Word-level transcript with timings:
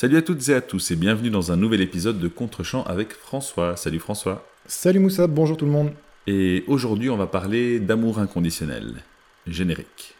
Salut 0.00 0.16
à 0.18 0.22
toutes 0.22 0.48
et 0.48 0.54
à 0.54 0.60
tous 0.60 0.92
et 0.92 0.94
bienvenue 0.94 1.28
dans 1.28 1.50
un 1.50 1.56
nouvel 1.56 1.80
épisode 1.80 2.20
de 2.20 2.28
Contre-champ 2.28 2.84
avec 2.84 3.12
François. 3.12 3.74
Salut 3.74 3.98
François. 3.98 4.46
Salut 4.64 5.00
Moussa, 5.00 5.26
bonjour 5.26 5.56
tout 5.56 5.64
le 5.64 5.72
monde. 5.72 5.90
Et 6.28 6.62
aujourd'hui 6.68 7.10
on 7.10 7.16
va 7.16 7.26
parler 7.26 7.80
d'amour 7.80 8.20
inconditionnel. 8.20 9.02
Générique. 9.48 10.14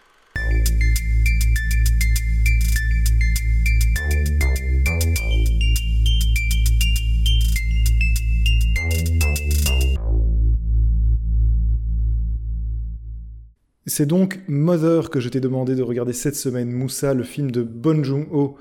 C'est 13.87 14.07
donc 14.07 14.41
Mother 14.49 15.09
que 15.09 15.21
je 15.21 15.29
t'ai 15.29 15.39
demandé 15.39 15.77
de 15.77 15.83
regarder 15.85 16.13
cette 16.13 16.35
semaine, 16.35 16.73
Moussa, 16.73 17.15
le 17.15 17.23
film 17.23 17.53
de 17.53 17.63
Bon 17.63 18.03
Joon-ho. 18.03 18.59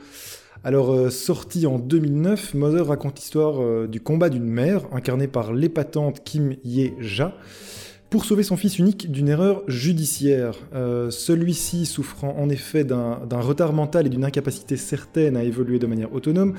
Alors, 0.64 0.92
euh, 0.92 1.10
sorti 1.10 1.68
en 1.68 1.78
2009, 1.78 2.54
Mother 2.56 2.88
raconte 2.88 3.20
l'histoire 3.20 3.62
euh, 3.62 3.88
du 3.88 4.02
combat 4.02 4.30
d'une 4.30 4.48
mère, 4.48 4.86
incarnée 4.92 5.28
par 5.28 5.54
l'épatante 5.54 6.24
Kim 6.24 6.56
Ye-ja, 6.64 7.36
pour 8.10 8.26
sauver 8.26 8.44
son 8.44 8.58
fils 8.58 8.80
unique 8.80 9.12
d'une 9.12 9.30
erreur 9.30 9.64
judiciaire. 9.68 10.56
Euh, 10.74 11.12
celui-ci, 11.12 11.86
souffrant 11.86 12.36
en 12.38 12.50
effet 12.50 12.84
d'un 12.84 13.40
retard 13.40 13.74
mental 13.74 14.08
et 14.08 14.10
d'une 14.10 14.26
incapacité 14.26 14.78
certaine 14.78 15.38
à 15.38 15.44
évoluer 15.44 15.78
de 15.78 15.88
manière 15.88 16.14
autonome, 16.14 16.56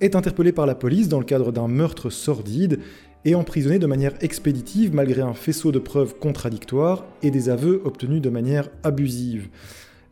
est 0.00 0.16
interpellé 0.16 0.52
par 0.52 0.66
la 0.66 0.74
police 0.74 1.08
dans 1.08 1.20
le 1.20 1.24
cadre 1.24 1.52
d'un 1.52 1.68
meurtre 1.68 2.10
sordide 2.10 2.80
et 3.24 3.34
emprisonné 3.34 3.78
de 3.78 3.86
manière 3.86 4.12
expéditive 4.20 4.94
malgré 4.94 5.22
un 5.22 5.34
faisceau 5.34 5.72
de 5.72 5.78
preuves 5.78 6.14
contradictoires 6.18 7.06
et 7.22 7.30
des 7.30 7.48
aveux 7.48 7.80
obtenus 7.84 8.20
de 8.20 8.28
manière 8.28 8.68
abusive. 8.82 9.48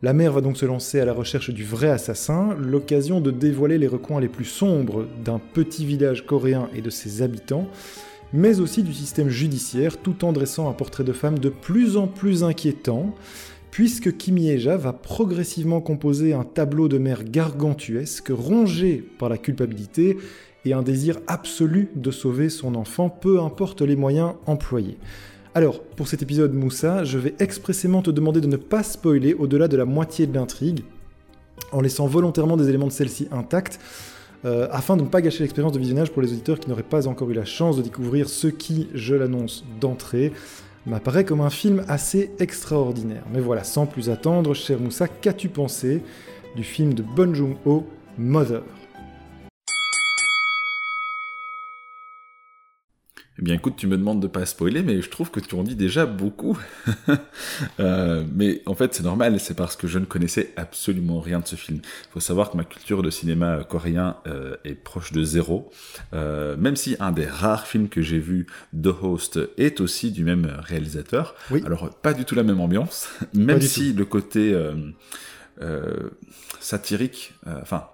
La 0.03 0.11
mère 0.11 0.33
va 0.33 0.41
donc 0.41 0.57
se 0.57 0.65
lancer 0.65 0.99
à 0.99 1.05
la 1.05 1.13
recherche 1.13 1.49
du 1.49 1.63
vrai 1.63 1.87
assassin, 1.87 2.57
l'occasion 2.59 3.21
de 3.21 3.31
dévoiler 3.31 3.77
les 3.77 3.87
recoins 3.87 4.19
les 4.19 4.27
plus 4.27 4.43
sombres 4.43 5.07
d'un 5.23 5.39
petit 5.39 5.85
village 5.85 6.25
coréen 6.25 6.67
et 6.75 6.81
de 6.81 6.89
ses 6.89 7.21
habitants, 7.21 7.69
mais 8.33 8.59
aussi 8.59 8.83
du 8.83 8.93
système 8.93 9.29
judiciaire 9.29 9.95
tout 9.95 10.25
en 10.25 10.33
dressant 10.33 10.69
un 10.69 10.73
portrait 10.73 11.05
de 11.05 11.13
femme 11.13 11.39
de 11.39 11.47
plus 11.47 11.95
en 11.95 12.07
plus 12.07 12.43
inquiétant, 12.43 13.15
puisque 13.71 14.17
Kim 14.17 14.37
Ye-ja 14.37 14.75
va 14.75 14.91
progressivement 14.91 15.79
composer 15.79 16.33
un 16.33 16.43
tableau 16.43 16.89
de 16.89 16.97
mère 16.97 17.23
gargantuesque, 17.23 18.29
rongé 18.29 19.01
par 19.17 19.29
la 19.29 19.37
culpabilité 19.37 20.17
et 20.65 20.73
un 20.73 20.81
désir 20.81 21.21
absolu 21.27 21.87
de 21.95 22.11
sauver 22.11 22.49
son 22.49 22.75
enfant, 22.75 23.07
peu 23.09 23.39
importe 23.39 23.81
les 23.81 23.95
moyens 23.95 24.33
employés. 24.47 24.97
Alors, 25.55 25.83
pour 25.83 26.07
cet 26.07 26.23
épisode 26.23 26.51
Moussa, 26.51 27.03
je 27.03 27.19
vais 27.19 27.35
expressément 27.37 28.01
te 28.01 28.09
demander 28.09 28.41
de 28.41 28.47
ne 28.47 28.57
pas 28.57 28.81
spoiler 28.81 29.35
au-delà 29.35 29.67
de 29.67 29.77
la 29.77 29.85
moitié 29.85 30.25
de 30.25 30.33
l'intrigue, 30.33 30.83
en 31.71 31.79
laissant 31.79 32.07
volontairement 32.07 32.57
des 32.57 32.69
éléments 32.69 32.87
de 32.87 32.91
celle-ci 32.91 33.27
intacts, 33.31 33.79
euh, 34.45 34.67
afin 34.71 34.97
de 34.97 35.03
ne 35.03 35.07
pas 35.07 35.21
gâcher 35.21 35.43
l'expérience 35.43 35.73
de 35.73 35.77
visionnage 35.77 36.11
pour 36.11 36.23
les 36.23 36.31
auditeurs 36.31 36.59
qui 36.59 36.69
n'auraient 36.69 36.81
pas 36.81 37.07
encore 37.07 37.29
eu 37.29 37.35
la 37.35 37.45
chance 37.45 37.77
de 37.77 37.83
découvrir 37.83 38.29
ce 38.29 38.47
qui, 38.47 38.89
je 38.95 39.13
l'annonce 39.13 39.63
d'entrée, 39.79 40.33
m'apparaît 40.87 41.23
comme 41.23 41.41
un 41.41 41.51
film 41.51 41.85
assez 41.87 42.31
extraordinaire. 42.39 43.23
Mais 43.31 43.39
voilà, 43.39 43.63
sans 43.63 43.85
plus 43.85 44.09
attendre, 44.09 44.55
cher 44.55 44.79
Moussa, 44.79 45.07
qu'as-tu 45.07 45.49
pensé 45.49 46.01
du 46.55 46.63
film 46.63 46.95
de 46.95 47.03
Bon 47.03 47.31
Joon-ho, 47.35 47.85
Mother? 48.17 48.63
Eh 53.39 53.41
bien, 53.41 53.55
écoute, 53.55 53.73
tu 53.75 53.87
me 53.87 53.97
demandes 53.97 54.21
de 54.21 54.27
pas 54.27 54.45
spoiler, 54.45 54.83
mais 54.83 55.01
je 55.01 55.09
trouve 55.09 55.31
que 55.31 55.39
tu 55.39 55.55
en 55.55 55.63
dis 55.63 55.75
déjà 55.75 56.05
beaucoup. 56.05 56.55
euh, 57.79 58.23
mais 58.31 58.61
en 58.67 58.75
fait, 58.75 58.93
c'est 58.93 59.01
normal, 59.01 59.39
c'est 59.39 59.55
parce 59.55 59.75
que 59.75 59.87
je 59.87 59.97
ne 59.97 60.05
connaissais 60.05 60.53
absolument 60.55 61.19
rien 61.19 61.39
de 61.39 61.47
ce 61.47 61.55
film. 61.55 61.79
Il 61.83 62.11
faut 62.11 62.19
savoir 62.19 62.51
que 62.51 62.57
ma 62.57 62.63
culture 62.63 63.01
de 63.01 63.09
cinéma 63.09 63.63
coréen 63.63 64.17
euh, 64.27 64.55
est 64.65 64.75
proche 64.75 65.13
de 65.13 65.23
zéro. 65.23 65.71
Euh, 66.13 66.55
même 66.57 66.75
si 66.75 66.95
un 66.99 67.11
des 67.11 67.25
rares 67.25 67.65
films 67.65 67.89
que 67.89 68.03
j'ai 68.03 68.19
vu 68.19 68.45
The 68.79 68.93
Host 69.01 69.39
est 69.57 69.81
aussi 69.81 70.11
du 70.11 70.23
même 70.23 70.45
réalisateur. 70.59 71.33
Oui. 71.49 71.63
Alors, 71.65 71.89
pas 71.89 72.13
du 72.13 72.25
tout 72.25 72.35
la 72.35 72.43
même 72.43 72.59
ambiance, 72.59 73.09
même 73.33 73.61
si 73.61 73.93
le 73.93 74.05
côté 74.05 74.55
satirique, 76.59 77.33
enfin, 77.47 77.87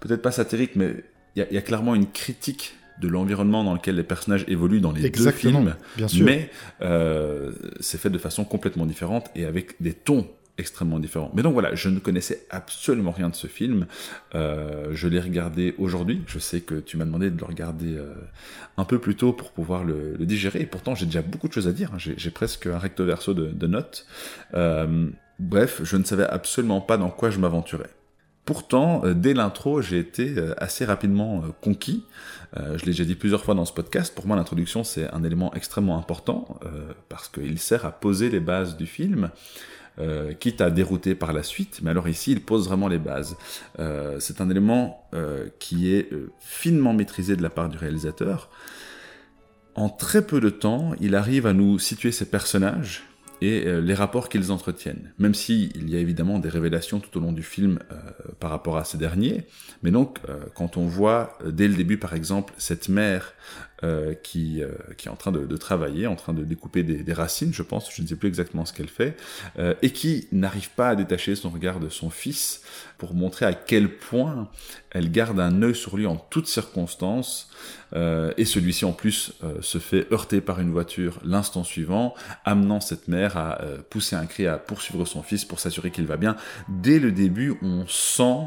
peut-être 0.00 0.22
pas 0.22 0.32
satirique, 0.32 0.76
mais 0.76 1.04
il 1.34 1.46
y, 1.50 1.54
y 1.54 1.58
a 1.58 1.62
clairement 1.62 1.94
une 1.94 2.10
critique 2.10 2.74
de 3.00 3.08
l'environnement 3.08 3.64
dans 3.64 3.74
lequel 3.74 3.96
les 3.96 4.02
personnages 4.02 4.44
évoluent 4.48 4.80
dans 4.80 4.92
les 4.92 5.04
Exactement, 5.06 5.60
deux 5.62 5.70
films, 5.70 5.76
bien 5.96 6.08
sûr. 6.08 6.24
mais 6.24 6.50
euh, 6.82 7.52
c'est 7.80 7.98
fait 7.98 8.10
de 8.10 8.18
façon 8.18 8.44
complètement 8.44 8.86
différente 8.86 9.30
et 9.34 9.44
avec 9.44 9.80
des 9.80 9.92
tons 9.92 10.26
extrêmement 10.58 10.98
différents. 10.98 11.30
Mais 11.34 11.42
donc 11.42 11.52
voilà, 11.52 11.74
je 11.74 11.90
ne 11.90 11.98
connaissais 11.98 12.46
absolument 12.48 13.10
rien 13.10 13.28
de 13.28 13.34
ce 13.34 13.46
film. 13.46 13.86
Euh, 14.34 14.88
je 14.92 15.06
l'ai 15.06 15.20
regardé 15.20 15.74
aujourd'hui. 15.76 16.22
Je 16.26 16.38
sais 16.38 16.60
que 16.62 16.76
tu 16.76 16.96
m'as 16.96 17.04
demandé 17.04 17.30
de 17.30 17.38
le 17.38 17.44
regarder 17.44 17.94
euh, 17.94 18.14
un 18.78 18.84
peu 18.84 18.98
plus 18.98 19.16
tôt 19.16 19.34
pour 19.34 19.50
pouvoir 19.52 19.84
le, 19.84 20.16
le 20.18 20.24
digérer. 20.24 20.60
Et 20.60 20.66
pourtant, 20.66 20.94
j'ai 20.94 21.04
déjà 21.04 21.20
beaucoup 21.20 21.48
de 21.48 21.52
choses 21.52 21.68
à 21.68 21.72
dire. 21.72 21.90
J'ai 21.98 22.30
presque 22.30 22.66
un 22.66 22.78
recto 22.78 23.04
verso 23.04 23.34
de, 23.34 23.48
de 23.48 23.66
notes. 23.66 24.06
Euh, 24.54 25.10
bref, 25.38 25.82
je 25.84 25.96
ne 25.98 26.04
savais 26.04 26.24
absolument 26.24 26.80
pas 26.80 26.96
dans 26.96 27.10
quoi 27.10 27.28
je 27.28 27.38
m'aventurais. 27.38 27.90
Pourtant, 28.46 29.04
euh, 29.04 29.12
dès 29.12 29.34
l'intro, 29.34 29.82
j'ai 29.82 29.98
été 29.98 30.38
euh, 30.38 30.54
assez 30.56 30.84
rapidement 30.84 31.42
euh, 31.42 31.48
conquis. 31.60 32.04
je 32.54 32.80
l'ai 32.86 32.92
déjà 32.92 33.04
dit 33.04 33.16
plusieurs 33.16 33.44
fois 33.44 33.54
dans 33.54 33.64
ce 33.64 33.72
podcast. 33.72 34.14
Pour 34.14 34.26
moi, 34.26 34.36
l'introduction, 34.36 34.84
c'est 34.84 35.12
un 35.12 35.24
élément 35.24 35.52
extrêmement 35.52 35.98
important 35.98 36.58
parce 37.10 37.28
qu'il 37.28 37.58
sert 37.58 37.84
à 37.84 37.90
poser 37.90 38.30
les 38.30 38.40
bases 38.40 38.78
du 38.78 38.86
film. 38.86 39.30
Quitte 40.40 40.62
à 40.62 40.70
dérouter 40.70 41.14
par 41.14 41.34
la 41.34 41.42
suite, 41.42 41.80
mais 41.82 41.90
alors 41.90 42.08
ici 42.08 42.32
il 42.32 42.40
pose 42.40 42.66
vraiment 42.66 42.88
les 42.88 42.98
bases. 42.98 43.36
C'est 44.18 44.40
un 44.40 44.48
élément 44.48 45.06
qui 45.58 45.92
est 45.92 46.08
finement 46.38 46.94
maîtrisé 46.94 47.36
de 47.36 47.42
la 47.42 47.50
part 47.50 47.68
du 47.68 47.76
réalisateur. 47.76 48.48
En 49.74 49.90
très 49.90 50.26
peu 50.26 50.40
de 50.40 50.48
temps, 50.48 50.92
il 50.98 51.14
arrive 51.14 51.46
à 51.46 51.52
nous 51.52 51.78
situer 51.78 52.12
ces 52.12 52.30
personnages, 52.30 53.02
et 53.40 53.66
euh, 53.66 53.80
les 53.80 53.94
rapports 53.94 54.28
qu'ils 54.28 54.52
entretiennent. 54.52 55.12
Même 55.18 55.34
si 55.34 55.70
il 55.74 55.90
y 55.90 55.96
a 55.96 55.98
évidemment 55.98 56.38
des 56.38 56.48
révélations 56.48 57.00
tout 57.00 57.16
au 57.18 57.20
long 57.20 57.32
du 57.32 57.42
film 57.42 57.78
euh, 57.90 57.96
par 58.40 58.50
rapport 58.50 58.76
à 58.76 58.84
ces 58.84 58.98
derniers, 58.98 59.46
mais 59.82 59.90
donc 59.90 60.18
euh, 60.28 60.38
quand 60.54 60.76
on 60.76 60.86
voit 60.86 61.38
dès 61.44 61.68
le 61.68 61.74
début 61.74 61.98
par 61.98 62.14
exemple 62.14 62.54
cette 62.58 62.88
mère 62.88 63.34
qui, 64.22 64.62
est 64.62 65.08
en 65.08 65.16
train 65.16 65.32
de, 65.32 65.44
de, 65.44 65.56
travailler, 65.58 66.06
en 66.06 66.16
train 66.16 66.32
de 66.32 66.44
découper 66.44 66.82
des, 66.82 67.02
des, 67.02 67.12
racines, 67.12 67.52
je 67.52 67.62
pense, 67.62 67.94
je 67.94 68.00
ne 68.00 68.06
sais 68.06 68.16
plus 68.16 68.26
exactement 68.26 68.64
ce 68.64 68.72
qu'elle 68.72 68.88
fait, 68.88 69.16
et 69.82 69.90
qui 69.90 70.28
n'arrive 70.32 70.70
pas 70.70 70.88
à 70.88 70.96
détacher 70.96 71.36
son 71.36 71.50
regard 71.50 71.78
de 71.78 71.90
son 71.90 72.08
fils 72.08 72.62
pour 72.98 73.14
montrer 73.14 73.46
à 73.46 73.52
quel 73.52 73.96
point 73.96 74.48
elle 74.90 75.10
garde 75.10 75.38
un 75.40 75.62
œil 75.62 75.74
sur 75.74 75.96
lui 75.96 76.06
en 76.06 76.16
toutes 76.16 76.46
circonstances, 76.46 77.50
euh, 77.94 78.32
et 78.36 78.44
celui-ci 78.44 78.84
en 78.84 78.92
plus 78.92 79.32
euh, 79.44 79.60
se 79.60 79.78
fait 79.78 80.10
heurter 80.12 80.40
par 80.40 80.60
une 80.60 80.70
voiture 80.70 81.18
l'instant 81.24 81.64
suivant, 81.64 82.14
amenant 82.44 82.80
cette 82.80 83.08
mère 83.08 83.36
à 83.36 83.60
euh, 83.62 83.78
pousser 83.90 84.16
un 84.16 84.26
cri 84.26 84.46
à 84.46 84.56
poursuivre 84.56 85.04
son 85.04 85.22
fils 85.22 85.44
pour 85.44 85.60
s'assurer 85.60 85.90
qu'il 85.90 86.06
va 86.06 86.16
bien. 86.16 86.36
Dès 86.68 86.98
le 86.98 87.12
début, 87.12 87.54
on 87.62 87.86
sent 87.86 88.46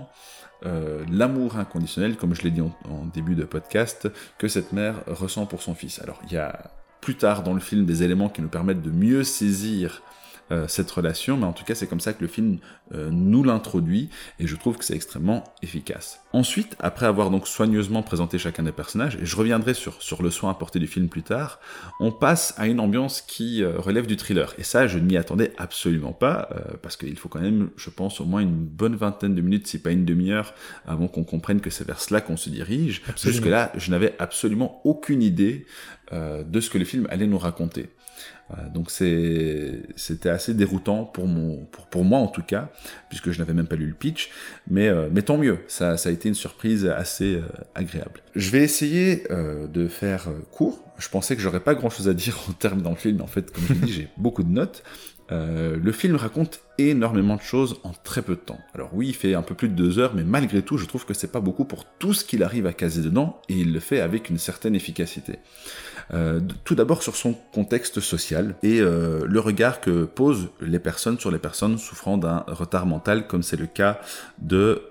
l'amour 1.10 1.58
inconditionnel, 1.58 2.18
comme 2.18 2.36
je 2.36 2.42
l'ai 2.42 2.52
dit 2.52 2.60
en, 2.60 2.76
en, 2.90 3.06
début 3.06 3.34
de 3.34 3.46
podcast, 3.46 4.10
que 4.38 4.50
cette 4.50 4.74
mère 4.74 4.96
ressent 5.08 5.46
pour 5.46 5.62
son 5.62 5.74
fils. 5.74 6.02
Alors 6.02 6.20
il 6.28 6.34
y 6.34 6.38
a 6.38 6.72
plus 7.00 7.16
tard 7.16 7.44
dans 7.44 7.54
le 7.54 7.62
film 7.62 7.86
des 7.86 8.04
éléments 8.04 8.28
qui 8.28 8.42
nous 8.42 8.50
permettent 8.50 8.82
de 8.82 8.92
mieux 8.92 9.24
saisir 9.24 10.02
euh, 10.52 10.68
cette 10.68 10.90
relation, 10.92 11.38
mais 11.38 11.46
en 11.46 11.54
tout 11.54 11.64
cas 11.64 11.76
c'est 11.76 11.88
comme 11.88 12.00
ça 12.00 12.14
que 12.14 12.22
le 12.22 12.28
film 12.28 12.58
euh, 12.94 13.10
nous 13.12 13.44
l'introduit 13.44 14.10
et 14.40 14.48
je 14.48 14.56
trouve 14.56 14.78
que 14.78 14.86
c'est 14.86 14.96
extrêmement 14.96 15.44
efficace. 15.62 16.22
Ensuite, 16.32 16.76
après 16.80 17.08
avoir 17.08 17.32
donc 17.32 17.48
soigneusement 17.48 18.04
présenté 18.04 18.38
chacun 18.38 18.62
des 18.62 18.72
personnages, 18.72 19.16
et 19.16 19.26
je 19.26 19.36
reviendrai 19.36 19.74
sur, 19.74 20.00
sur 20.02 20.22
le 20.22 20.30
soin 20.30 20.52
apporté 20.52 20.78
du 20.78 20.86
film 20.86 21.10
plus 21.10 21.24
tard, 21.24 21.60
on 22.00 22.12
passe 22.12 22.54
à 22.58 22.68
une 22.68 22.80
ambiance 22.80 23.22
qui 23.22 23.64
euh, 23.64 23.80
relève 23.80 24.06
du 24.06 24.16
thriller. 24.16 24.54
Et 24.60 24.64
ça, 24.64 24.86
je 24.86 25.00
ne 25.00 25.06
m'y 25.06 25.18
attendais 25.18 25.54
absolument 25.58 26.14
pas, 26.14 26.50
euh, 26.52 26.76
parce 26.84 26.98
qu'il 26.98 27.18
faut 27.18 27.30
quand 27.30 27.40
même, 27.42 27.72
je 27.78 27.90
pense, 27.90 28.22
au 28.22 28.26
moins 28.26 28.42
une 28.42 28.64
bonne 28.64 28.96
vingtaine 28.96 29.34
de 29.34 29.42
minutes, 29.42 29.66
si 29.66 29.82
pas 29.82 29.90
une 29.90 30.06
demi-heure, 30.06 30.54
avant 30.86 31.08
qu'on 31.08 31.24
comprenne 31.24 31.62
que 31.62 31.72
c'est 31.72 31.86
vers 31.86 32.00
cela 32.00 32.22
qu'on 32.22 32.38
se 32.38 32.52
dirige. 32.52 33.02
Jusque-là, 33.16 33.72
je 33.76 33.90
n'avais 33.90 34.14
absolument 34.20 34.82
aucune 34.84 35.24
idée 35.24 35.66
euh, 36.14 36.44
de 36.44 36.60
ce 36.60 36.70
que 36.70 36.78
le 36.78 36.86
film 36.86 37.08
allait 37.10 37.28
nous 37.28 37.40
raconter. 37.40 37.90
Donc 38.74 38.90
c'était 38.90 40.30
assez 40.30 40.54
déroutant 40.54 41.06
pour, 41.06 41.28
mon, 41.28 41.68
pour, 41.92 42.04
moi 42.04 42.20
en 42.20 42.28
tout 42.28 42.42
cas, 42.42 42.70
puisque 43.10 43.32
je 43.32 43.40
n'avais 43.40 43.54
même 43.54 43.68
pas 43.68 43.76
lu 43.76 43.86
le 43.86 43.94
pitch, 43.94 44.32
mais, 44.70 44.88
euh, 44.88 45.08
mais 45.12 45.22
tant 45.22 45.38
mieux, 45.38 45.60
ça, 45.68 45.98
ça 45.98 46.10
a 46.10 46.12
été 46.12 46.30
une 46.30 46.36
surprise 46.36 46.88
assez 46.88 47.36
euh, 47.36 47.42
agréable. 47.76 48.22
Je 48.36 48.50
vais 48.50 48.64
essayer 48.64 49.24
euh, 49.32 49.68
de 49.68 49.88
faire 49.88 50.30
court, 50.52 50.84
je 50.98 51.10
pensais 51.10 51.36
que 51.36 51.42
j'aurais 51.42 51.60
pas 51.60 51.76
grand 51.76 51.90
chose 51.92 52.10
à 52.10 52.14
dire 52.14 52.38
en 52.50 52.54
termes 52.54 52.82
dans 52.82 52.92
le 52.92 53.22
en 53.22 53.28
fait 53.28 53.52
comme 53.52 53.64
je 53.68 53.74
l'ai 53.74 53.80
dit 53.80 53.94
j'ai 53.94 54.08
beaucoup 54.18 54.44
de 54.44 54.52
notes. 54.52 54.84
le 55.30 55.92
film 55.92 56.16
raconte 56.16 56.62
énormément 56.80 57.36
de 57.36 57.42
choses 57.42 57.80
en 57.84 57.92
très 57.92 58.24
peu 58.24 58.34
de 58.34 58.42
temps. 58.42 58.60
Alors 58.74 58.90
oui, 58.94 59.10
il 59.10 59.16
fait 59.16 59.36
un 59.36 59.44
peu 59.44 59.54
plus 59.54 59.70
de 59.70 59.76
deux 59.76 60.00
heures, 60.00 60.16
mais 60.16 60.24
malgré 60.24 60.64
tout, 60.64 60.78
je 60.78 60.86
trouve 60.86 61.06
que 61.06 61.14
c'est 61.14 61.32
pas 61.32 61.42
beaucoup 61.42 61.66
pour 61.66 61.86
tout 61.86 62.14
ce 62.14 62.26
qu'il 62.26 62.42
arrive 62.42 62.66
à 62.66 62.74
caser 62.74 63.04
dedans, 63.04 63.40
et 63.48 63.54
il 63.54 63.74
le 63.74 63.80
fait 63.80 64.00
avec 64.00 64.32
une 64.32 64.40
certaine 64.40 64.74
efficacité. 64.74 65.36
Tout 66.64 66.76
d'abord 66.76 67.04
sur 67.04 67.16
son 67.16 67.34
contexte 67.54 68.00
social 68.00 68.56
et 68.64 68.80
le 68.80 69.40
regard 69.40 69.80
que 69.82 70.06
posent 70.06 70.50
les 70.62 70.80
personnes 70.80 71.20
sur 71.20 71.32
les 71.32 71.40
personnes 71.40 71.78
souffrant 71.78 72.18
d'un 72.18 72.44
retard 72.48 72.86
mental, 72.86 73.28
comme 73.28 73.44
c'est 73.44 73.60
le 73.60 73.68
cas 73.68 74.00
de 74.40 74.82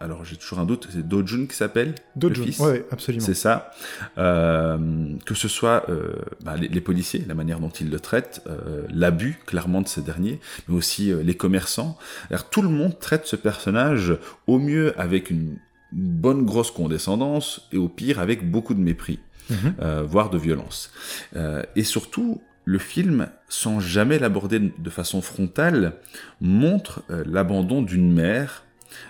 alors 0.00 0.24
j'ai 0.24 0.36
toujours 0.36 0.60
un 0.60 0.64
doute, 0.64 0.88
c'est 0.90 1.06
Dojun 1.06 1.46
qui 1.46 1.56
s'appelle 1.56 1.94
Dojun, 2.14 2.44
oui, 2.60 2.82
absolument. 2.90 3.24
C'est 3.24 3.34
ça. 3.34 3.70
Euh, 4.16 4.78
que 5.26 5.34
ce 5.34 5.48
soit 5.48 5.88
euh, 5.88 6.14
bah, 6.44 6.56
les, 6.56 6.80
policiers, 6.80 7.24
la 7.26 7.34
manière 7.34 7.58
dont 7.58 7.68
ils 7.68 7.90
le 7.90 7.98
traitent, 7.98 8.42
euh, 8.48 8.82
l'abus 8.90 9.38
clairement 9.46 9.82
de 9.82 9.88
ces 9.88 10.02
derniers, 10.02 10.40
mais 10.68 10.76
aussi 10.76 11.12
les 11.12 11.36
commerçants. 11.36 11.98
Alors, 12.30 12.48
tout 12.48 12.62
le 12.62 12.68
monde 12.68 12.98
traite 12.98 13.26
ce 13.26 13.36
personnage 13.36 14.14
au 14.46 14.58
mieux 14.58 14.98
avec 15.00 15.30
une, 15.30 15.58
bonne 15.90 16.44
grosse 16.44 16.70
condescendance 16.70 17.66
et 17.72 17.78
au 17.78 17.88
pire 17.88 18.18
avec 18.18 18.50
beaucoup 18.50 18.74
de 18.74 18.80
mépris, 18.80 19.20
mhm. 19.50 20.02
voire 20.02 20.30
de 20.30 20.38
violence. 20.38 20.90
et 21.76 21.84
surtout, 21.84 22.40
le 22.64 22.78
film, 22.78 23.28
sans 23.48 23.80
jamais 23.80 24.18
l'aborder 24.18 24.58
de 24.58 24.90
façon 24.90 25.22
frontale, 25.22 25.94
montre 26.40 27.02
l'abandon 27.08 27.82
d'une 27.82 28.12
mère 28.12 28.64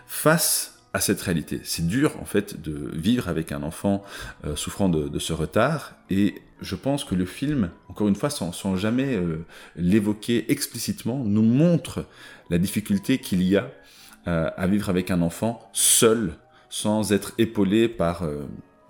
face 0.06 0.78
à 0.92 1.00
cette 1.00 1.20
réalité. 1.20 1.60
C'est 1.64 1.86
dur 1.86 2.12
en 2.20 2.24
fait 2.24 2.60
de 2.60 2.90
vivre 2.94 3.28
avec 3.28 3.52
un 3.52 3.62
enfant 3.62 4.02
euh, 4.44 4.56
souffrant 4.56 4.88
de, 4.88 5.18
ce 5.18 5.32
retard 5.32 5.94
et 6.10 6.42
je 6.60 6.74
pense 6.74 7.04
que 7.04 7.14
le 7.14 7.24
film, 7.24 7.70
encore 7.88 8.08
une 8.08 8.16
fois, 8.16 8.30
sans, 8.30 8.76
jamais 8.76 9.14
euh, 9.14 9.44
l'évoquer 9.76 10.50
explicitement, 10.50 11.22
nous 11.24 11.42
montre 11.42 12.06
la 12.50 12.58
difficulté 12.58 13.18
qu'il 13.18 13.42
y 13.42 13.56
a 13.56 13.70
euh, 14.26 14.50
à 14.56 14.66
vivre 14.66 14.88
avec 14.88 15.10
un 15.10 15.22
enfant 15.22 15.68
seul, 15.72 16.32
sans 16.70 17.12
être 17.12 17.32
épaulé 17.38 17.88
par 17.88 18.24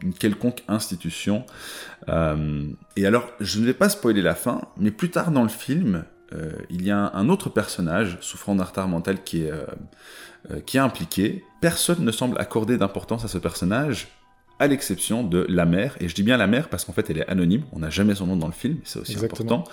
une 0.03 0.15
quelconque 0.15 0.63
institution. 0.69 1.45
et 2.07 3.07
alors, 3.07 3.31
je 3.41 3.61
ne 3.61 3.67
vais 3.67 3.75
pas 3.75 3.89
spoiler 3.89 4.23
la 4.23 4.35
fin, 4.35 4.63
mais 4.77 4.91
plus 4.91 5.11
tard 5.11 5.31
dans 5.31 5.43
le 5.43 5.49
film, 5.49 6.05
il 6.71 6.85
y 6.85 6.91
a 6.91 7.11
un 7.15 7.29
autre 7.29 7.49
personnage 7.49 8.19
souffrant 8.21 8.55
d'un 8.55 8.65
retard 8.65 8.89
mental 8.89 9.23
qui 9.23 9.45
est 9.45 9.53
euh, 10.51 10.61
qui 10.61 10.77
est 10.77 10.81
impliqué. 10.81 11.45
Personne 11.61 12.05
ne 12.05 12.13
semble 12.13 12.39
accorder 12.39 12.79
d'importance 12.79 13.25
à 13.25 13.29
ce 13.29 13.39
personnage, 13.39 14.09
à 14.61 14.69
l'exception 14.69 15.25
de 15.25 15.45
la 15.49 15.67
mère. 15.67 15.97
Et 16.01 16.09
je 16.09 16.15
dis 16.15 16.23
bien 16.23 16.37
la 16.37 16.47
mère 16.47 16.69
parce 16.69 16.85
qu'en 16.85 16.93
fait, 16.93 17.11
elle 17.11 17.19
est 17.19 17.29
anonyme. 17.29 17.65
On 17.73 17.81
n'a 17.81 17.91
jamais 17.91 18.15
son 18.15 18.27
nom 18.27 18.37
dans 18.37 18.47
le 18.47 18.53
film, 18.53 18.79
c'est 18.85 19.01
aussi 19.01 19.19
important. 19.19 19.65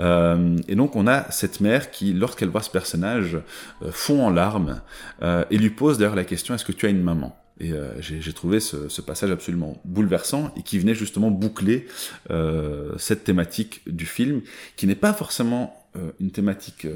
Euh, 0.00 0.56
et 0.68 0.76
donc, 0.76 0.94
on 0.94 1.06
a 1.06 1.30
cette 1.30 1.60
mère 1.60 1.90
qui, 1.90 2.12
lorsqu'elle 2.12 2.50
voit 2.50 2.62
ce 2.62 2.70
personnage, 2.70 3.38
euh, 3.82 3.90
fond 3.90 4.24
en 4.24 4.30
larmes 4.30 4.82
et 5.22 5.56
lui 5.56 5.70
pose 5.70 5.98
d'ailleurs 5.98 6.14
la 6.14 6.24
question 6.24 6.54
est-ce 6.54 6.64
que 6.64 6.72
tu 6.72 6.86
as 6.86 6.90
une 6.90 7.02
maman? 7.02 7.36
Et 7.60 7.72
j'ai 8.00 8.32
trouvé 8.32 8.58
ce, 8.60 9.00
passage 9.00 9.30
absolument 9.30 9.80
bouleversant 9.84 10.52
et 10.56 10.62
qui 10.62 10.78
venait 10.78 10.94
justement 10.94 11.30
boucler 11.30 11.86
cette 12.96 13.24
thématique 13.24 13.82
du 13.86 14.06
film, 14.06 14.42
qui 14.76 14.86
n'est 14.86 14.94
pas 14.94 15.12
forcément 15.12 15.76
une 16.20 16.30
thématique 16.30 16.86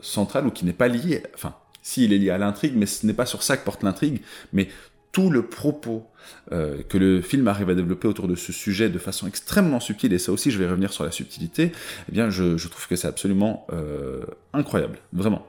centrale 0.00 0.46
ou 0.46 0.50
qui 0.50 0.64
n'est 0.64 0.72
pas 0.72 0.88
liée, 0.88 1.22
enfin, 1.34 1.54
s'il 1.82 2.12
est 2.12 2.18
lié 2.18 2.30
à 2.30 2.38
l'intrigue, 2.38 2.74
mais 2.76 2.86
ce 2.86 3.06
n'est 3.06 3.14
pas 3.14 3.26
sur 3.26 3.42
ça 3.42 3.56
que 3.56 3.64
porte 3.64 3.82
l'intrigue, 3.82 4.20
mais 4.52 4.68
tout 5.12 5.30
le 5.30 5.46
propos 5.46 6.06
euh, 6.52 6.82
que 6.88 6.96
le 6.98 7.20
film 7.20 7.48
arrive 7.48 7.70
à 7.70 7.74
développer 7.74 8.06
autour 8.06 8.28
de 8.28 8.36
ce 8.36 8.52
sujet 8.52 8.88
de 8.88 8.98
façon 8.98 9.26
extrêmement 9.26 9.80
subtile, 9.80 10.12
et 10.12 10.18
ça 10.18 10.32
aussi 10.32 10.50
je 10.50 10.58
vais 10.58 10.68
revenir 10.68 10.92
sur 10.92 11.04
la 11.04 11.10
subtilité, 11.10 11.72
eh 12.08 12.12
bien 12.12 12.30
je, 12.30 12.68
trouve 12.68 12.86
que 12.86 12.96
c'est 12.96 13.08
absolument 13.08 13.66
euh, 13.72 14.20
incroyable, 14.52 14.98
vraiment. 15.12 15.46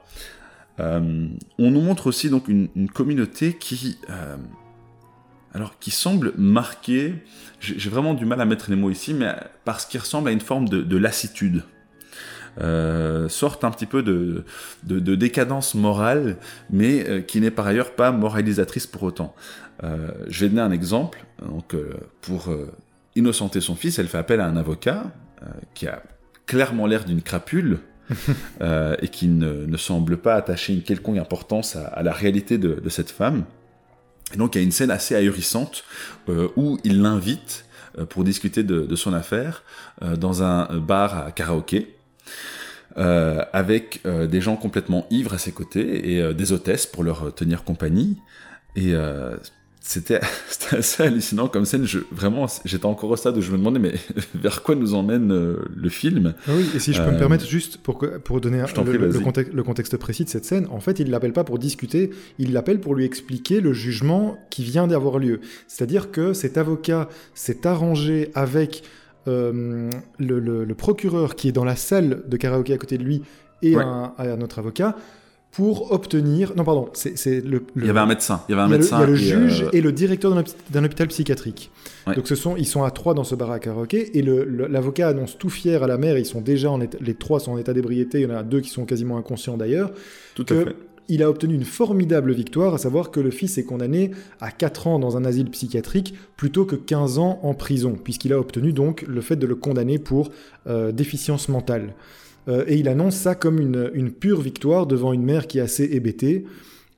Euh, 0.82 1.28
on 1.58 1.70
nous 1.70 1.80
montre 1.80 2.08
aussi 2.08 2.28
donc 2.28 2.48
une, 2.48 2.68
communauté 2.92 3.54
qui, 3.54 3.98
alors 5.54 5.78
qui 5.78 5.90
semble 5.90 6.32
marquée, 6.36 7.14
j'ai 7.60 7.90
vraiment 7.90 8.14
du 8.14 8.26
mal 8.26 8.40
à 8.40 8.44
mettre 8.44 8.70
les 8.70 8.76
mots 8.76 8.90
ici, 8.90 9.14
mais 9.14 9.34
parce 9.64 9.86
qu'il 9.86 10.00
ressemble 10.00 10.28
à 10.28 10.32
une 10.32 10.40
forme 10.40 10.68
de 10.68 10.96
lassitude. 10.96 11.62
Euh, 12.60 13.30
sortent 13.30 13.64
un 13.64 13.70
petit 13.70 13.86
peu 13.86 14.02
de, 14.02 14.44
de, 14.84 15.14
décadence 15.14 15.74
morale, 15.74 16.36
mais 16.70 17.08
euh, 17.08 17.20
qui 17.22 17.40
n'est 17.40 17.50
par 17.50 17.66
ailleurs 17.66 17.92
pas 17.92 18.12
moralisatrice 18.12 18.86
pour 18.86 19.04
autant. 19.04 19.34
Euh, 19.84 20.10
je 20.28 20.40
vais 20.40 20.50
donner 20.50 20.60
un 20.60 20.70
exemple. 20.70 21.24
Donc, 21.40 21.74
pour 22.20 22.54
innocenter 23.16 23.60
son 23.60 23.74
fils, 23.74 23.98
elle 23.98 24.06
fait 24.06 24.18
appel 24.18 24.40
à 24.40 24.46
un 24.46 24.56
avocat 24.56 25.04
qui 25.74 25.88
a 25.88 26.02
clairement 26.46 26.86
l'air 26.86 27.04
d'une 27.04 27.22
crapule. 27.22 27.80
et 29.02 29.08
qui 29.08 29.28
ne, 29.28 29.76
semble 29.76 30.16
pas 30.16 30.34
attacher 30.34 30.72
une 30.72 30.82
quelconque 30.82 31.18
importance 31.18 31.76
à, 31.76 32.02
la 32.02 32.12
réalité 32.12 32.58
de, 32.58 32.88
cette 32.88 33.10
femme. 33.10 33.44
Et 34.34 34.36
donc 34.36 34.54
il 34.54 34.58
y 34.58 34.60
a 34.60 34.64
une 34.64 34.72
scène 34.72 34.90
assez 34.90 35.14
ahurissante 35.14 35.84
où 36.56 36.78
il 36.84 37.02
l'invite 37.02 37.66
pour 38.08 38.24
discuter 38.24 38.62
de, 38.62 38.94
son 38.96 39.12
affaire 39.12 39.64
dans 40.00 40.42
un 40.42 40.78
bar 40.78 41.26
à 41.26 41.32
karaoké. 41.32 41.96
Euh, 42.98 43.42
avec 43.54 44.02
euh, 44.04 44.26
des 44.26 44.42
gens 44.42 44.56
complètement 44.56 45.06
ivres 45.08 45.32
à 45.32 45.38
ses 45.38 45.52
côtés 45.52 46.12
et 46.12 46.20
euh, 46.20 46.34
des 46.34 46.52
hôtesses 46.52 46.84
pour 46.84 47.04
leur 47.04 47.34
tenir 47.34 47.64
compagnie. 47.64 48.18
Et 48.76 48.94
c'était 49.84 50.20
assez 50.70 51.02
hallucinant 51.02 51.48
comme 51.48 51.64
scène. 51.64 51.84
Je, 51.84 51.98
vraiment, 52.12 52.46
j'étais 52.64 52.86
encore 52.86 53.10
au 53.10 53.16
stade 53.16 53.36
où 53.36 53.40
je 53.40 53.50
me 53.50 53.58
demandais, 53.58 53.80
mais 53.80 53.94
vers 54.34 54.62
quoi 54.62 54.74
nous 54.74 54.94
emmène 54.94 55.28
le 55.28 55.88
film? 55.88 56.34
Ah 56.46 56.52
Oui, 56.56 56.68
et 56.74 56.78
si 56.78 56.92
je 56.92 57.02
peux 57.02 57.10
me 57.10 57.18
permettre, 57.18 57.44
juste 57.46 57.78
pour, 57.78 57.98
pour 58.24 58.40
donner 58.40 58.58
le, 58.58 59.08
le, 59.08 59.20
contexte, 59.20 59.52
le, 59.52 59.62
contexte, 59.62 59.96
précis 59.96 60.24
de 60.24 60.28
cette 60.28 60.44
scène, 60.44 60.66
en 60.70 60.80
fait, 60.80 61.00
il 61.00 61.10
l'appelle 61.10 61.32
pas 61.32 61.44
pour 61.44 61.58
discuter, 61.58 62.10
il 62.38 62.52
l'appelle 62.52 62.80
pour 62.80 62.94
lui 62.94 63.04
expliquer 63.04 63.60
le 63.60 63.72
jugement 63.72 64.38
qui 64.50 64.62
vient 64.62 64.86
d'avoir 64.86 65.18
lieu. 65.18 65.40
C'est-à-dire 65.66 66.10
que 66.10 66.32
cet 66.32 66.56
avocat 66.58 67.08
s'est 67.34 67.66
arrangé 67.66 68.30
avec 68.34 68.84
euh, 69.28 69.88
le, 70.18 70.74
procureur 70.74 71.36
qui 71.36 71.48
est 71.48 71.52
dans 71.52 71.64
la 71.64 71.76
salle 71.76 72.22
de 72.26 72.36
karaoké 72.36 72.72
à 72.72 72.78
côté 72.78 72.98
de 72.98 73.04
lui 73.04 73.22
et 73.62 73.76
un, 73.76 74.40
autre 74.40 74.58
avocat 74.58 74.96
pour 75.52 75.92
obtenir. 75.92 76.54
Non, 76.56 76.64
pardon, 76.64 76.88
c'est 76.94 77.40
le, 77.44 77.64
Il 77.76 77.86
y 77.86 77.90
avait 77.90 78.00
un 78.00 78.06
médecin. 78.06 78.42
Il 78.48 78.52
y 78.52 78.54
avait 78.54 78.62
un 78.62 78.68
médecin. 78.68 78.96
il 78.98 79.00
y 79.00 79.04
a 79.04 79.06
le 79.06 79.14
juge 79.14 79.62
euh, 79.62 79.70
et 79.72 79.80
le 79.80 79.92
directeur 79.92 80.34
d'un 80.70 80.84
hôpital 80.84 81.08
psychiatrique. 81.08 81.70
Donc 82.06 82.26
ce 82.26 82.34
sont, 82.34 82.56
ils 82.56 82.66
sont 82.66 82.82
à 82.82 82.90
trois 82.90 83.14
dans 83.14 83.22
ce 83.22 83.34
bar 83.34 83.52
à 83.52 83.60
karaoké 83.60 84.18
et 84.18 84.22
l'avocat 84.22 85.08
annonce 85.08 85.38
tout 85.38 85.50
fier 85.50 85.82
à 85.82 85.86
la 85.86 85.98
mère. 85.98 86.18
Ils 86.18 86.26
sont 86.26 86.40
déjà 86.40 86.70
en 86.70 86.78
les 86.78 87.14
trois 87.14 87.38
sont 87.38 87.52
en 87.52 87.58
état 87.58 87.72
d'ébriété. 87.72 88.20
Il 88.20 88.28
y 88.28 88.32
en 88.32 88.36
a 88.36 88.42
deux 88.42 88.60
qui 88.60 88.70
sont 88.70 88.86
quasiment 88.86 89.18
inconscients 89.18 89.56
d'ailleurs. 89.56 89.92
Tout 90.34 90.46
à 90.48 90.54
fait 90.54 90.76
il 91.08 91.22
a 91.22 91.28
obtenu 91.28 91.54
une 91.54 91.64
formidable 91.64 92.32
victoire, 92.32 92.74
à 92.74 92.78
savoir 92.78 93.10
que 93.10 93.20
le 93.20 93.30
fils 93.30 93.58
est 93.58 93.64
condamné 93.64 94.12
à 94.40 94.50
4 94.50 94.86
ans 94.86 94.98
dans 94.98 95.16
un 95.16 95.24
asile 95.24 95.50
psychiatrique 95.50 96.14
plutôt 96.36 96.64
que 96.64 96.76
15 96.76 97.18
ans 97.18 97.40
en 97.42 97.54
prison, 97.54 97.98
puisqu'il 98.02 98.32
a 98.32 98.38
obtenu 98.38 98.72
donc 98.72 99.02
le 99.02 99.20
fait 99.20 99.36
de 99.36 99.46
le 99.46 99.54
condamner 99.54 99.98
pour 99.98 100.30
euh, 100.66 100.92
déficience 100.92 101.48
mentale. 101.48 101.94
Euh, 102.48 102.64
et 102.66 102.76
il 102.76 102.88
annonce 102.88 103.16
ça 103.16 103.34
comme 103.34 103.60
une, 103.60 104.10
pure 104.10 104.40
victoire 104.40 104.86
devant 104.86 105.12
une 105.12 105.22
mère 105.22 105.46
qui 105.46 105.58
est 105.58 105.62
assez 105.62 105.84
hébétée. 105.84 106.44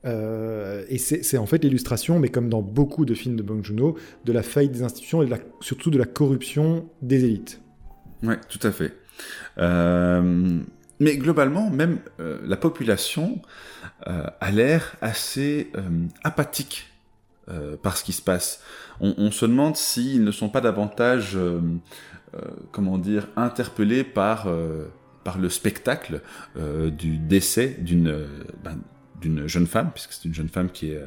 Euh, 0.04 0.84
et 0.88 0.98
c'est 0.98 1.38
en 1.38 1.46
fait 1.46 1.64
l'illustration, 1.64 2.18
mais 2.18 2.28
comme 2.28 2.48
dans 2.48 2.62
beaucoup 2.62 3.06
de 3.06 3.14
films 3.14 3.36
de 3.36 3.42
Bong 3.42 3.64
Joon-ho, 3.64 3.96
de 4.24 4.32
la 4.32 4.42
faillite 4.42 4.72
des 4.72 4.82
institutions 4.82 5.22
et 5.22 5.28
surtout 5.60 5.90
de 5.90 5.98
la 5.98 6.04
corruption 6.04 6.88
des 7.00 7.24
élites. 7.24 7.60
Oui, 8.22 8.34
tout 8.48 8.60
à 8.66 8.70
fait. 8.70 8.92
mais 11.00 11.16
globalement, 11.16 11.70
même 11.70 12.00
la 12.18 12.56
population 12.56 13.40
euh, 14.06 14.26
a 14.40 14.50
l'air 14.50 14.96
assez 15.00 15.70
euh, 15.76 16.06
apathique 16.24 16.92
euh, 17.48 17.76
par 17.76 17.96
ce 17.96 18.04
qui 18.04 18.12
se 18.12 18.20
passe. 18.20 18.62
On, 19.00 19.30
se 19.30 19.46
demande 19.46 19.76
s'ils 19.76 20.22
ne 20.22 20.30
sont 20.30 20.48
pas 20.48 20.60
davantage, 20.60 21.36
comment 22.70 22.96
dire, 22.96 23.26
interpellés 23.34 24.04
par 24.04 24.46
par 25.24 25.38
le 25.38 25.48
spectacle 25.48 26.20
du 26.56 27.18
décès 27.18 27.76
d'une 27.80 28.28
ben, 28.62 28.78
d'une 29.20 29.46
jeune 29.46 29.66
femme, 29.66 29.90
puisque 29.92 30.12
c'est 30.12 30.26
une 30.26 30.34
jeune 30.34 30.48
femme 30.48 30.70
qui 30.70 30.90
est 30.90 31.00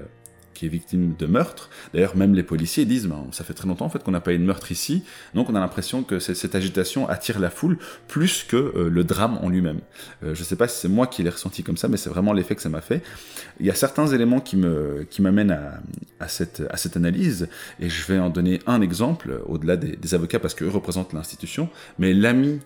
qui 0.58 0.66
est 0.66 0.70
victime 0.70 1.16
de 1.18 1.26
meurtre. 1.28 1.70
D'ailleurs, 1.94 2.18
même 2.18 2.34
les 2.34 2.42
policiers 2.42 2.86
disent, 2.86 3.06
ben, 3.06 3.28
ça 3.32 3.44
fait 3.44 3.54
très 3.54 3.68
longtemps 3.68 3.86
en 3.86 3.90
fait 3.90 4.04
qu'on 4.04 4.12
n'a 4.12 4.22
pas 4.22 4.34
eu 4.34 4.40
de 4.40 4.44
meurtre 4.44 4.72
ici, 4.72 5.04
donc 5.36 5.50
on 5.50 5.56
a 5.56 5.60
l'impression 5.60 6.04
que 6.04 6.18
cette 6.20 6.56
agitation 6.56 7.08
attire 7.08 7.40
la 7.40 7.52
foule 7.52 7.78
plus 8.08 8.44
que 8.44 8.56
euh, 8.56 8.90
le 8.90 9.04
drame 9.04 9.38
en 9.44 9.50
lui-même. 9.50 9.82
Euh, 10.24 10.34
je 10.34 10.40
ne 10.40 10.46
sais 10.46 10.56
pas 10.56 10.68
si 10.68 10.80
c'est 10.80 10.88
moi 10.88 11.06
qui 11.06 11.22
l'ai 11.22 11.30
ressenti 11.30 11.62
comme 11.62 11.78
ça, 11.78 11.88
mais 11.88 11.98
c'est 11.98 12.10
vraiment 12.10 12.34
l'effet 12.34 12.56
que 12.56 12.62
ça 12.62 12.70
m'a 12.70 12.82
fait. 12.82 13.04
Il 13.60 13.68
y 13.68 13.70
a 13.70 13.76
certains 13.76 14.08
éléments 14.08 14.40
qui 14.40 14.58
qui 15.12 15.22
m'amènent 15.22 15.52
à, 15.52 15.80
à, 16.20 16.28
cette 16.28 16.64
à 16.72 16.78
cette 16.78 16.98
analyse, 16.98 17.48
et 17.80 17.90
je 17.90 18.06
vais 18.08 18.18
en 18.18 18.30
donner 18.30 18.60
un 18.66 18.82
exemple 18.82 19.42
au-delà 19.46 19.78
des, 19.78 20.16
avocats 20.16 20.40
parce 20.40 20.56
qu'eux 20.56 20.70
représentent 20.70 21.14
l'institution, 21.14 21.70
mais 22.00 22.14
l'ami 22.14 22.60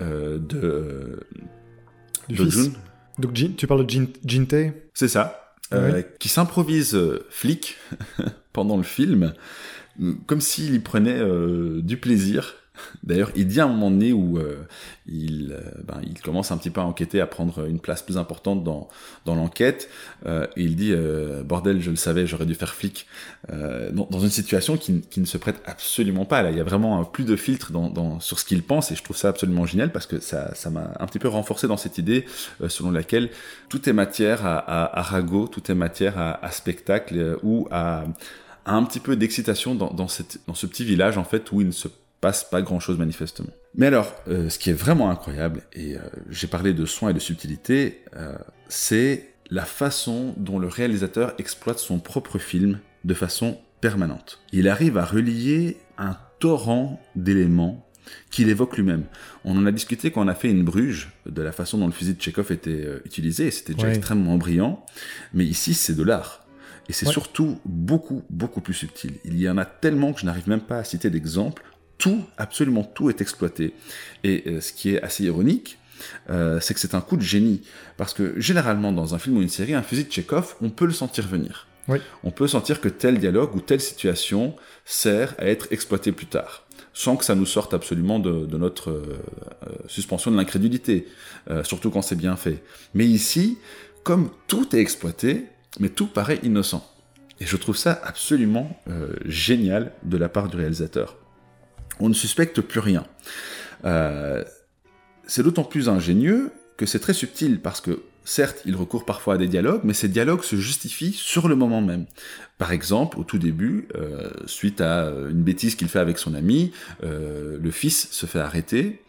euh, 0.00 0.38
de 0.38 1.20
de 2.28 2.50
Jun. 2.50 2.72
Donc 3.18 3.34
tu 3.56 3.66
parles 3.66 3.86
de 3.86 4.06
Jin, 4.24 4.46
C'est 4.94 5.08
ça. 5.08 5.40
Euh, 5.72 6.02
qui 6.20 6.28
s'improvise 6.28 6.94
euh, 6.94 7.26
flic 7.30 7.76
pendant 8.52 8.76
le 8.76 8.82
film, 8.82 9.32
comme 10.26 10.40
s'il 10.40 10.74
y 10.74 10.78
prenait 10.78 11.18
euh, 11.18 11.80
du 11.82 11.96
plaisir. 11.96 12.54
D'ailleurs, 13.02 13.30
il 13.36 13.46
dit 13.46 13.60
à 13.60 13.64
un 13.64 13.68
moment 13.68 13.90
donné 13.90 14.12
où 14.12 14.38
euh, 14.38 14.66
il, 15.06 15.52
euh, 15.52 15.60
ben, 15.84 16.00
il 16.02 16.20
commence 16.20 16.50
un 16.50 16.56
petit 16.56 16.70
peu 16.70 16.80
à 16.80 16.84
enquêter, 16.84 17.20
à 17.20 17.26
prendre 17.26 17.66
une 17.66 17.78
place 17.78 18.02
plus 18.02 18.18
importante 18.18 18.64
dans, 18.64 18.88
l'enquête. 19.26 19.88
Euh, 20.26 20.46
il 20.56 20.76
dit 20.76 20.94
Bordel, 21.44 21.80
je 21.80 21.90
le 21.90 21.96
savais, 21.96 22.26
j'aurais 22.26 22.46
dû 22.46 22.54
faire 22.54 22.74
flic. 22.74 23.06
Dans, 23.48 24.20
une 24.20 24.30
situation 24.30 24.76
qui, 24.76 25.02
ne 25.16 25.24
se 25.24 25.38
prête 25.38 25.60
absolument 25.66 26.24
pas. 26.24 26.42
Là, 26.42 26.50
il 26.50 26.56
y 26.56 26.60
a 26.60 26.64
vraiment 26.64 27.04
plus 27.04 27.24
de 27.24 27.36
filtre 27.36 27.70
sur 28.20 28.38
ce 28.38 28.44
qu'il 28.44 28.62
pense 28.62 28.90
et 28.90 28.96
je 28.96 29.02
trouve 29.02 29.16
ça 29.16 29.28
absolument 29.28 29.66
génial 29.66 29.92
parce 29.92 30.06
que 30.06 30.20
ça 30.20 30.70
m'a 30.70 30.92
un 30.98 31.06
petit 31.06 31.18
peu 31.18 31.28
renforcé 31.28 31.68
dans 31.68 31.76
cette 31.76 31.98
idée 31.98 32.24
selon 32.68 32.90
laquelle 32.90 33.30
tout 33.68 33.88
est 33.88 33.92
matière 33.92 34.46
à, 34.46 34.98
à, 34.98 35.02
ragot, 35.02 35.46
tout 35.46 35.70
est 35.70 35.74
matière 35.74 36.18
à, 36.18 36.50
spectacle 36.50 37.38
ou 37.42 37.68
à, 37.70 38.04
un 38.66 38.82
petit 38.84 39.00
peu 39.00 39.16
d'excitation 39.16 39.74
dans 39.74 40.08
ce 40.08 40.66
petit 40.66 40.84
village 40.84 41.18
en 41.18 41.24
fait 41.24 41.52
où 41.52 41.60
il 41.60 41.66
ne 41.66 41.72
se 41.72 41.88
passe 42.24 42.42
pas 42.42 42.62
grand 42.62 42.80
chose 42.80 42.96
manifestement. 42.96 43.50
Mais 43.74 43.84
alors, 43.84 44.14
euh, 44.28 44.48
ce 44.48 44.58
qui 44.58 44.70
est 44.70 44.78
vraiment 44.84 45.10
incroyable, 45.10 45.60
et 45.74 45.94
euh, 45.94 46.00
j'ai 46.30 46.46
parlé 46.46 46.72
de 46.72 46.86
soin 46.86 47.10
et 47.10 47.12
de 47.12 47.18
subtilité, 47.18 48.00
euh, 48.16 48.34
c'est 48.70 49.34
la 49.50 49.66
façon 49.66 50.32
dont 50.38 50.58
le 50.58 50.66
réalisateur 50.66 51.34
exploite 51.36 51.78
son 51.78 51.98
propre 51.98 52.38
film 52.38 52.78
de 53.04 53.12
façon 53.12 53.58
permanente. 53.82 54.40
Il 54.52 54.70
arrive 54.70 54.96
à 54.96 55.04
relier 55.04 55.76
un 55.98 56.16
torrent 56.38 56.98
d'éléments 57.14 57.86
qu'il 58.30 58.48
évoque 58.48 58.74
lui-même. 58.78 59.04
On 59.44 59.58
en 59.58 59.66
a 59.66 59.70
discuté 59.70 60.10
quand 60.10 60.24
on 60.24 60.28
a 60.28 60.34
fait 60.34 60.50
une 60.50 60.64
bruge 60.64 61.10
de 61.26 61.42
la 61.42 61.52
façon 61.52 61.76
dont 61.76 61.86
le 61.86 61.92
fusil 61.92 62.14
de 62.14 62.22
Chekhov 62.22 62.52
était 62.52 62.88
utilisé, 63.04 63.48
et 63.48 63.50
c'était 63.50 63.74
déjà 63.74 63.90
extrêmement 63.90 64.38
brillant, 64.38 64.82
mais 65.34 65.44
ici 65.44 65.74
c'est 65.74 65.94
de 65.94 66.02
l'art. 66.02 66.40
Et 66.88 66.94
c'est 66.94 67.06
surtout 67.06 67.58
beaucoup, 67.64 68.22
beaucoup 68.28 68.60
plus 68.60 68.74
subtil. 68.74 69.12
Il 69.24 69.38
y 69.38 69.48
en 69.48 69.56
a 69.56 69.64
tellement 69.64 70.12
que 70.12 70.20
je 70.20 70.26
n'arrive 70.26 70.48
même 70.48 70.60
pas 70.60 70.78
à 70.78 70.84
citer 70.84 71.08
d'exemples 71.08 71.62
tout, 71.98 72.24
absolument 72.36 72.84
tout 72.84 73.10
est 73.10 73.20
exploité. 73.20 73.74
Et 74.22 74.44
euh, 74.46 74.60
ce 74.60 74.72
qui 74.72 74.94
est 74.94 75.02
assez 75.02 75.24
ironique, 75.24 75.78
euh, 76.30 76.60
c'est 76.60 76.74
que 76.74 76.80
c'est 76.80 76.94
un 76.94 77.00
coup 77.00 77.16
de 77.16 77.22
génie. 77.22 77.62
Parce 77.96 78.14
que 78.14 78.38
généralement, 78.40 78.92
dans 78.92 79.14
un 79.14 79.18
film 79.18 79.36
ou 79.36 79.42
une 79.42 79.48
série, 79.48 79.74
un 79.74 79.82
fusil 79.82 80.04
de 80.04 80.12
Chekhov, 80.12 80.56
on 80.60 80.70
peut 80.70 80.86
le 80.86 80.92
sentir 80.92 81.26
venir. 81.26 81.68
On 82.22 82.30
peut 82.30 82.46
sentir 82.46 82.80
que 82.80 82.88
tel 82.88 83.18
dialogue 83.18 83.54
ou 83.54 83.60
telle 83.60 83.80
situation 83.80 84.56
sert 84.86 85.34
à 85.36 85.44
être 85.44 85.68
exploité 85.70 86.12
plus 86.12 86.24
tard, 86.24 86.64
sans 86.94 87.16
que 87.16 87.26
ça 87.26 87.34
nous 87.34 87.44
sorte 87.44 87.74
absolument 87.74 88.18
de, 88.18 88.56
notre 88.56 88.90
euh, 88.90 89.18
suspension 89.86 90.30
de 90.30 90.36
l'incrédulité, 90.38 91.06
surtout 91.62 91.90
quand 91.90 92.00
c'est 92.00 92.16
bien 92.16 92.36
fait. 92.36 92.62
Mais 92.94 93.04
ici, 93.04 93.58
comme 94.02 94.30
tout 94.46 94.74
est 94.74 94.78
exploité, 94.78 95.44
mais 95.78 95.90
tout 95.90 96.06
paraît 96.06 96.40
innocent. 96.42 96.90
Et 97.38 97.44
je 97.44 97.56
trouve 97.58 97.76
ça 97.76 98.00
absolument 98.02 98.80
génial 99.26 99.92
de 100.04 100.16
la 100.16 100.30
part 100.30 100.48
du 100.48 100.56
réalisateur 100.56 101.18
on 102.00 102.08
ne 102.08 102.14
suspecte 102.14 102.60
plus 102.60 102.80
rien. 102.80 103.04
Euh, 103.84 104.44
c'est 105.26 105.42
d'autant 105.42 105.64
plus 105.64 105.88
ingénieux 105.88 106.52
que 106.76 106.86
c'est 106.86 106.98
très 106.98 107.14
subtil 107.14 107.60
parce 107.60 107.80
que 107.80 108.02
certes, 108.24 108.62
il 108.64 108.74
recourt 108.74 109.04
parfois 109.04 109.34
à 109.34 109.36
des 109.36 109.48
dialogues, 109.48 109.82
mais 109.84 109.94
ces 109.94 110.08
dialogues 110.08 110.42
se 110.42 110.56
justifient 110.56 111.12
sur 111.12 111.48
le 111.48 111.56
moment 111.56 111.82
même. 111.82 112.06
Par 112.58 112.72
exemple, 112.72 113.18
au 113.18 113.24
tout 113.24 113.38
début, 113.38 113.88
euh, 113.94 114.30
suite 114.46 114.80
à 114.80 115.10
une 115.30 115.42
bêtise 115.42 115.74
qu'il 115.76 115.88
fait 115.88 115.98
avec 115.98 116.18
son 116.18 116.34
ami, 116.34 116.72
euh, 117.02 117.58
le 117.60 117.70
fils 117.70 118.08
se 118.10 118.26
fait 118.26 118.40
arrêter, 118.40 119.02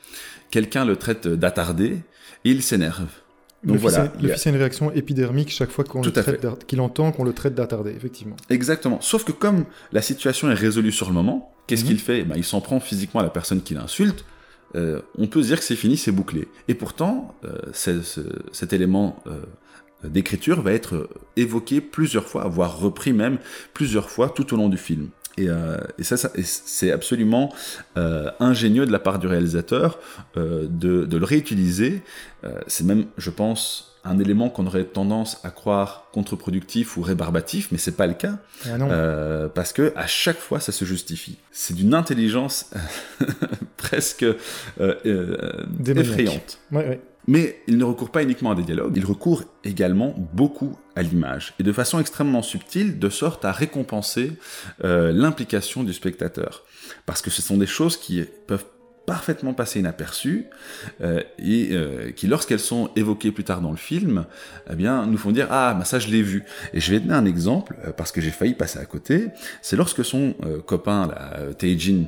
quelqu'un 0.51 0.85
le 0.85 0.95
traite 0.95 1.27
d'attardé 1.27 1.99
et 2.43 2.51
il 2.51 2.61
s'énerve. 2.61 3.07
Donc 3.65 3.75
le 3.75 3.81
voilà, 3.81 4.13
le 4.21 4.29
fils 4.29 4.47
a 4.47 4.49
une 4.51 4.57
réaction 4.57 4.91
épidermique 4.91 5.49
chaque 5.49 5.71
fois 5.71 5.83
qu'il 6.67 6.81
entend 6.81 7.11
qu'on 7.11 7.23
le 7.23 7.33
traite 7.33 7.55
d'attardé, 7.55 7.91
effectivement. 7.91 8.35
Exactement. 8.49 9.01
Sauf 9.01 9.23
que 9.23 9.31
comme 9.31 9.65
la 9.91 10.01
situation 10.01 10.49
est 10.51 10.55
résolue 10.55 10.91
sur 10.91 11.07
le 11.07 11.13
moment, 11.13 11.55
Qu'est-ce 11.67 11.83
mhm. 11.83 11.87
qu'il 11.87 11.99
fait? 11.99 12.23
Ben, 12.23 12.35
Il 12.37 12.43
s'en 12.43 12.61
prend 12.61 12.79
physiquement 12.79 13.21
à 13.21 13.23
la 13.23 13.29
personne 13.29 13.61
qui 13.61 13.73
l'insulte. 13.73 14.25
Euh, 14.75 15.01
on 15.17 15.27
peut 15.27 15.41
se 15.41 15.47
dire 15.47 15.59
que 15.59 15.63
c'est 15.63 15.75
fini, 15.75 15.97
c'est 15.97 16.11
bouclé. 16.11 16.47
Et 16.67 16.73
pourtant, 16.73 17.35
euh, 17.45 17.57
cet 18.51 18.73
élément 18.73 19.23
euh, 19.27 19.41
d'écriture 20.03 20.61
va 20.61 20.73
être 20.73 21.09
évoqué 21.37 21.81
plusieurs 21.81 22.27
fois, 22.27 22.47
voire 22.47 22.79
repris 22.79 23.13
même 23.13 23.37
plusieurs 23.73 24.09
fois 24.09 24.29
tout 24.29 24.53
au 24.53 24.57
long 24.57 24.69
du 24.69 24.77
film. 24.77 25.09
Et, 25.37 25.47
ça, 26.03 26.15
c'est 26.43 26.91
absolument 26.91 27.53
ingénieux 28.39 28.85
de 28.85 28.91
la 28.91 28.99
part 28.99 29.19
du 29.19 29.27
réalisateur 29.27 29.99
de, 30.35 30.67
de, 31.05 31.17
le 31.17 31.25
réutiliser. 31.25 32.01
c'est 32.67 32.85
même, 32.85 33.05
je 33.17 33.29
pense, 33.29 33.95
un 34.05 34.19
élément 34.19 34.49
qu'on 34.49 34.67
aurait 34.67 34.83
tendance 34.85 35.39
à 35.43 35.49
croire 35.49 36.07
contre-productif 36.13 36.95
ou 36.95 37.01
rébarbatif, 37.01 37.69
mais 37.71 37.79
c'est 37.79 37.97
pas 37.97 38.05
le 38.05 38.13
cas, 38.13 38.37
ah 38.65 38.75
euh, 38.79 39.49
parce 39.49 39.73
que 39.73 39.91
à 39.95 40.05
chaque 40.05 40.37
fois 40.37 40.59
ça 40.59 40.71
se 40.71 40.85
justifie. 40.85 41.39
C'est 41.51 41.73
d'une 41.73 41.95
intelligence 41.95 42.69
presque 43.77 44.23
euh, 44.23 44.35
euh, 44.79 45.65
effrayante. 45.87 46.59
Mais 47.27 47.61
il 47.67 47.77
ne 47.77 47.83
recourt 47.83 48.11
pas 48.11 48.23
uniquement 48.23 48.51
à 48.51 48.55
des 48.55 48.63
dialogues, 48.63 48.93
il 48.95 49.05
recourt 49.05 49.43
également 49.63 50.13
beaucoup 50.33 50.77
à 50.95 51.01
l'image, 51.01 51.53
et 51.59 51.63
de 51.63 51.71
façon 51.71 51.99
extrêmement 51.99 52.41
subtile, 52.41 52.99
de 52.99 53.09
sorte 53.09 53.45
à 53.45 53.51
récompenser 53.51 54.33
l'implication 54.81 55.83
du 55.83 55.93
spectateur. 55.93 56.63
Parce 57.05 57.21
que 57.21 57.29
ce 57.29 57.41
sont 57.41 57.57
des 57.57 57.65
choses 57.65 57.97
qui 57.97 58.23
peuvent 58.47 58.65
parfaitement 59.05 59.53
passé 59.53 59.79
inaperçues 59.79 60.45
euh, 61.01 61.21
et 61.39 61.69
euh, 61.71 62.11
qui, 62.11 62.27
lorsqu'elles 62.27 62.59
sont 62.59 62.89
évoquées 62.95 63.31
plus 63.31 63.43
tard 63.43 63.61
dans 63.61 63.71
le 63.71 63.77
film, 63.77 64.25
eh 64.69 64.75
bien, 64.75 65.05
nous 65.05 65.17
font 65.17 65.31
dire 65.31 65.47
ah, 65.51 65.73
bah 65.77 65.85
ça 65.85 65.99
je 65.99 66.09
l'ai 66.09 66.21
vu. 66.21 66.43
Et 66.73 66.79
je 66.79 66.91
vais 66.91 66.99
donner 66.99 67.13
un 67.13 67.25
exemple 67.25 67.75
euh, 67.85 67.91
parce 67.91 68.11
que 68.11 68.21
j'ai 68.21 68.31
failli 68.31 68.53
passer 68.53 68.79
à 68.79 68.85
côté. 68.85 69.27
C'est 69.61 69.75
lorsque 69.75 70.03
son 70.03 70.35
copain, 70.65 71.07
là, 71.07 71.53
Taejin, 71.57 72.05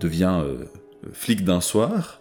devient 0.00 0.42
flic 1.12 1.44
d'un 1.44 1.60
soir. 1.60 2.20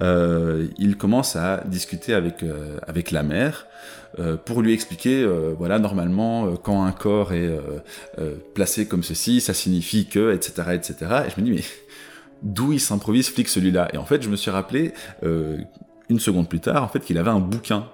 Il 0.00 0.96
commence 0.98 1.36
à 1.36 1.62
discuter 1.66 2.14
avec 2.14 2.44
avec 2.86 3.10
la 3.10 3.22
mère 3.22 3.66
pour 4.44 4.62
lui 4.62 4.72
expliquer, 4.72 5.26
voilà, 5.58 5.78
normalement, 5.78 6.56
quand 6.56 6.84
un 6.84 6.92
corps 6.92 7.32
est 7.32 7.50
placé 8.54 8.86
comme 8.86 9.02
ceci, 9.02 9.40
ça 9.40 9.54
signifie 9.54 10.06
que, 10.06 10.32
etc., 10.32 10.68
etc. 10.72 10.96
Et 11.26 11.30
je 11.30 11.40
me 11.40 11.46
dis, 11.46 11.50
mais 11.52 11.64
d'où 12.44 12.72
il 12.72 12.80
s'improvise 12.80 13.28
flic 13.28 13.48
celui-là? 13.48 13.88
Et 13.92 13.96
en 13.96 14.04
fait, 14.04 14.22
je 14.22 14.28
me 14.28 14.36
suis 14.36 14.50
rappelé 14.50 14.92
euh, 15.24 15.58
une 16.08 16.20
seconde 16.20 16.48
plus 16.48 16.60
tard, 16.60 16.84
en 16.84 16.88
fait, 16.88 17.00
qu'il 17.00 17.18
avait 17.18 17.30
un 17.30 17.40
bouquin 17.40 17.88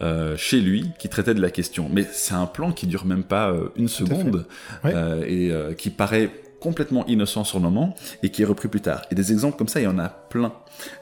euh, 0.00 0.36
chez 0.36 0.60
lui 0.60 0.90
qui 0.98 1.08
traitait 1.08 1.34
de 1.34 1.42
la 1.42 1.50
question. 1.50 1.88
Mais 1.92 2.06
c'est 2.10 2.34
un 2.34 2.46
plan 2.46 2.72
qui 2.72 2.86
dure 2.86 3.04
même 3.04 3.22
pas 3.22 3.50
euh, 3.50 3.68
une 3.76 3.88
seconde 3.88 4.46
et 4.84 5.52
qui 5.76 5.90
paraît 5.90 6.30
complètement 6.60 7.06
innocent 7.06 7.44
sur 7.44 7.58
le 7.58 7.64
moment 7.64 7.94
et 8.22 8.30
qui 8.30 8.42
est 8.42 8.44
repris 8.44 8.68
plus 8.68 8.80
tard. 8.80 9.02
Et 9.10 9.14
des 9.14 9.32
exemples 9.32 9.56
comme 9.56 9.68
ça, 9.68 9.80
il 9.80 9.84
y 9.84 9.86
en 9.86 9.98
a 9.98 10.08
plein. 10.08 10.52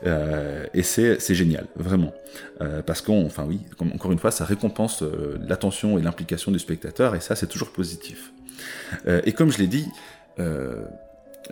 et 0.05 0.83
c'est 0.83 1.35
génial, 1.35 1.67
vraiment. 1.77 2.13
parce 2.87 3.03
qu'on, 3.03 3.27
enfin 3.27 3.45
oui, 3.47 3.61
encore 3.95 4.13
une 4.13 4.19
fois, 4.19 4.31
ça 4.31 4.45
récompense 4.45 5.03
l'attention 5.47 5.99
et 5.99 6.03
l'implication 6.03 6.53
du 6.53 6.59
spectateur 6.59 7.15
et 7.15 7.21
ça, 7.21 7.37
c'est 7.37 7.49
toujours 7.49 7.71
positif. 7.71 8.33
et 9.07 9.33
comme 9.33 9.51
je 9.51 9.59
l'ai 9.59 9.67
dit, 9.67 9.89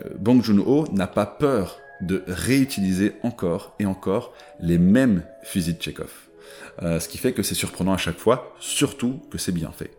euh, 0.05 0.15
Bong 0.19 0.43
Joon-ho 0.43 0.87
n'a 0.93 1.07
pas 1.07 1.27
peur 1.27 1.79
de 2.01 2.23
réutiliser 2.27 3.15
encore 3.23 3.75
et 3.79 3.87
encore 3.87 4.35
les 4.61 4.79
mêmes 4.79 5.23
fusils 5.43 5.77
de 5.79 5.83
Chekhov. 5.83 6.13
Euh, 6.83 7.01
ce 7.01 7.09
qui 7.09 7.17
fait 7.17 7.33
que 7.33 7.43
c'est 7.43 7.55
surprenant 7.55 7.95
à 7.95 7.97
chaque 7.97 8.19
fois, 8.19 8.55
surtout 8.61 9.21
que 9.31 9.39
c'est 9.39 9.53
bien 9.53 9.73
fait. 9.73 9.91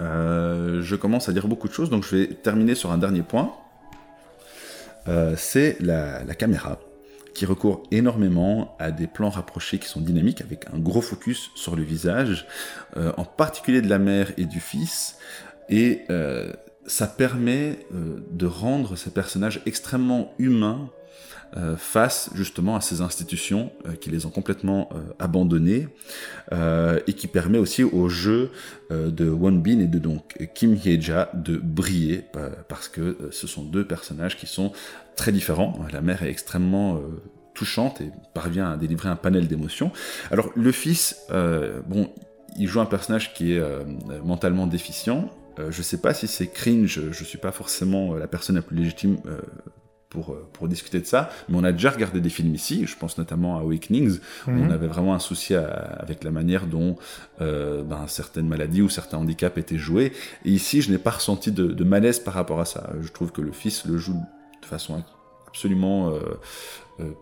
Euh, 0.00 0.82
je 0.82 0.96
commence 0.96 1.28
à 1.28 1.32
dire 1.32 1.48
beaucoup 1.48 1.68
de 1.68 1.72
choses, 1.72 1.90
donc 1.90 2.04
je 2.04 2.16
vais 2.16 2.26
terminer 2.26 2.74
sur 2.74 2.92
un 2.92 2.98
dernier 2.98 3.22
point. 3.22 3.52
c'est 5.36 5.76
la, 5.80 6.34
caméra, 6.34 6.78
qui 7.34 7.46
recourt 7.46 7.84
énormément 7.90 8.76
à 8.78 8.90
des 8.90 9.06
plans 9.06 9.30
rapprochés 9.30 9.78
qui 9.78 9.88
sont 9.88 10.00
dynamiques, 10.00 10.40
avec 10.40 10.66
un 10.72 10.78
gros 10.78 11.00
focus 11.00 11.50
sur 11.54 11.76
le 11.76 11.82
visage, 11.82 12.46
en 12.96 13.24
particulier 13.24 13.80
de 13.80 13.88
la 13.88 13.98
mère 13.98 14.32
et 14.36 14.44
du 14.44 14.60
fils, 14.60 15.16
et 15.68 16.04
ça 16.86 17.06
permet 17.06 17.80
euh, 17.92 18.24
de 18.30 18.46
rendre 18.46 18.96
ces 18.96 19.10
personnages 19.10 19.60
extrêmement 19.66 20.32
humains 20.38 20.88
euh, 21.56 21.76
face 21.76 22.30
justement 22.34 22.76
à 22.76 22.80
ces 22.80 23.00
institutions 23.00 23.70
euh, 23.86 23.94
qui 23.94 24.10
les 24.10 24.26
ont 24.26 24.30
complètement 24.30 24.88
abandonnés 25.18 25.88
et 26.52 27.12
qui 27.12 27.26
permet 27.26 27.58
aussi 27.58 27.82
au 27.82 28.08
jeu 28.08 28.50
de 28.90 29.28
Won 29.28 29.52
Bin 29.52 29.80
et 29.80 29.86
de 29.86 29.98
donc 29.98 30.36
Kim 30.54 30.74
Hye-ja 30.74 31.30
de 31.34 31.56
briller 31.56 32.24
parce 32.68 32.88
que 32.88 33.28
ce 33.30 33.46
sont 33.46 33.64
deux 33.64 33.84
personnages 33.84 34.36
qui 34.36 34.46
sont 34.46 34.72
très 35.16 35.32
différents. 35.32 35.78
La 35.92 36.00
mère 36.00 36.22
est 36.22 36.30
extrêmement 36.30 37.00
touchante 37.54 38.00
et 38.00 38.10
parvient 38.34 38.70
à 38.70 38.76
délivrer 38.76 39.08
un 39.08 39.16
panel 39.16 39.48
d'émotions. 39.48 39.90
Alors 40.30 40.50
le 40.54 40.70
fils, 40.72 41.26
bon, 41.86 42.10
il 42.56 42.68
joue 42.68 42.80
un 42.80 42.86
personnage 42.86 43.34
qui 43.34 43.54
est 43.54 43.62
mentalement 44.24 44.66
déficient, 44.66 45.30
euh, 45.58 45.70
je 45.70 45.82
sais 45.82 45.98
pas 45.98 46.12
si 46.12 46.26
c'est 46.26 46.48
cringe, 46.48 47.00
je 47.10 47.24
suis 47.24 47.38
pas 47.38 47.52
forcément 47.52 48.14
euh, 48.14 48.18
la 48.18 48.26
personne 48.26 48.56
la 48.56 48.62
plus 48.62 48.76
légitime 48.76 49.16
euh, 49.26 49.40
pour, 50.08 50.36
pour 50.52 50.68
discuter 50.68 51.00
de 51.00 51.06
ça, 51.06 51.30
mais 51.48 51.56
on 51.58 51.64
a 51.64 51.72
déjà 51.72 51.90
regardé 51.90 52.20
des 52.20 52.28
films 52.28 52.54
ici, 52.54 52.86
je 52.86 52.96
pense 52.96 53.18
notamment 53.18 53.58
à 53.58 53.60
Awakenings, 53.60 54.18
où 54.46 54.50
on 54.50 54.52
mhm. 54.52 54.70
avait 54.70 54.86
vraiment 54.86 55.14
un 55.14 55.18
souci 55.18 55.54
avec 55.54 56.24
la 56.24 56.30
manière 56.30 56.66
dont 56.66 56.96
ben, 57.40 58.04
certaines 58.06 58.48
maladies 58.48 58.82
ou 58.82 58.88
certains 58.88 59.18
handicaps 59.18 59.58
étaient 59.58 59.78
joués, 59.78 60.12
et 60.44 60.50
ici 60.50 60.80
je 60.80 60.90
n'ai 60.90 60.98
pas 60.98 61.10
ressenti 61.10 61.50
de, 61.50 61.84
malaise 61.84 62.20
par 62.20 62.34
rapport 62.34 62.60
à 62.60 62.64
ça. 62.64 62.90
Je 63.00 63.10
trouve 63.10 63.32
que 63.32 63.40
le 63.40 63.52
fils 63.52 63.84
le 63.84 63.98
joue 63.98 64.20
de 64.62 64.66
façon 64.66 65.02
absolument 65.48 66.12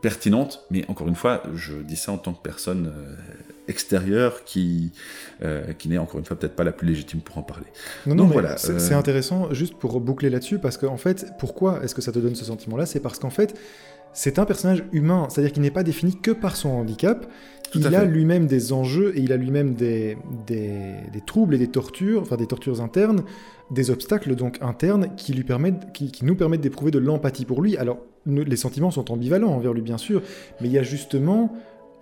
pertinente, 0.00 0.64
mais 0.70 0.84
encore 0.88 1.08
une 1.08 1.16
fois, 1.16 1.42
je 1.54 1.74
dis 1.74 1.96
ça 1.96 2.12
en 2.12 2.18
tant 2.18 2.32
que 2.32 2.42
personne 2.42 2.92
extérieure 3.66 4.44
qui, 4.44 4.92
qui 5.78 5.88
n'est 5.88 5.98
encore 5.98 6.20
une 6.20 6.26
fois 6.26 6.38
peut-être 6.38 6.54
pas 6.54 6.64
la 6.64 6.72
plus 6.72 6.86
légitime 6.86 7.20
pour 7.20 7.38
en 7.38 7.42
parler. 7.42 7.66
Non, 8.06 8.14
non, 8.14 8.26
voilà, 8.26 8.56
c'est 8.56 8.94
intéressant, 8.94 9.52
juste 9.52 9.74
pour 9.74 10.00
boucler 10.00 10.30
là-dessus, 10.30 10.58
parce 10.58 10.76
qu'en 10.76 10.96
fait, 10.96 11.32
pourquoi 11.38 11.82
est-ce 11.82 11.94
que 11.94 12.02
ça 12.02 12.12
te 12.12 12.18
donne 12.18 12.34
ce 12.34 12.44
sentiment-là? 12.44 12.86
C'est 12.86 13.00
parce 13.00 13.18
qu'en 13.18 13.30
fait, 13.30 13.54
c'est 14.14 14.38
un 14.38 14.44
personnage 14.44 14.84
humain, 14.92 15.26
c'est-à-dire 15.28 15.52
qu'il 15.52 15.62
n'est 15.62 15.72
pas 15.72 15.82
défini 15.82 16.16
que 16.20 16.30
par 16.30 16.54
son 16.54 16.70
handicap, 16.70 17.26
il 17.74 17.94
a 17.94 18.04
lui-même 18.04 18.46
des 18.46 18.72
enjeux 18.72 19.12
et 19.16 19.20
il 19.20 19.32
a 19.32 19.36
lui-même 19.36 19.74
des, 19.74 20.16
des, 20.46 21.20
troubles 21.26 21.56
et 21.56 21.58
des 21.58 21.66
tortures, 21.66 22.22
enfin 22.22 22.36
des 22.36 22.46
tortures 22.46 22.80
internes, 22.80 23.24
des 23.72 23.90
obstacles 23.90 24.36
donc 24.36 24.58
internes 24.60 25.08
qui, 25.16 25.32
lui 25.32 25.42
permettent, 25.42 25.92
qui, 25.92 26.12
nous 26.22 26.36
permettent 26.36 26.60
d'éprouver 26.60 26.92
de 26.92 27.00
l'empathie 27.00 27.44
pour 27.44 27.60
lui. 27.60 27.76
Alors, 27.76 27.98
les 28.26 28.56
sentiments 28.56 28.90
sont 28.90 29.10
ambivalents 29.10 29.52
envers 29.52 29.72
lui, 29.72 29.82
bien 29.82 29.98
sûr, 29.98 30.22
mais 30.60 30.68
il 30.68 30.72
y 30.72 30.78
a 30.78 30.82
justement, 30.82 31.52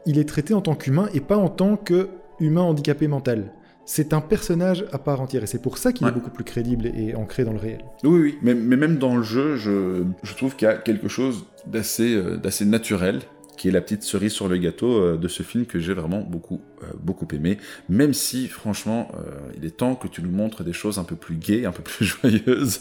il 0.07 0.19
est 0.19 0.29
traité 0.29 0.55
en 0.55 0.61
tant 0.61 0.75
qu'humain 0.75 1.09
et 1.14 1.21
pas 1.21 1.37
en 1.37 1.49
tant 1.49 1.76
qu'humain 1.76 2.62
handicapé 2.62 3.09
mental. 3.09 3.52
C'est 3.85 4.12
un 4.14 4.21
personnage 4.21 4.85
à 4.93 4.99
part 4.99 5.21
entière 5.21 5.43
et 5.43 5.47
c'est 5.47 5.61
pour 5.61 5.76
ça 5.76 5.93
qu'il 5.93 6.07
est 6.07 6.12
beaucoup 6.12 6.31
plus 6.31 6.45
crédible 6.45 6.87
et 6.87 7.17
ancré 7.17 7.45
dans 7.45 7.52
le 7.52 7.59
réel. 7.59 7.81
Oui, 8.05 8.21
oui, 8.21 8.38
mais, 8.41 8.55
mais 8.55 8.76
même 8.76 8.97
dans 8.97 9.17
le 9.17 9.25
jeu, 9.25 9.57
je, 9.57 10.05
je 10.23 10.35
trouve 10.35 10.55
qu'il 10.55 10.69
y 10.69 10.71
a 10.71 10.76
quelque 10.76 11.09
chose 11.09 11.47
d'assez 11.67 12.14
euh, 12.14 12.37
d'assez 12.37 12.64
naturel 12.64 13.21
qui 13.57 13.69
est 13.69 13.71
la 13.71 13.81
petite 13.81 14.03
cerise 14.03 14.33
sur 14.33 14.49
le 14.49 14.57
gâteau 14.57 14.93
euh, 14.93 15.17
de 15.17 15.29
ce 15.29 15.43
film 15.43 15.67
que 15.67 15.79
j'ai 15.79 15.95
vraiment 15.95 16.21
beaucoup, 16.21 16.61
euh, 16.83 16.87
beaucoup 17.01 17.27
aimé. 17.33 17.59
Même 17.89 18.15
si, 18.15 18.49
franchement, 18.49 19.11
euh, 19.15 19.31
il 19.57 19.65
est 19.65 19.77
temps 19.77 19.95
que 19.95 20.09
tu 20.09 20.23
nous 20.23 20.31
montres 20.31 20.65
des 20.65 20.73
choses 20.73 20.99
un 20.99 21.05
peu 21.05 21.17
plus 21.17 21.37
gaies, 21.37 21.65
un 21.65 21.73
peu 21.73 21.83
plus 21.83 22.05
joyeuses, 22.23 22.81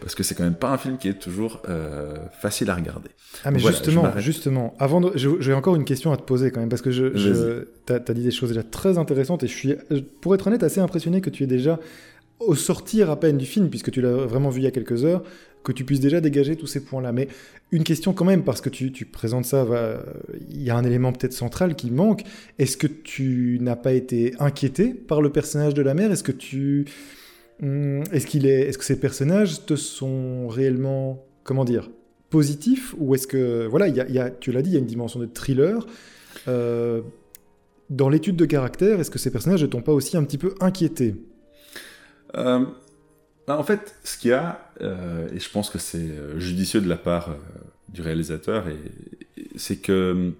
parce 0.00 0.14
que 0.14 0.22
c'est 0.22 0.34
quand 0.34 0.44
même 0.44 0.54
pas 0.54 0.70
un 0.70 0.78
film 0.78 0.98
qui 0.98 1.08
est 1.08 1.18
toujours 1.18 1.62
facile 2.40 2.70
à 2.70 2.74
regarder. 2.74 3.10
Ah, 3.44 3.50
mais 3.50 3.58
justement, 3.58 4.18
justement, 4.18 4.74
avant 4.78 5.00
de... 5.00 5.12
j'ai 5.14 5.54
encore 5.54 5.76
une 5.76 5.84
question 5.84 6.12
à 6.12 6.16
te 6.16 6.22
poser 6.22 6.50
quand 6.50 6.60
même, 6.60 6.68
parce 6.68 6.82
que 6.82 6.90
je, 6.90 7.16
je... 7.16 7.64
tu 7.86 7.92
as, 7.92 8.14
dit 8.14 8.22
des 8.22 8.30
choses 8.30 8.50
déjà 8.50 8.62
très 8.62 8.98
intéressantes 8.98 9.42
et 9.42 9.46
je 9.46 9.54
suis, 9.54 9.74
pour 10.20 10.34
être 10.34 10.46
honnête, 10.46 10.62
assez 10.62 10.80
impressionné 10.80 11.20
que 11.20 11.30
tu 11.30 11.44
aies 11.44 11.48
déjà 11.48 11.78
au 12.40 12.54
sortir 12.54 13.10
à 13.10 13.18
peine 13.18 13.38
du 13.38 13.46
film, 13.46 13.70
puisque 13.70 13.90
tu 13.90 14.00
l'as 14.00 14.12
vraiment 14.12 14.50
vu 14.50 14.60
il 14.60 14.64
y 14.64 14.66
a 14.66 14.70
quelques 14.70 15.04
heures, 15.04 15.22
que 15.64 15.72
tu 15.72 15.84
puisses 15.84 16.00
déjà 16.00 16.20
dégager 16.20 16.56
tous 16.56 16.66
ces 16.66 16.84
points-là. 16.84 17.12
Mais 17.12 17.28
une 17.70 17.84
question 17.84 18.12
quand 18.12 18.24
même, 18.24 18.42
parce 18.42 18.60
que 18.60 18.68
tu, 18.68 18.90
présentes 19.06 19.44
ça, 19.44 19.66
il 20.50 20.62
y 20.62 20.70
a 20.70 20.76
un 20.76 20.84
élément 20.84 21.12
peut-être 21.12 21.32
central 21.32 21.74
qui 21.74 21.90
manque. 21.90 22.22
Est-ce 22.58 22.76
que 22.76 22.86
tu 22.86 23.58
n'as 23.60 23.76
pas 23.76 23.92
été 23.92 24.34
inquiété 24.38 24.92
par 24.94 25.22
le 25.22 25.30
personnage 25.30 25.74
de 25.74 25.82
la 25.82 25.94
mère? 25.94 26.10
Est-ce 26.12 26.24
que 26.24 26.32
tu... 26.32 26.86
Hmm, 27.60 28.02
est-ce 28.12 28.26
qu'il 28.26 28.46
est, 28.46 28.62
est-ce 28.62 28.78
que 28.78 28.84
ces 28.84 28.98
personnages 28.98 29.64
te 29.66 29.76
sont 29.76 30.48
réellement, 30.48 31.24
comment 31.44 31.64
dire, 31.64 31.90
positifs? 32.30 32.94
Ou 32.98 33.14
est-ce 33.14 33.26
que, 33.26 33.66
voilà, 33.66 33.88
il 33.88 33.96
y 33.96 34.18
a, 34.18 34.30
tu 34.30 34.52
l'as 34.52 34.62
dit, 34.62 34.70
il 34.70 34.74
y 34.74 34.76
a 34.76 34.80
une 34.80 34.86
dimension 34.86 35.20
de 35.20 35.26
thriller. 35.26 35.86
Euh, 36.48 37.02
dans 37.90 38.08
l'étude 38.08 38.36
de 38.36 38.46
caractère, 38.46 39.00
est-ce 39.00 39.10
que 39.10 39.18
ces 39.18 39.30
personnages 39.30 39.62
ne 39.62 39.66
t'ont 39.66 39.82
pas 39.82 39.92
aussi 39.92 40.16
un 40.16 40.24
petit 40.24 40.38
peu 40.38 40.54
inquiété? 40.60 41.14
Euh, 42.36 42.64
en 43.48 43.62
fait, 43.62 43.94
ce 44.02 44.16
qu'il 44.16 44.30
y 44.30 44.34
a, 44.34 44.71
euh, 44.82 45.28
et 45.32 45.38
je 45.38 45.50
pense 45.50 45.70
que 45.70 45.78
c'est 45.78 45.98
euh, 45.98 46.38
judicieux 46.38 46.80
de 46.80 46.88
la 46.88 46.96
part 46.96 47.30
euh, 47.30 47.34
du 47.88 48.02
réalisateur, 48.02 48.66
c'est 49.56 49.76
que 49.76 50.32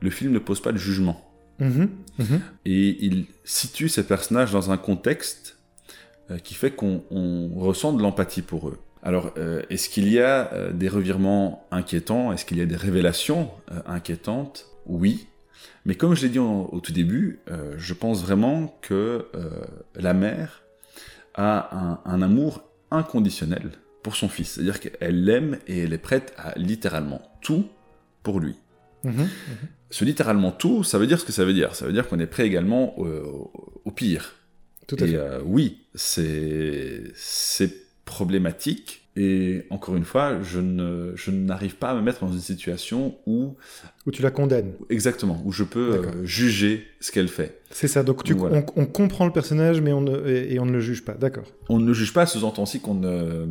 le 0.00 0.10
film 0.10 0.32
ne 0.32 0.38
pose 0.38 0.60
pas 0.60 0.72
de 0.72 0.78
jugement. 0.78 1.28
Mm-hmm. 1.60 1.88
Mm-hmm. 2.20 2.40
Et 2.66 3.04
il 3.04 3.26
situe 3.44 3.88
ces 3.88 4.06
personnages 4.06 4.52
dans 4.52 4.70
un 4.70 4.76
contexte 4.76 5.58
qui 6.42 6.54
fait 6.54 6.70
qu'on 6.70 7.02
ressent 7.56 7.92
de 7.92 8.02
l'empathie 8.02 8.42
pour 8.42 8.68
eux. 8.68 8.78
Alors, 9.02 9.34
est-ce 9.68 9.90
qu'il 9.90 10.08
y 10.08 10.18
a 10.18 10.70
des 10.72 10.88
revirements 10.88 11.66
inquiétants? 11.70 12.32
Est-ce 12.32 12.46
qu'il 12.46 12.56
y 12.56 12.62
a 12.62 12.66
des 12.66 12.76
révélations 12.76 13.50
inquiétantes? 13.86 14.66
Oui. 14.86 15.26
Mais 15.84 15.96
comme 15.96 16.14
je 16.14 16.22
l'ai 16.22 16.30
dit 16.30 16.38
au 16.38 16.80
tout 16.82 16.92
début, 16.92 17.40
je 17.76 17.92
pense 17.92 18.22
vraiment 18.22 18.78
que 18.80 19.26
la 19.96 20.14
mère 20.14 20.64
a 21.34 22.00
un, 22.04 22.22
amour 22.22 22.62
inconditionnel 22.94 23.70
pour 24.02 24.16
son 24.16 24.28
fils. 24.28 24.52
C'est-à-dire 24.52 24.80
qu'elle 24.80 25.24
l'aime 25.24 25.58
et 25.66 25.80
elle 25.80 25.92
est 25.92 25.98
prête 25.98 26.34
à 26.36 26.58
littéralement 26.58 27.22
tout 27.40 27.68
pour 28.22 28.40
lui. 28.40 28.56
Mhm, 29.02 29.12
mhm. 29.12 29.28
Ce 29.90 30.04
littéralement 30.04 30.50
tout, 30.50 30.82
ça 30.82 30.98
veut 30.98 31.06
dire 31.06 31.20
ce 31.20 31.24
que 31.24 31.32
ça 31.32 31.44
veut 31.44 31.54
dire. 31.54 31.74
Ça 31.74 31.86
veut 31.86 31.92
dire 31.92 32.08
qu'on 32.08 32.18
est 32.18 32.26
prêt 32.26 32.46
également 32.46 32.98
au, 32.98 33.90
pire. 33.94 34.34
Tout 34.86 34.96
à 34.98 35.04
et 35.04 35.12
fait. 35.12 35.16
Euh, 35.16 35.40
oui, 35.44 35.86
c'est 35.94 37.12
problématique, 38.04 39.03
et 39.16 39.64
encore 39.70 39.94
une 39.94 40.04
fois, 40.04 40.42
je, 40.42 40.58
ne, 40.58 41.12
je 41.14 41.30
n'arrive 41.30 41.76
pas 41.76 41.90
à 41.90 41.94
me 41.94 42.00
mettre 42.00 42.24
dans 42.24 42.32
une 42.32 42.40
situation 42.40 43.14
où... 43.26 43.54
Où 44.06 44.10
tu 44.10 44.22
la 44.22 44.32
condamnes. 44.32 44.72
Exactement, 44.90 45.40
où 45.44 45.52
je 45.52 45.62
peux 45.62 45.94
euh, 45.94 46.26
juger 46.26 46.88
ce 46.98 47.12
qu'elle 47.12 47.28
fait. 47.28 47.60
C'est 47.70 47.86
ça, 47.86 48.02
donc, 48.02 48.24
tu, 48.24 48.34
on, 48.34 48.86
comprend 48.86 49.24
le 49.24 49.32
personnage 49.32 49.80
mais 49.80 49.92
on 49.92 50.00
ne, 50.00 50.26
et, 50.28 50.58
on 50.58 50.66
ne 50.66 50.72
le 50.72 50.80
juge 50.80 51.04
pas, 51.04 51.14
d'accord. 51.14 51.44
On 51.68 51.78
ne 51.78 51.86
le 51.86 51.92
juge 51.92 52.12
pas, 52.12 52.26
sous-entend 52.26 52.64
aussi 52.64 52.80
qu'on 52.80 52.94
ne, 52.94 53.46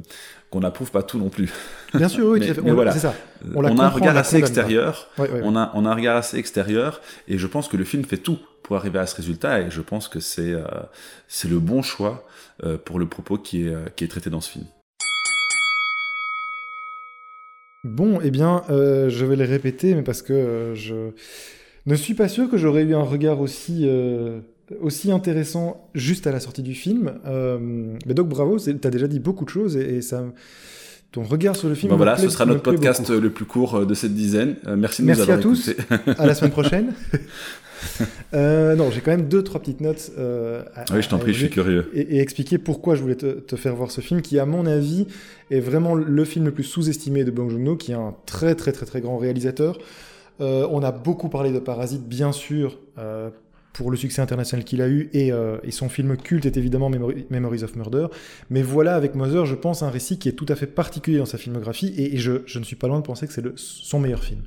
qu'on 0.50 0.60
n'approuve 0.60 0.92
pas 0.92 1.02
tout 1.02 1.18
non 1.18 1.30
plus. 1.30 1.50
Bien 1.94 2.10
sûr, 2.10 2.28
oui, 2.28 2.42
mais, 2.64 2.72
voilà. 2.72 2.92
c'est 2.92 3.00
ça. 3.00 3.16
On, 3.56 3.64
a 3.64 3.86
un 3.86 3.90
regard 3.90 4.18
assez 4.18 4.38
extérieur, 4.38 5.10
on, 5.18 5.56
a, 5.56 5.72
on 5.76 5.86
a 5.86 5.90
un 5.90 5.96
regard 5.96 6.18
assez 6.18 6.38
extérieur, 6.38 7.00
et 7.30 7.38
je 7.38 7.48
pense 7.48 7.70
que 7.70 7.78
le 7.78 7.86
film 7.86 8.04
fait 8.04 8.18
tout 8.18 8.40
pour 8.64 8.76
arriver 8.76 9.00
à 9.00 9.06
ce 9.06 9.16
résultat, 9.16 9.62
et 9.62 9.72
je 9.72 9.82
pense 9.82 10.10
que 10.10 10.20
c'est, 10.20 10.52
euh, 10.52 10.66
c'est 11.30 11.50
le 11.50 11.60
bon 11.60 11.82
choix 11.82 12.28
euh, 12.66 12.78
pour 12.78 13.00
le 13.00 13.08
propos 13.08 13.38
qui 13.38 13.68
est, 13.68 13.96
qui 13.96 14.04
est 14.04 14.10
traité 14.10 14.30
dans 14.30 14.42
ce 14.42 14.50
film. 14.52 14.66
Bon, 17.84 18.20
eh 18.24 18.32
bien, 18.32 18.64
euh, 18.70 19.10
je 19.10 19.26
vais 19.26 19.36
les 19.36 19.44
répéter, 19.44 19.94
mais 19.94 20.04
parce 20.04 20.22
que 20.22 20.32
euh, 20.32 20.74
je 20.76 21.12
ne 21.86 21.96
suis 21.96 22.14
pas 22.14 22.30
sûr 22.30 22.50
que 22.50 22.58
j'aurais 22.58 22.84
eu 22.84 22.96
un 22.96 23.04
regard 23.04 23.42
aussi, 23.42 23.82
euh, 23.84 24.40
aussi 24.80 25.12
intéressant 25.12 25.90
juste 25.94 26.26
à 26.26 26.32
la 26.32 26.40
sortie 26.40 26.64
du 26.64 26.76
film. 26.76 27.20
mais 28.06 28.14
donc, 28.14 28.30
bravo, 28.30 28.58
tu 28.58 28.72
as 28.72 28.90
déjà 28.90 29.08
dit 29.08 29.20
beaucoup 29.20 29.44
de 29.44 29.50
choses 29.50 29.76
et, 29.76 30.02
ça, 30.02 30.24
ton 31.14 31.24
regard 31.24 31.56
sur 31.56 31.70
le 31.70 31.76
film. 31.76 31.92
Bon, 31.92 31.98
voilà, 31.98 32.18
ce 32.18 32.28
sera 32.28 32.46
notre 32.46 32.64
podcast 32.64 33.10
le 33.10 33.30
plus 33.30 33.46
court 33.46 33.86
de 33.86 33.94
cette 33.94 34.14
dizaine. 34.14 34.56
merci 34.76 35.04
de 35.04 35.08
nous 35.08 35.22
avoir 35.22 35.38
à 35.38 35.42
tous. 35.42 35.72
à 36.18 36.26
la 36.26 36.36
semaine 36.36 36.52
prochaine. 36.60 36.94
Euh, 38.34 38.76
non, 38.76 38.92
j'ai 38.92 39.02
quand 39.02 39.12
même 39.12 39.28
deux, 39.28 39.44
trois 39.44 39.60
petites 39.60 39.82
notes. 39.82 40.12
Euh, 40.18 40.64
oui, 40.92 41.02
je 41.02 41.10
t'en 41.10 41.18
prie, 41.18 41.34
je 41.34 41.40
suis 41.40 41.50
curieux. 41.50 41.90
Et, 41.94 42.20
expliquer 42.20 42.58
pourquoi 42.58 42.96
je 42.96 43.02
voulais 43.02 43.16
te, 43.16 43.56
faire 43.56 43.76
voir 43.76 43.92
ce 43.92 44.02
film, 44.02 44.22
qui, 44.22 44.40
à 44.40 44.46
mon 44.46 44.66
avis, 44.66 45.08
est 45.52 45.60
vraiment 45.60 45.96
le 45.96 46.26
film 46.26 46.46
le 46.46 46.52
plus 46.52 46.64
sous-estimé 46.64 47.24
de 47.24 47.32
Bong 47.32 47.50
Joon-ho, 47.50 47.76
qui 47.76 47.92
est 47.92 47.96
un 47.96 48.16
très, 48.26 48.56
très, 48.56 48.72
très, 48.72 48.86
très 48.86 49.02
grand 49.02 49.18
réalisateur. 49.18 49.78
Euh, 50.42 50.68
on 50.72 50.82
a 50.82 50.92
beaucoup 50.92 51.30
parlé 51.30 51.52
de 51.52 51.60
Parasite, 51.60 52.08
bien 52.08 52.32
sûr, 52.32 52.80
pour 53.74 53.92
le 53.92 53.98
succès 53.98 54.22
international 54.22 54.64
qu'il 54.64 54.82
a 54.82 54.88
eu, 54.88 55.10
et, 55.14 55.32
son 55.72 55.90
film 55.90 56.16
culte 56.16 56.46
est 56.46 56.58
évidemment 56.58 56.90
Memories 56.90 57.64
of 57.64 57.76
Murder. 57.76 58.08
Mais 58.50 58.62
voilà, 58.62 58.96
avec 58.96 59.16
Mother, 59.16 59.46
je 59.46 59.56
pense, 59.56 59.84
un 59.84 59.90
récit 59.90 60.20
qui 60.20 60.30
est 60.30 60.34
tout 60.34 60.46
à 60.50 60.56
fait 60.56 60.68
particulier 60.68 61.18
dans 61.18 61.26
sa 61.26 61.38
filmographie, 61.38 61.94
et, 61.98 62.18
je, 62.18 62.58
ne 62.58 62.64
suis 62.64 62.76
pas 62.76 62.88
loin 62.88 63.00
de 63.00 63.06
penser 63.06 63.28
que 63.28 63.34
c'est 63.34 63.44
son 63.56 64.00
meilleur 64.00 64.24
film. 64.24 64.42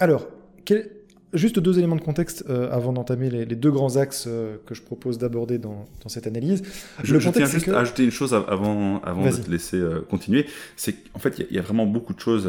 alors, 0.00 0.26
quel, 0.64 0.90
Juste 1.34 1.58
deux 1.58 1.78
éléments 1.78 1.96
de 1.96 2.00
contexte 2.00 2.44
euh, 2.48 2.70
avant 2.72 2.94
d'entamer 2.94 3.28
les, 3.28 3.44
deux 3.44 3.70
grands 3.70 3.96
axes 3.96 4.24
euh, 4.26 4.56
que 4.64 4.74
je 4.74 4.80
propose 4.80 5.18
d'aborder 5.18 5.58
dans, 5.58 5.86
cette 6.06 6.26
analyse. 6.26 6.62
Je, 7.04 7.18
tiens 7.18 7.44
juste 7.44 7.68
à 7.68 7.80
ajouter 7.80 8.04
une 8.04 8.10
chose 8.10 8.32
avant, 8.32 9.02
avant 9.02 9.26
de 9.26 9.36
te 9.36 9.50
laisser 9.50 9.76
euh, 9.76 10.00
continuer. 10.00 10.46
C'est 10.76 10.94
qu'en 10.94 11.18
fait, 11.18 11.44
il 11.50 11.54
y, 11.54 11.58
a 11.58 11.62
vraiment 11.62 11.84
beaucoup 11.84 12.14
de 12.14 12.20
choses 12.20 12.48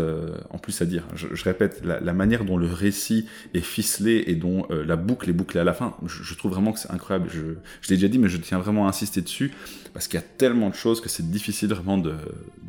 en 0.49 0.57
plus 0.59 0.81
à 0.81 0.85
dire. 0.85 1.05
Je, 1.13 1.43
répète, 1.43 1.81
la, 1.83 2.13
manière 2.13 2.45
dont 2.45 2.55
le 2.55 2.67
récit 2.67 3.25
est 3.53 3.59
ficelé 3.59 4.23
et 4.27 4.35
dont 4.35 4.65
la 4.69 4.95
boucle 4.95 5.29
est 5.29 5.33
bouclée 5.33 5.59
à 5.59 5.65
la 5.65 5.73
fin, 5.73 5.95
je, 6.05 6.33
trouve 6.35 6.51
vraiment 6.51 6.71
que 6.71 6.79
c'est 6.79 6.91
incroyable. 6.91 7.29
Je, 7.31 7.41
l'ai 7.89 7.97
déjà 7.97 8.07
dit, 8.07 8.17
mais 8.17 8.29
je 8.29 8.37
tiens 8.37 8.59
vraiment 8.59 8.85
à 8.85 8.89
insister 8.89 9.19
dessus 9.21 9.51
parce 9.93 10.07
qu'il 10.07 10.17
y 10.17 10.23
a 10.23 10.25
tellement 10.37 10.69
de 10.69 10.75
choses 10.75 11.01
que 11.01 11.09
c'est 11.09 11.29
difficile 11.29 11.67
vraiment 11.69 11.97
de, 11.97 12.13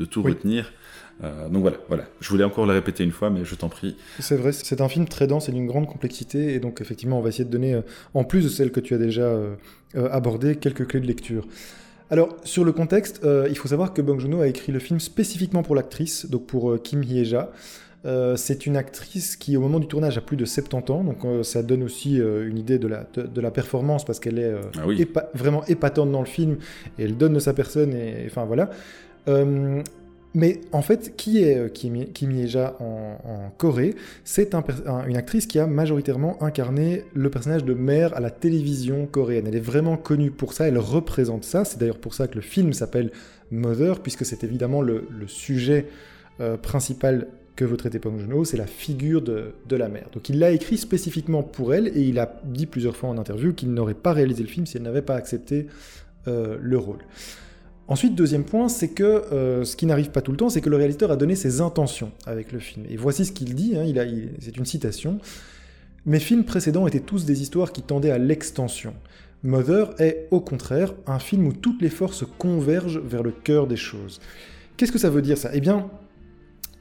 tout 0.06 0.22
retenir. 0.22 0.72
Euh, 1.22 1.48
donc 1.48 1.62
voilà, 1.62 1.76
voilà. 1.88 2.04
Je 2.20 2.28
voulais 2.30 2.44
encore 2.44 2.66
le 2.66 2.72
répéter 2.72 3.04
une 3.04 3.12
fois, 3.12 3.30
mais 3.30 3.44
je 3.44 3.54
t'en 3.54 3.68
prie. 3.68 3.96
C'est 4.18 4.36
vrai, 4.36 4.52
c'est 4.52 4.80
un 4.80 4.88
film 4.88 5.06
très 5.06 5.26
dense 5.26 5.48
et 5.48 5.52
d'une 5.52 5.66
grande 5.66 5.86
complexité, 5.86 6.54
et 6.54 6.60
donc 6.60 6.80
effectivement, 6.80 7.18
on 7.18 7.22
va 7.22 7.28
essayer 7.28 7.44
de 7.44 7.50
donner, 7.50 7.74
euh, 7.74 7.82
en 8.14 8.24
plus 8.24 8.44
de 8.44 8.48
celles 8.48 8.72
que 8.72 8.80
tu 8.80 8.94
as 8.94 8.98
déjà 8.98 9.22
euh, 9.22 9.54
abordées, 9.94 10.56
quelques 10.56 10.86
clés 10.86 11.00
de 11.00 11.06
lecture. 11.06 11.46
Alors, 12.10 12.36
sur 12.42 12.64
le 12.64 12.72
contexte, 12.72 13.24
il 13.48 13.56
faut 13.56 13.68
savoir 13.68 13.94
que 13.94 14.02
Bong 14.02 14.18
Joon-ho 14.18 14.40
a 14.40 14.48
écrit 14.48 14.72
le 14.72 14.80
film 14.80 14.98
spécifiquement 14.98 15.62
pour 15.62 15.76
l'actrice, 15.76 16.26
donc 16.28 16.44
pour 16.44 16.76
Kim 16.82 17.04
Hye-ja. 17.04 17.52
c'est 18.34 18.66
une 18.66 18.76
actrice 18.76 19.36
qui, 19.36 19.56
au 19.56 19.60
moment 19.60 19.78
du 19.78 19.86
tournage, 19.86 20.18
a 20.18 20.20
plus 20.20 20.36
de 20.36 20.44
70 20.44 20.92
ans, 20.92 21.04
donc 21.04 21.18
ça 21.46 21.62
donne 21.62 21.84
aussi 21.84 22.16
une 22.16 22.58
idée 22.58 22.80
de 22.80 22.88
la, 22.88 23.06
de, 23.14 23.40
la 23.40 23.52
performance 23.52 24.04
parce 24.04 24.18
qu'elle 24.18 24.40
est 24.40 24.52
ah 24.76 24.86
vraiment 25.34 25.64
épatante 25.66 26.10
dans 26.10 26.18
le 26.18 26.26
film 26.26 26.56
et 26.98 27.04
elle 27.04 27.16
donne 27.16 27.34
de 27.34 27.38
sa 27.38 27.54
personne. 27.54 27.94
Et 27.94 28.24
enfin 28.26 28.44
voilà. 28.44 28.70
Mais 30.34 30.60
en 30.70 30.82
fait, 30.82 31.16
qui 31.16 31.42
est 31.42 31.56
euh, 31.56 31.68
Kim, 31.68 31.96
en, 31.96 32.82
en 32.82 33.50
Corée? 33.58 33.96
C'est 34.24 34.54
une 34.54 35.16
actrice 35.16 35.46
qui 35.46 35.58
a 35.58 35.66
majoritairement 35.66 36.40
incarné 36.42 37.04
le 37.14 37.30
personnage 37.30 37.64
de 37.64 37.74
mère 37.74 38.16
à 38.16 38.20
la 38.20 38.30
télévision 38.30 39.06
coréenne. 39.06 39.46
Elle 39.48 39.56
est 39.56 39.60
vraiment 39.60 39.96
connue 39.96 40.30
pour 40.30 40.52
ça, 40.52 40.68
elle 40.68 40.78
représente 40.78 41.44
ça. 41.44 41.64
C'est 41.64 41.78
d'ailleurs 41.78 41.98
pour 41.98 42.14
ça 42.14 42.28
que 42.28 42.36
le 42.36 42.42
film 42.42 42.72
s'appelle 42.72 43.10
Mother, 43.50 44.00
puisque 44.00 44.24
c'est 44.24 44.44
évidemment 44.44 44.82
le, 44.82 45.04
sujet 45.26 45.86
euh, 46.40 46.56
principal 46.56 47.26
que 47.56 47.64
veut 47.64 47.76
traiter 47.76 47.98
Bong 47.98 48.18
Joon-ho, 48.18 48.44
c'est 48.44 48.56
la 48.56 48.66
figure 48.66 49.20
de, 49.20 49.52
la 49.70 49.88
mère. 49.88 50.06
Donc 50.12 50.28
il 50.28 50.38
l'a 50.38 50.52
écrit 50.52 50.78
spécifiquement 50.78 51.42
pour 51.42 51.74
elle 51.74 51.88
et 51.88 52.02
il 52.02 52.18
a 52.18 52.40
dit 52.44 52.66
plusieurs 52.66 52.96
fois 52.96 53.10
en 53.10 53.18
interview 53.18 53.52
qu'il 53.52 53.72
n'aurait 53.74 53.94
pas 53.94 54.12
réalisé 54.12 54.42
le 54.42 54.48
film 54.48 54.64
si 54.64 54.76
elle 54.76 54.84
n'avait 54.84 55.02
pas 55.02 55.16
accepté 55.16 55.66
euh, 56.28 56.56
le 56.60 56.78
rôle. 56.78 57.00
Ensuite, 57.90 58.14
deuxième 58.14 58.44
point, 58.44 58.68
c'est 58.68 58.90
que 58.90 59.02
euh, 59.02 59.64
ce 59.64 59.74
qui 59.74 59.84
n'arrive 59.84 60.12
pas 60.12 60.22
tout 60.22 60.30
le 60.30 60.36
temps, 60.36 60.48
c'est 60.48 60.60
que 60.60 60.70
le 60.70 60.76
réalisateur 60.76 61.10
a 61.10 61.16
donné 61.16 61.34
ses 61.34 61.60
intentions 61.60 62.12
avec 62.24 62.52
le 62.52 62.60
film. 62.60 62.86
Et 62.88 62.96
voici 62.96 63.24
ce 63.24 63.32
qu'il 63.32 63.56
dit, 63.56 63.76
hein, 63.76 63.84
c'est 64.38 64.56
une 64.56 64.64
citation. 64.64 65.18
Mes 66.06 66.20
films 66.20 66.44
précédents 66.44 66.86
étaient 66.86 67.00
tous 67.00 67.24
des 67.24 67.42
histoires 67.42 67.72
qui 67.72 67.82
tendaient 67.82 68.12
à 68.12 68.18
l'extension. 68.18 68.94
Mother 69.42 69.90
est, 69.98 70.28
au 70.30 70.40
contraire, 70.40 70.94
un 71.08 71.18
film 71.18 71.48
où 71.48 71.52
toutes 71.52 71.82
les 71.82 71.88
forces 71.88 72.24
convergent 72.38 73.00
vers 73.00 73.24
le 73.24 73.32
cœur 73.32 73.66
des 73.66 73.76
choses. 73.76 74.20
Qu'est-ce 74.76 74.92
que 74.92 74.98
ça 74.98 75.10
veut 75.10 75.20
dire 75.20 75.36
ça? 75.36 75.50
Eh 75.52 75.60
bien, 75.60 75.90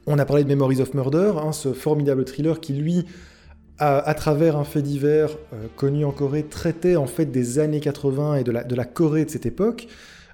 on 0.06 0.20
a 0.20 0.26
parlé 0.26 0.44
de 0.44 0.50
Memories 0.50 0.80
of 0.80 0.94
Murder, 0.94 1.34
hein, 1.38 1.54
ce 1.54 1.74
formidable 1.74 2.24
thriller 2.24 2.60
qui, 2.60 2.74
lui, 2.74 3.06
à, 3.80 4.14
travers 4.14 4.58
un 4.58 4.64
fait 4.64 4.84
divers 4.84 5.32
euh, 5.54 5.66
connu 5.76 6.06
en 6.06 6.12
Corée, 6.12 6.44
traitait 6.44 6.98
en 6.98 7.08
fait 7.08 7.26
des 7.26 7.58
années 7.58 7.80
80 7.80 8.36
et 8.36 8.44
de 8.44 8.76
la 8.76 8.86
Corée 8.86 9.26
de 9.26 9.32
cette 9.32 9.48
époque. 9.48 9.88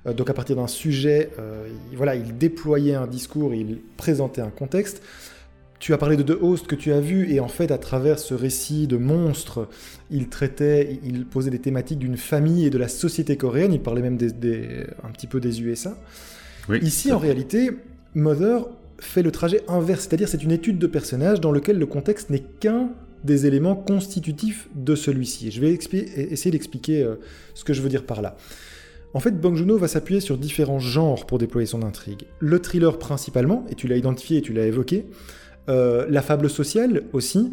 Euh, 0.08 0.14
donc 0.14 0.30
à 0.30 0.34
partir 0.34 0.56
d'un 0.56 0.68
sujet, 0.68 1.32
euh, 1.40 1.68
voilà, 1.94 2.16
il 2.16 2.38
déployait 2.38 2.96
un 2.96 3.08
discours, 3.08 3.54
il 3.54 3.80
présentait 3.98 4.42
un 4.42 4.50
contexte. 4.50 5.02
Tu 5.80 5.94
as 5.94 5.98
parlé 5.98 6.16
de 6.16 6.24
The 6.24 6.38
Host 6.42 6.68
que 6.68 6.76
tu 6.76 6.94
as 6.94 7.02
vu, 7.02 7.32
et 7.32 7.40
en 7.40 7.48
fait, 7.48 7.70
à 7.70 7.78
travers 7.78 8.18
ce 8.18 8.34
récit 8.34 8.88
de 8.88 8.98
monstres, 8.98 9.68
il 10.10 10.30
traitait, 10.30 11.00
il 11.04 11.26
posait 11.26 11.52
des 11.52 11.60
thématiques 11.60 12.00
d'une 12.00 12.18
famille 12.18 12.66
et 12.66 12.70
de 12.70 12.78
la 12.78 12.88
société 12.88 13.36
coréenne, 13.36 13.74
il 13.74 13.82
parlait 13.82 14.02
même 14.02 14.18
des, 14.18 14.86
un 15.04 15.10
petit 15.12 15.28
peu 15.28 15.40
des 15.40 15.62
USA. 15.62 15.98
Ici, 16.82 17.12
en 17.12 17.20
réalité, 17.20 17.72
Mother 18.16 18.68
fait 19.00 19.22
le 19.22 19.32
trajet 19.32 19.62
inverse, 19.68 20.08
c'est-à-dire 20.08 20.30
c'est 20.30 20.42
une 20.42 20.54
étude 20.54 20.80
de 20.80 20.88
personnage 20.88 21.42
dans 21.42 21.52
lequel 21.52 21.78
le 21.78 21.86
contexte 21.86 22.30
n'est 22.30 22.44
qu'un 22.60 22.90
des 23.24 23.46
éléments 23.46 23.76
constitutifs 23.76 24.70
de 24.76 24.96
celui-ci. 24.96 25.52
Je 25.52 25.60
vais 25.60 25.72
essayer 25.74 26.52
d'expliquer 26.52 27.04
euh, 27.04 27.16
ce 27.54 27.64
que 27.64 27.74
je 27.74 27.82
veux 27.82 27.90
dire 27.90 28.06
par 28.06 28.22
là. 28.22 28.38
En 29.16 29.22
fait, 29.22 29.40
Bong 29.40 29.56
Joon-ho 29.56 29.78
va 29.78 29.88
s'appuyer 29.88 30.20
sur 30.20 30.38
différents 30.38 30.80
genres 30.80 31.26
pour 31.26 31.38
déployer 31.38 31.66
son 31.66 31.84
intrigue. 31.84 32.26
Le 32.40 32.60
thriller 32.60 33.00
principalement, 33.00 33.66
et 33.70 33.76
tu 33.76 33.88
l'as 33.88 33.96
identifié 33.96 34.40
et 34.40 34.42
tu 34.42 34.52
l'as 34.52 34.66
évoqué, 34.66 35.06
euh, 35.70 36.06
la 36.10 36.22
fable 36.22 36.50
sociale 36.50 37.04
aussi, 37.14 37.50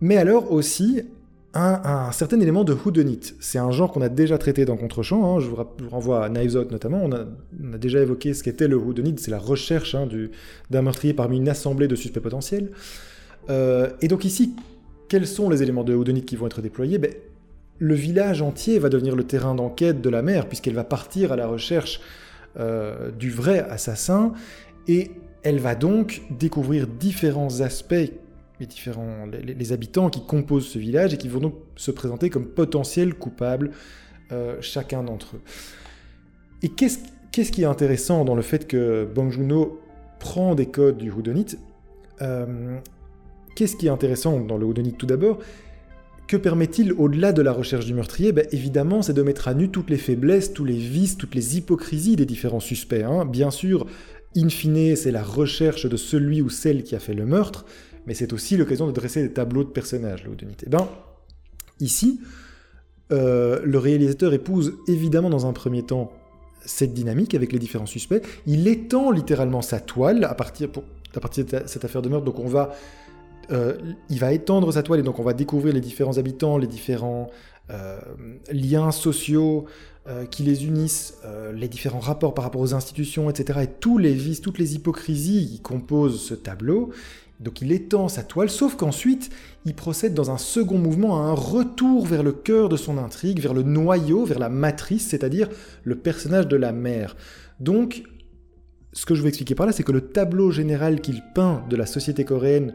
mais 0.00 0.16
alors 0.16 0.52
aussi 0.52 1.02
un, 1.54 2.12
certain 2.12 2.38
élément 2.38 2.62
de 2.62 2.72
whodunit. 2.72 3.34
C'est 3.40 3.58
un 3.58 3.72
genre 3.72 3.90
qu'on 3.90 4.00
a 4.00 4.08
déjà 4.08 4.38
traité 4.38 4.64
dans 4.64 4.76
Contrechamp, 4.76 5.24
hein, 5.24 5.40
je, 5.40 5.48
vous 5.48 5.56
renvoie 5.90 6.24
à 6.24 6.28
Knives 6.28 6.56
Out 6.56 6.70
notamment, 6.70 7.02
on 7.02 7.10
a, 7.10 7.26
déjà 7.78 8.00
évoqué 8.00 8.32
ce 8.32 8.44
qu'était 8.44 8.68
le 8.68 8.76
whodunit, 8.76 9.16
c'est 9.18 9.32
la 9.32 9.40
recherche 9.40 9.96
hein, 9.96 10.08
d'un 10.70 10.82
meurtrier 10.82 11.14
parmi 11.14 11.38
une 11.38 11.48
assemblée 11.48 11.88
de 11.88 11.96
suspects 11.96 12.22
potentiels. 12.22 12.70
Euh, 13.50 13.90
et 14.00 14.06
donc 14.06 14.24
ici, 14.24 14.54
quels 15.08 15.26
sont 15.26 15.50
les 15.50 15.64
éléments 15.64 15.82
de 15.82 15.96
whodunit 15.96 16.22
qui 16.22 16.36
vont 16.36 16.46
être 16.46 16.62
déployés? 16.62 16.98
Ben, 16.98 17.10
le 17.82 17.94
village 17.96 18.42
entier 18.42 18.78
va 18.78 18.88
devenir 18.88 19.16
le 19.16 19.24
terrain 19.24 19.56
d'enquête 19.56 20.00
de 20.00 20.08
la 20.08 20.22
mère, 20.22 20.46
puisqu'elle 20.46 20.74
va 20.74 20.84
partir 20.84 21.32
à 21.32 21.36
la 21.36 21.48
recherche 21.48 22.00
euh, 22.60 23.10
du 23.10 23.28
vrai 23.28 23.58
assassin, 23.58 24.34
et 24.86 25.10
elle 25.42 25.58
va 25.58 25.74
donc 25.74 26.22
découvrir 26.30 26.86
différents 26.86 27.60
aspects, 27.60 28.12
les, 28.60 28.66
différents, 28.66 29.26
les, 29.26 29.72
habitants 29.72 30.10
qui 30.10 30.24
composent 30.24 30.68
ce 30.68 30.78
village, 30.78 31.12
et 31.12 31.16
qui 31.16 31.26
vont 31.26 31.40
donc 31.40 31.54
se 31.74 31.90
présenter 31.90 32.30
comme 32.30 32.46
potentiels 32.46 33.14
coupables, 33.14 33.72
euh, 34.30 34.58
chacun 34.60 35.02
d'entre 35.02 35.34
eux. 35.34 35.40
Et 36.62 36.68
qu'est-ce, 36.68 37.50
qui 37.50 37.62
est 37.62 37.66
intéressant 37.66 38.24
dans 38.24 38.36
le 38.36 38.42
fait 38.42 38.68
que 38.68 39.08
Bang 39.12 39.32
Joon-ho 39.32 39.80
prend 40.20 40.54
des 40.54 40.66
codes 40.66 40.98
du 40.98 41.10
Whodunit 41.10 41.56
euh, 42.20 42.78
Qu'est-ce 43.56 43.74
qui 43.74 43.88
est 43.88 43.90
intéressant 43.90 44.38
dans 44.38 44.56
le 44.56 44.66
Whodunit 44.66 44.92
tout 44.92 45.06
d'abord 45.06 45.40
que 46.26 46.36
permet-il 46.36 46.92
au-delà 46.92 47.32
de 47.32 47.42
la 47.42 47.52
recherche 47.52 47.84
du 47.84 47.94
meurtrier? 47.94 48.32
Ben, 48.32 48.46
Évidemment, 48.52 49.02
c'est 49.02 49.12
de 49.12 49.22
mettre 49.22 49.48
à 49.48 49.54
nu 49.54 49.68
toutes 49.68 49.90
les 49.90 49.98
faiblesses, 49.98 50.52
tous 50.52 50.64
les 50.64 50.76
vices, 50.76 51.16
toutes 51.16 51.34
les 51.34 51.56
hypocrisies 51.58 52.16
des 52.16 52.26
différents 52.26 52.60
suspects. 52.60 53.02
Hein. 53.02 53.24
Bien 53.26 53.50
sûr, 53.50 53.86
in 54.36 54.48
fine, 54.48 54.96
c'est 54.96 55.10
la 55.10 55.22
recherche 55.22 55.86
de 55.86 55.96
celui 55.96 56.40
ou 56.40 56.48
celle 56.48 56.84
qui 56.84 56.94
a 56.94 57.00
fait 57.00 57.14
le 57.14 57.26
meurtre, 57.26 57.64
mais 58.06 58.14
c'est 58.14 58.32
aussi 58.32 58.56
l'occasion 58.56 58.86
de 58.86 58.92
dresser 58.92 59.22
des 59.22 59.32
tableaux 59.32 59.64
de 59.64 59.70
personnages, 59.70 60.24
l'Odonite. 60.24 60.64
Eh 60.66 60.70
ben, 60.70 60.88
ici, 61.80 62.20
euh, 63.12 63.60
le 63.64 63.78
réalisateur 63.78 64.32
épouse 64.32 64.74
évidemment 64.88 65.28
dans 65.28 65.46
un 65.46 65.52
premier 65.52 65.82
temps 65.82 66.12
cette 66.64 66.94
dynamique 66.94 67.34
avec 67.34 67.52
les 67.52 67.58
différents 67.58 67.86
suspects. 67.86 68.22
Il 68.46 68.68
étend 68.68 69.10
littéralement 69.10 69.62
sa 69.62 69.80
toile 69.80 70.24
à 70.24 70.34
partir, 70.34 70.68
à 71.14 71.20
partir 71.20 71.44
de 71.44 71.62
cette 71.66 71.84
affaire 71.84 72.02
de 72.02 72.08
meurtre. 72.08 72.24
Donc 72.24 72.38
on 72.38 72.46
va 72.48 72.74
euh, 73.50 73.76
il 74.08 74.18
va 74.18 74.32
étendre 74.32 74.72
sa 74.72 74.82
toile 74.82 75.00
et 75.00 75.02
donc 75.02 75.18
on 75.18 75.22
va 75.22 75.32
découvrir 75.32 75.74
les 75.74 75.80
différents 75.80 76.18
habitants, 76.18 76.58
les 76.58 76.66
différents 76.66 77.30
euh, 77.70 77.98
liens 78.50 78.90
sociaux 78.90 79.66
euh, 80.06 80.24
qui 80.24 80.42
les 80.42 80.66
unissent, 80.66 81.18
les 81.54 81.68
différents 81.68 82.00
rapports 82.00 82.34
par 82.34 82.44
rapport 82.44 82.60
aux 82.60 82.74
institutions, 82.74 83.30
etc. 83.30 83.60
Et 83.62 83.66
tous 83.66 83.98
les 83.98 84.12
vices, 84.12 84.40
toutes 84.40 84.58
les 84.58 84.74
hypocrisies 84.74 85.48
qui 85.48 85.60
composent 85.60 86.20
ce 86.20 86.34
tableau. 86.34 86.90
Donc 87.40 87.60
il 87.60 87.72
étend 87.72 88.08
sa 88.08 88.22
toile, 88.22 88.50
sauf 88.50 88.76
qu'ensuite 88.76 89.30
il 89.64 89.74
procède 89.74 90.14
dans 90.14 90.30
un 90.30 90.38
second 90.38 90.78
mouvement 90.78 91.18
à 91.18 91.24
un 91.24 91.34
retour 91.34 92.06
vers 92.06 92.22
le 92.22 92.32
cœur 92.32 92.68
de 92.68 92.76
son 92.76 92.98
intrigue, 92.98 93.40
vers 93.40 93.54
le 93.54 93.64
noyau, 93.64 94.24
vers 94.24 94.38
la 94.38 94.48
matrice, 94.48 95.08
c'est-à-dire 95.08 95.48
le 95.82 95.96
personnage 95.96 96.46
de 96.46 96.56
la 96.56 96.72
mère. 96.72 97.16
Donc 97.58 98.04
ce 98.92 99.06
que 99.06 99.14
je 99.14 99.22
veux 99.22 99.28
expliquer 99.28 99.54
par 99.54 99.66
là, 99.66 99.72
c'est 99.72 99.82
que 99.82 99.92
le 99.92 100.02
tableau 100.02 100.50
général 100.50 101.00
qu'il 101.00 101.22
peint 101.34 101.64
de 101.68 101.76
la 101.76 101.86
société 101.86 102.24
coréenne 102.24 102.74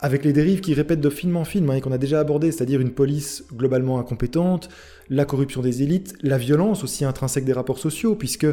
avec 0.00 0.24
les 0.24 0.32
dérives 0.32 0.60
qui 0.60 0.74
répètent 0.74 1.00
de 1.00 1.10
film 1.10 1.36
en 1.36 1.44
film 1.44 1.70
hein, 1.70 1.74
et 1.74 1.80
qu'on 1.80 1.92
a 1.92 1.98
déjà 1.98 2.20
abordé, 2.20 2.52
c'est-à-dire 2.52 2.80
une 2.80 2.90
police 2.90 3.44
globalement 3.54 3.98
incompétente, 3.98 4.68
la 5.08 5.24
corruption 5.24 5.62
des 5.62 5.82
élites, 5.82 6.14
la 6.22 6.38
violence 6.38 6.84
aussi 6.84 7.04
intrinsèque 7.04 7.44
des 7.44 7.52
rapports 7.52 7.78
sociaux, 7.78 8.14
puisque 8.14 8.46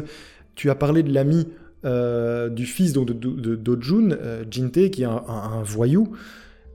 tu 0.54 0.70
as 0.70 0.74
parlé 0.74 1.02
de 1.02 1.12
l'ami 1.12 1.48
euh, 1.84 2.48
du 2.48 2.64
fils 2.64 2.94
de, 2.94 3.04
de, 3.04 3.56
d'Ojun, 3.56 4.12
euh, 4.12 4.44
Jinte, 4.50 4.90
qui 4.90 5.02
est 5.02 5.06
un, 5.06 5.62
voyou. 5.62 6.12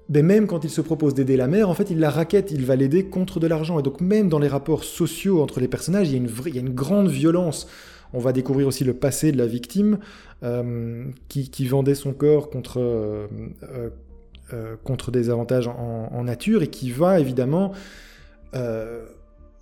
Mais 0.08 0.22
même 0.22 0.46
quand 0.46 0.64
il 0.64 0.70
se 0.70 0.82
propose 0.82 1.14
d'aider 1.16 1.38
la 1.38 1.48
mère, 1.48 1.70
en 1.70 1.74
fait, 1.74 1.90
il 1.90 2.00
la 2.00 2.10
raquette, 2.12 2.52
il 2.52 2.66
va 2.66 2.76
l'aider 2.76 3.06
contre 3.06 3.40
de 3.40 3.48
l'argent. 3.48 3.80
Et 3.80 3.84
donc, 3.84 4.02
même 4.02 4.30
dans 4.30 4.40
les 4.40 4.48
rapports 4.48 4.84
sociaux 4.84 5.42
entre 5.42 5.60
les 5.60 5.68
personnages, 5.68 6.10
il 6.10 6.12
y 6.12 6.16
a 6.16 6.18
une, 6.18 6.28
vraie, 6.28 6.52
il 6.52 6.56
y 6.56 6.60
a 6.60 6.62
une 6.62 6.74
grande 6.74 7.10
violence. 7.10 7.68
On 8.14 8.20
va 8.20 8.34
découvrir 8.34 8.68
aussi 8.68 8.84
le 8.84 8.94
passé 8.94 9.32
de 9.32 9.38
la 9.38 9.46
victime, 9.48 10.00
euh, 10.44 11.06
qui, 11.28 11.66
vendait 11.66 11.96
son 11.96 12.14
corps 12.14 12.50
contre, 12.50 12.80
contre 14.84 15.12
des 15.12 15.30
avantages 15.30 15.68
en, 15.68 16.24
nature 16.24 16.64
et 16.64 16.68
qui 16.68 16.92
va 16.92 17.20
évidemment 17.20 17.72
euh, 18.56 19.06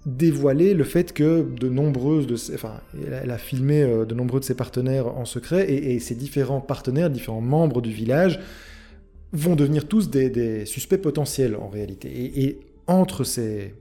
dévoiler 0.06 0.74
le 0.74 0.86
fait 0.86 1.12
que 1.12 1.46
de 1.60 1.68
nombreuses 1.68 2.28
de 2.28 2.36
enfin, 2.54 2.80
elle 3.12 3.30
a 3.30 3.38
filmé 3.38 3.84
euh, 3.84 4.06
de 4.06 4.16
nombreux 4.16 4.40
de 4.40 4.46
ses 4.46 4.56
partenaires 4.56 5.08
en 5.08 5.26
secret 5.26 5.70
et, 5.70 6.00
ses 6.00 6.16
différents 6.16 6.62
partenaires, 6.62 7.10
différents 7.10 7.42
membres 7.42 7.82
du 7.82 7.92
village 7.92 8.40
vont 9.34 9.58
devenir 9.58 9.86
tous 9.88 10.10
des, 10.10 10.66
suspects 10.66 10.98
potentiels 10.98 11.58
en 11.58 11.68
réalité. 11.68 12.10
Et, 12.42 12.60
entre, 12.88 13.26
ces, 13.26 13.76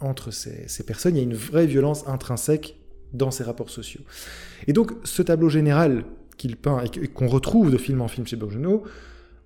entre 0.00 0.30
ces, 0.30 0.68
ces, 0.68 0.84
personnes, 0.84 1.16
il 1.16 1.18
y 1.18 1.22
a 1.22 1.24
une 1.24 1.34
vraie 1.34 1.66
violence 1.66 2.06
intrinsèque 2.06 2.76
dans 3.14 3.30
ces 3.30 3.42
rapports 3.42 3.70
sociaux. 3.70 4.02
Et 4.66 4.74
donc 4.74 4.92
ce 5.04 5.22
tableau 5.22 5.48
général 5.48 6.04
qu'il 6.36 6.56
peint 6.56 6.84
et 6.84 7.08
qu'on 7.08 7.28
retrouve 7.28 7.70
de 7.70 7.78
film 7.78 8.02
en 8.02 8.08
film 8.08 8.26
chez 8.26 8.36
Bourgeois 8.36 8.82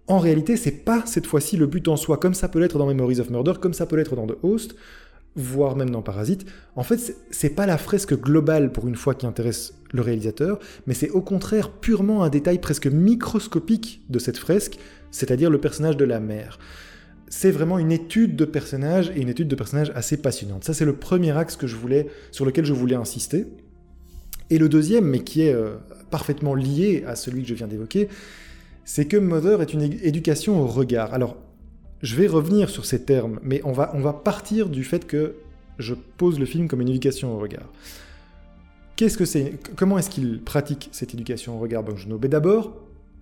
en 0.06 0.18
réalité, 0.18 0.56
c'est 0.56 0.84
pas 0.84 1.02
cette 1.06 1.26
fois-ci 1.26 1.56
le 1.56 1.66
but 1.66 1.88
en 1.88 1.96
soi, 1.96 2.18
comme 2.18 2.34
ça 2.34 2.48
peut 2.48 2.58
l'être 2.58 2.78
dans 2.78 2.86
Memories 2.86 3.20
of 3.20 3.30
Murder, 3.30 3.54
comme 3.60 3.72
ça 3.72 3.86
peut 3.86 3.96
l'être 3.96 4.16
dans 4.16 4.26
The 4.26 4.36
Host, 4.42 4.76
voire 5.36 5.76
même 5.76 5.90
dans 5.90 6.02
Parasite. 6.02 6.46
En 6.76 6.82
fait, 6.82 7.16
c'est 7.30 7.50
pas 7.50 7.66
la 7.66 7.78
fresque 7.78 8.14
globale 8.14 8.70
pour 8.70 8.86
une 8.86 8.96
fois 8.96 9.14
qui 9.14 9.26
intéresse 9.26 9.74
le 9.92 10.02
réalisateur, 10.02 10.58
mais 10.86 10.94
c'est 10.94 11.10
au 11.10 11.22
contraire 11.22 11.70
purement 11.70 12.22
un 12.22 12.28
détail 12.28 12.58
presque 12.58 12.86
microscopique 12.86 14.02
de 14.10 14.18
cette 14.18 14.36
fresque, 14.36 14.78
c'est-à-dire 15.10 15.50
le 15.50 15.58
personnage 15.58 15.96
de 15.96 16.04
la 16.04 16.20
mère. 16.20 16.58
C'est 17.28 17.50
vraiment 17.50 17.78
une 17.78 17.90
étude 17.90 18.36
de 18.36 18.44
personnage 18.44 19.10
et 19.16 19.20
une 19.20 19.28
étude 19.28 19.48
de 19.48 19.54
personnage 19.56 19.90
assez 19.94 20.18
passionnante. 20.18 20.64
Ça, 20.64 20.74
c'est 20.74 20.84
le 20.84 20.94
premier 20.94 21.32
axe 21.32 21.56
que 21.56 21.66
je 21.66 21.76
voulais, 21.76 22.08
sur 22.30 22.44
lequel 22.44 22.64
je 22.64 22.72
voulais 22.72 22.94
insister. 22.94 23.46
Et 24.50 24.58
le 24.58 24.68
deuxième, 24.68 25.06
mais 25.06 25.20
qui 25.20 25.42
est 25.42 25.54
euh, 25.54 25.76
parfaitement 26.10 26.54
lié 26.54 27.04
à 27.06 27.16
celui 27.16 27.42
que 27.42 27.48
je 27.48 27.54
viens 27.54 27.66
d'évoquer, 27.66 28.08
c'est 28.84 29.06
que 29.06 29.16
Mother 29.16 29.62
est 29.62 29.72
une 29.72 29.82
éducation 29.82 30.60
au 30.60 30.66
regard. 30.66 31.14
Alors, 31.14 31.36
je 32.02 32.16
vais 32.16 32.26
revenir 32.26 32.68
sur 32.68 32.84
ces 32.84 33.04
termes, 33.04 33.40
mais 33.42 33.60
on 33.64 33.72
va, 33.72 33.90
on 33.94 34.00
va 34.00 34.12
partir 34.12 34.68
du 34.68 34.84
fait 34.84 35.06
que 35.06 35.36
je 35.78 35.94
pose 35.94 36.38
le 36.38 36.46
film 36.46 36.68
comme 36.68 36.80
une 36.80 36.88
éducation 36.88 37.34
au 37.34 37.38
regard. 37.38 37.70
Qu'est-ce 38.96 39.18
que 39.18 39.24
c'est 39.24 39.54
Comment 39.76 39.98
est-ce 39.98 40.10
qu'il 40.10 40.40
pratique 40.40 40.88
cette 40.92 41.14
éducation 41.14 41.56
au 41.56 41.60
regard, 41.60 41.82
ben 41.82 41.94
D'abord, 42.28 42.76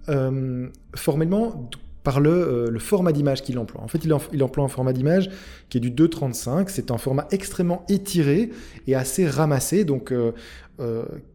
euh, 0.09 0.69
formellement, 0.95 1.71
par 2.03 2.21
le, 2.21 2.31
euh, 2.31 2.71
le 2.71 2.79
format 2.79 3.13
d'image 3.13 3.43
qu'il 3.43 3.59
emploie. 3.59 3.81
En 3.81 3.89
fait, 3.89 4.05
il, 4.05 4.13
il, 4.33 4.43
emploie 4.43 4.65
un 4.65 4.69
format 4.69 4.93
d'image 4.93 5.31
qui 5.69 5.79
est 5.79 5.81
du 5.81 5.93
2.35. 5.93 6.69
C'est 6.69 6.91
un 6.91 6.99
format 6.99 7.27
extrêmement 7.31 7.85
étiré 7.89 8.51
et 8.87 8.95
assez 8.95 9.27
ramassé. 9.27 9.85
Donc, 9.85 10.13
euh, 10.13 10.33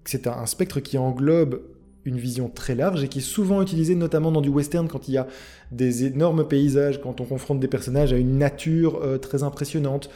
c'est 0.04 0.28
un, 0.28 0.46
spectre 0.46 0.82
qui 0.82 0.98
englobe 0.98 1.62
une 2.08 2.18
vision 2.18 2.50
très 2.50 2.74
large 2.74 3.04
et 3.04 3.10
qui 3.10 3.20
est 3.20 3.22
souvent 3.22 3.62
utilisée 3.62 3.94
notamment 3.94 4.32
dans 4.32 4.40
du 4.42 4.50
western 4.50 4.88
quand 4.88 5.10
il 5.10 5.16
y 5.16 5.18
a 5.18 5.28
des 5.72 6.06
énormes 6.06 6.48
paysages, 6.48 7.02
quand 7.02 7.20
on 7.20 7.26
confronte 7.26 7.60
des 7.60 7.68
personnages 7.68 8.14
à 8.14 8.18
une 8.18 8.38
nature 8.38 9.02
euh, 9.04 9.18
très 9.18 9.44
impressionnante. 9.44 10.10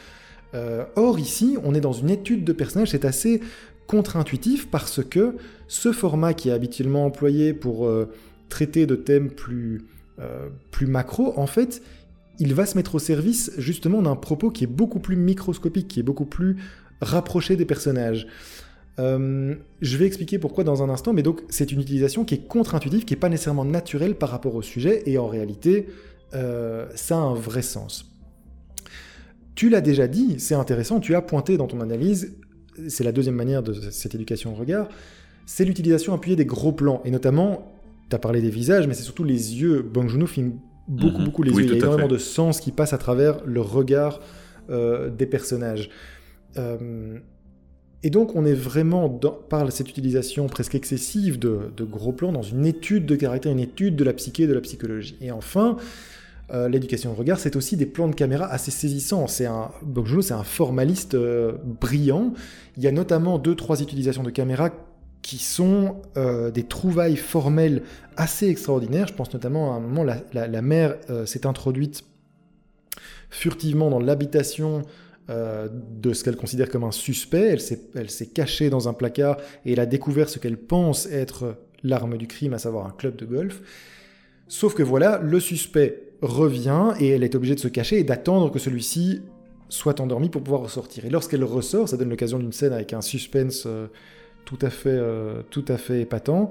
Euh, 0.54 0.84
or 0.96 1.18
ici, 1.18 1.58
on 1.62 1.74
est 1.74 1.80
dans 1.80 1.92
une 1.92 2.08
étude 2.08 2.44
de 2.44 2.52
personnages, 2.52 2.90
c'est 2.90 3.04
assez 3.04 3.42
contre-intuitif 3.86 4.70
parce 4.70 5.04
que 5.04 5.36
ce 5.68 5.92
format 5.92 6.32
qui 6.32 6.48
est 6.48 6.52
habituellement 6.52 7.04
employé 7.04 7.52
pour 7.52 7.86
euh, 7.86 8.10
traiter 8.48 8.86
de 8.86 8.96
thèmes 8.96 9.30
plus, 9.30 9.86
plus 10.70 10.86
macro, 10.86 11.32
en 11.36 11.46
fait, 11.46 11.82
il 12.38 12.54
va 12.54 12.64
se 12.64 12.76
mettre 12.76 12.94
au 12.94 12.98
service 13.00 13.50
justement 13.58 14.02
d'un 14.02 14.14
propos 14.14 14.50
qui 14.50 14.64
est 14.64 14.68
beaucoup 14.68 15.00
plus 15.00 15.16
microscopique, 15.16 15.88
qui 15.88 16.00
est 16.00 16.04
beaucoup 16.04 16.26
plus 16.26 16.56
rapproché 17.00 17.56
des 17.56 17.64
personnages. 17.64 18.28
Euh, 18.98 19.54
je 19.80 19.96
vais 19.96 20.06
expliquer 20.06 20.38
pourquoi 20.38 20.64
dans 20.64 20.82
un 20.82 20.90
instant, 20.90 21.12
mais 21.12 21.22
donc 21.22 21.42
c'est 21.48 21.72
une 21.72 21.80
utilisation 21.80 22.24
qui 22.24 22.34
est 22.34 22.46
contre-intuitive, 22.46 23.04
qui 23.04 23.14
n'est 23.14 23.20
pas 23.20 23.28
nécessairement 23.28 23.64
naturelle 23.64 24.14
par 24.16 24.28
rapport 24.28 24.54
au 24.54 24.62
sujet, 24.62 25.02
et 25.06 25.18
en 25.18 25.28
réalité, 25.28 25.86
euh, 26.34 26.86
ça 26.94 27.16
a 27.16 27.20
un 27.20 27.34
vrai 27.34 27.62
sens. 27.62 28.10
Tu 29.54 29.70
l'as 29.70 29.80
déjà 29.80 30.08
dit, 30.08 30.38
c'est 30.38 30.54
intéressant, 30.54 31.00
tu 31.00 31.14
as 31.14 31.22
pointé 31.22 31.56
dans 31.56 31.66
ton 31.66 31.80
analyse, 31.80 32.36
c'est 32.88 33.04
la 33.04 33.12
deuxième 33.12 33.34
manière 33.34 33.62
de 33.62 33.72
cette 33.90 34.14
éducation 34.14 34.52
au 34.52 34.56
regard, 34.56 34.88
c'est 35.46 35.64
l'utilisation 35.64 36.14
appuyée 36.14 36.36
des 36.36 36.46
gros 36.46 36.72
plans, 36.72 37.00
et 37.04 37.10
notamment, 37.10 37.72
tu 38.10 38.16
as 38.16 38.18
parlé 38.18 38.42
des 38.42 38.50
visages, 38.50 38.86
mais 38.86 38.94
c'est 38.94 39.02
surtout 39.02 39.24
les 39.24 39.60
yeux. 39.60 39.82
Bong 39.82 40.08
Joon-ho 40.08 40.26
filme 40.26 40.52
beaucoup, 40.86 41.18
mhm. 41.18 41.24
beaucoup 41.24 41.42
les 41.42 41.52
yeux, 41.52 41.62
il 41.62 41.70
y 41.70 41.72
a 41.72 41.76
énormément 41.76 42.08
de 42.08 42.18
sens 42.18 42.60
qui 42.60 42.72
passe 42.72 42.92
à 42.92 42.98
travers 42.98 43.44
le 43.44 43.60
regard 43.60 44.20
euh, 44.70 45.10
des 45.10 45.26
personnages. 45.26 45.90
Euh, 46.56 47.18
et 48.02 48.10
donc 48.10 48.34
on 48.34 48.44
est 48.44 48.54
vraiment, 48.54 49.08
par 49.08 49.70
cette 49.70 49.88
utilisation 49.88 50.46
presque 50.48 50.74
excessive 50.74 51.38
de, 51.38 51.70
gros 51.80 52.12
plans, 52.12 52.32
dans 52.32 52.42
une 52.42 52.66
étude 52.66 53.06
de 53.06 53.14
caractère, 53.14 53.52
une 53.52 53.60
étude 53.60 53.94
de 53.96 54.04
la 54.04 54.12
psyché, 54.12 54.46
de 54.46 54.54
la 54.54 54.60
psychologie. 54.60 55.16
Et 55.20 55.30
enfin, 55.30 55.76
euh, 56.52 56.68
l'éducation 56.68 57.12
au 57.12 57.14
regard, 57.14 57.38
c'est 57.38 57.54
aussi 57.54 57.76
des 57.76 57.86
plans 57.86 58.08
de 58.08 58.14
caméra 58.14 58.46
assez 58.46 58.72
saisissants. 58.72 59.28
C'est 59.28 59.46
un, 59.46 59.70
c'est 60.20 60.34
un 60.34 60.42
formaliste 60.42 61.14
euh, 61.14 61.52
brillant. 61.80 62.32
Il 62.76 62.82
y 62.82 62.88
a 62.88 62.92
notamment 62.92 63.38
deux, 63.38 63.54
trois 63.54 63.80
utilisations 63.80 64.24
de 64.24 64.30
caméra 64.30 64.70
qui 65.22 65.38
sont 65.38 66.02
euh, 66.16 66.50
des 66.50 66.64
trouvailles 66.64 67.16
formelles 67.16 67.82
assez 68.16 68.48
extraordinaires. 68.48 69.06
Je 69.06 69.14
pense 69.14 69.32
notamment 69.32 69.74
à 69.74 69.76
un 69.76 69.80
moment, 69.80 70.02
la, 70.02 70.48
la 70.48 70.62
mère 70.62 70.96
s'est 71.24 71.46
introduite 71.46 72.02
furtivement 73.30 73.90
dans 73.90 74.00
l'habitation 74.00 74.82
euh, 75.32 75.68
de 75.70 76.12
ce 76.12 76.24
qu'elle 76.24 76.36
considère 76.36 76.68
comme 76.68 76.84
un 76.84 76.92
suspect. 76.92 77.56
Elle 77.94 78.10
s'est 78.10 78.26
cachée 78.26 78.70
dans 78.70 78.88
un 78.88 78.92
placard 78.92 79.38
et 79.64 79.72
elle 79.72 79.80
a 79.80 79.86
découvert 79.86 80.28
ce 80.28 80.38
qu'elle 80.38 80.58
pense 80.58 81.06
être 81.06 81.56
l'arme 81.82 82.18
du 82.18 82.26
crime, 82.26 82.52
à 82.52 82.58
savoir 82.58 82.86
un 82.86 82.90
club 82.90 83.16
de 83.16 83.24
golf. 83.24 83.62
Sauf 84.48 84.74
que 84.74 84.82
voilà, 84.82 85.18
le 85.22 85.40
suspect 85.40 86.02
revient 86.20 86.92
et 87.00 87.08
elle 87.08 87.24
est 87.24 87.34
obligée 87.34 87.54
de 87.54 87.60
se 87.60 87.68
cacher 87.68 87.98
et 87.98 88.04
d'attendre 88.04 88.50
que 88.50 88.58
celui-ci 88.58 89.22
soit 89.68 90.00
endormi 90.00 90.28
pour 90.28 90.42
pouvoir 90.42 90.62
ressortir. 90.62 91.06
Et 91.06 91.10
lorsqu'elle 91.10 91.44
ressort, 91.44 91.88
ça 91.88 91.96
donne 91.96 92.10
l'occasion 92.10 92.38
d'une 92.38 92.52
scène 92.52 92.72
avec 92.72 92.92
un 92.92 93.00
suspense 93.00 93.64
euh, 93.66 93.86
tout, 94.44 94.58
à 94.60 94.70
fait, 94.70 94.90
euh, 94.90 95.42
tout 95.50 95.64
à 95.68 95.78
fait 95.78 96.02
épatant. 96.02 96.50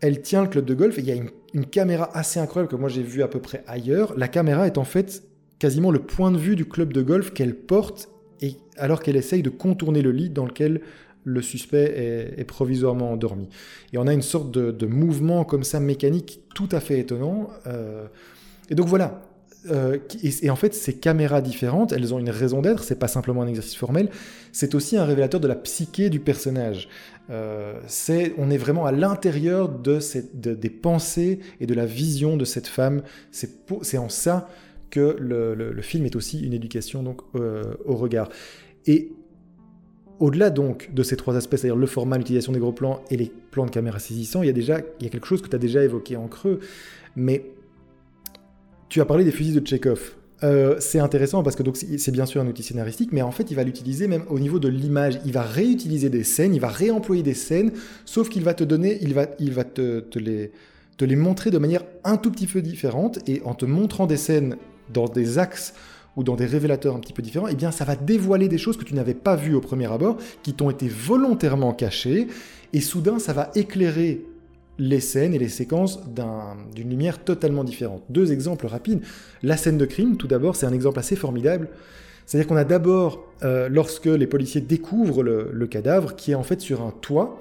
Elle 0.00 0.22
tient 0.22 0.42
le 0.42 0.48
club 0.48 0.64
de 0.64 0.74
golf 0.74 0.96
et 0.98 1.02
il 1.02 1.06
y 1.06 1.10
a 1.10 1.16
une, 1.16 1.30
une 1.52 1.66
caméra 1.66 2.10
assez 2.16 2.40
incroyable 2.40 2.70
que 2.70 2.76
moi 2.76 2.88
j'ai 2.88 3.02
vue 3.02 3.22
à 3.22 3.28
peu 3.28 3.40
près 3.40 3.62
ailleurs. 3.66 4.14
La 4.16 4.28
caméra 4.28 4.66
est 4.66 4.78
en 4.78 4.84
fait 4.84 5.22
quasiment 5.60 5.92
le 5.92 6.00
point 6.00 6.32
de 6.32 6.38
vue 6.38 6.56
du 6.56 6.64
club 6.64 6.92
de 6.92 7.02
golf 7.02 7.32
qu'elle 7.32 7.54
porte 7.54 8.08
et 8.40 8.56
alors 8.76 9.00
qu'elle 9.00 9.16
essaye 9.16 9.42
de 9.42 9.50
contourner 9.50 10.02
le 10.02 10.10
lit 10.10 10.30
dans 10.30 10.46
lequel 10.46 10.80
le 11.24 11.42
suspect 11.42 12.34
est, 12.38 12.44
provisoirement 12.44 13.12
endormi. 13.12 13.48
Et 13.92 13.98
on 13.98 14.06
a 14.06 14.14
une 14.14 14.22
sorte 14.22 14.50
de, 14.50 14.86
mouvement 14.86 15.44
comme 15.44 15.62
ça 15.62 15.78
mécanique 15.78 16.40
tout 16.54 16.68
à 16.72 16.80
fait 16.80 16.98
étonnant. 16.98 17.50
Euh, 17.66 18.06
et 18.70 18.74
donc 18.74 18.88
voilà. 18.88 19.22
Euh, 19.70 19.98
et, 20.22 20.48
en 20.48 20.56
fait, 20.56 20.74
ces 20.74 20.94
caméras 20.94 21.42
différentes, 21.42 21.92
elles 21.92 22.14
ont 22.14 22.18
une 22.18 22.30
raison 22.30 22.62
d'être. 22.62 22.82
C'est 22.82 22.98
pas 22.98 23.08
simplement 23.08 23.42
un 23.42 23.46
exercice 23.46 23.76
formel. 23.76 24.08
C'est 24.52 24.74
aussi 24.74 24.96
un 24.96 25.04
révélateur 25.04 25.40
de 25.40 25.48
la 25.48 25.56
psyché 25.56 26.08
du 26.08 26.20
personnage. 26.20 26.88
Euh, 27.28 27.74
c'est, 27.86 28.32
on 28.38 28.50
est 28.50 28.56
vraiment 28.56 28.86
à 28.86 28.92
l'intérieur 28.92 29.68
de, 29.68 29.98
des 30.34 30.70
pensées 30.70 31.40
et 31.60 31.66
de 31.66 31.74
la 31.74 31.84
vision 31.84 32.38
de 32.38 32.46
cette 32.46 32.66
femme. 32.66 33.02
C'est 33.30 33.98
en 33.98 34.08
ça 34.08 34.48
que 34.90 35.16
le, 35.18 35.82
film 35.82 36.04
est 36.04 36.16
aussi 36.16 36.40
une 36.40 36.52
éducation 36.52 37.02
donc, 37.02 37.20
euh, 37.36 37.62
au 37.84 37.96
regard. 37.96 38.28
Et 38.86 39.12
au-delà 40.18 40.50
donc 40.50 40.90
de 40.92 41.02
ces 41.02 41.16
trois 41.16 41.36
aspects, 41.36 41.56
c'est-à-dire 41.56 41.76
le 41.76 41.86
format, 41.86 42.18
l'utilisation 42.18 42.52
des 42.52 42.60
gros 42.60 42.72
plans 42.72 43.02
et 43.10 43.16
les 43.16 43.32
plans 43.50 43.66
de 43.66 43.70
caméra 43.70 43.98
saisissants, 43.98 44.42
il 44.42 44.46
y 44.46 44.50
a 44.50 44.52
déjà 44.52 44.80
il 45.00 45.04
y 45.04 45.06
a 45.06 45.10
quelque 45.10 45.26
chose 45.26 45.42
que 45.42 45.48
tu 45.48 45.56
as 45.56 45.58
déjà 45.58 45.82
évoqué 45.82 46.16
en 46.16 46.28
creux, 46.28 46.60
mais 47.16 47.46
tu 48.88 49.00
as 49.00 49.04
parlé 49.06 49.24
des 49.24 49.32
fusils 49.32 49.54
de 49.54 49.60
Tchekhov. 49.60 50.16
Euh, 50.42 50.76
c'est 50.78 50.98
intéressant 50.98 51.42
parce 51.42 51.54
que 51.54 51.62
c'est 51.98 52.12
bien 52.12 52.24
sûr 52.24 52.40
un 52.40 52.46
outil 52.46 52.62
scénaristique, 52.62 53.12
mais 53.12 53.22
en 53.22 53.30
fait 53.30 53.50
il 53.50 53.54
va 53.54 53.64
l'utiliser 53.64 54.08
même 54.08 54.24
au 54.28 54.38
niveau 54.38 54.58
de 54.58 54.68
l'image. 54.68 55.20
Il 55.24 55.32
va 55.32 55.42
réutiliser 55.42 56.08
des 56.08 56.24
scènes, 56.24 56.54
il 56.54 56.60
va 56.60 56.68
réemployer 56.68 57.22
des 57.22 57.34
scènes, 57.34 57.72
sauf 58.04 58.28
qu'il 58.28 58.42
va 58.42 58.54
te 58.54 58.64
donner, 58.64 58.98
il 59.02 59.14
va, 59.14 59.26
il 59.38 59.52
va 59.52 59.64
te, 59.64 60.02
les, 60.18 60.52
te 60.96 61.04
les 61.04 61.16
montrer 61.16 61.50
de 61.50 61.58
manière 61.58 61.82
un 62.04 62.16
tout 62.16 62.30
petit 62.30 62.46
peu 62.46 62.62
différente 62.62 63.18
et 63.28 63.42
en 63.44 63.54
te 63.54 63.66
montrant 63.66 64.06
des 64.06 64.16
scènes 64.16 64.56
dans 64.92 65.06
des 65.06 65.38
axes 65.38 65.74
ou 66.16 66.24
dans 66.24 66.36
des 66.36 66.46
révélateurs 66.46 66.96
un 66.96 67.00
petit 67.00 67.12
peu 67.12 67.22
différents, 67.22 67.48
eh 67.48 67.54
bien 67.54 67.70
ça 67.70 67.84
va 67.84 67.96
dévoiler 67.96 68.48
des 68.48 68.58
choses 68.58 68.76
que 68.76 68.84
tu 68.84 68.94
n'avais 68.94 69.14
pas 69.14 69.36
vues 69.36 69.54
au 69.54 69.60
premier 69.60 69.90
abord, 69.90 70.16
qui 70.42 70.54
t'ont 70.54 70.70
été 70.70 70.88
volontairement 70.88 71.72
cachées, 71.72 72.26
et 72.72 72.80
soudain 72.80 73.18
ça 73.18 73.32
va 73.32 73.50
éclairer 73.54 74.24
les 74.80 75.00
scènes 75.00 75.34
et 75.34 75.38
les 75.38 75.50
séquences 75.50 76.00
d'une 76.74 76.88
lumière 76.88 77.22
totalement 77.22 77.64
différente. 77.64 78.02
Deux 78.08 78.32
exemples 78.32 78.66
rapides. 78.66 79.02
La 79.42 79.58
scène 79.58 79.76
de 79.76 79.84
crime, 79.84 80.16
tout 80.16 80.26
d'abord, 80.26 80.56
c'est 80.56 80.64
un 80.64 80.72
exemple 80.72 80.98
assez 80.98 81.16
formidable. 81.16 81.68
C'est-à-dire 82.24 82.48
qu'on 82.48 82.56
a 82.56 82.64
d'abord, 82.64 83.26
euh, 83.42 83.68
lorsque 83.68 84.06
les 84.06 84.26
policiers 84.26 84.62
découvrent 84.62 85.22
le, 85.22 85.66
cadavre, 85.66 86.16
qui 86.16 86.30
est 86.30 86.34
en 86.34 86.42
fait 86.42 86.62
sur 86.62 86.80
un 86.80 86.92
toit, 86.92 87.38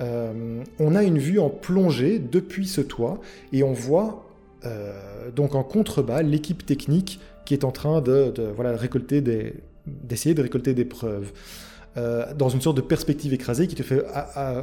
euh, 0.00 0.62
on 0.78 0.94
a 0.94 1.02
une 1.02 1.18
vue 1.18 1.40
en 1.40 1.50
plongée 1.50 2.20
depuis 2.20 2.66
ce 2.66 2.80
toit, 2.80 3.20
et 3.52 3.64
on 3.64 3.72
voit 3.72 4.21
euh, 4.64 5.30
donc 5.30 5.54
en 5.54 5.62
contrebas, 5.62 6.22
l'équipe 6.22 6.64
technique 6.64 7.20
qui 7.44 7.54
est 7.54 7.64
en 7.64 7.72
train 7.72 8.00
de, 8.00 8.32
voilà, 8.54 8.76
récolter 8.76 9.20
des, 9.20 9.54
d'essayer 9.86 10.34
de 10.34 10.42
récolter 10.42 10.74
des 10.74 10.84
preuves. 10.84 11.32
Euh, 11.98 12.32
dans 12.32 12.48
une 12.48 12.62
sorte 12.62 12.78
de 12.78 12.82
perspective 12.82 13.34
écrasée 13.34 13.66
qui 13.66 13.74
te 13.74 13.82
fait 13.82 14.02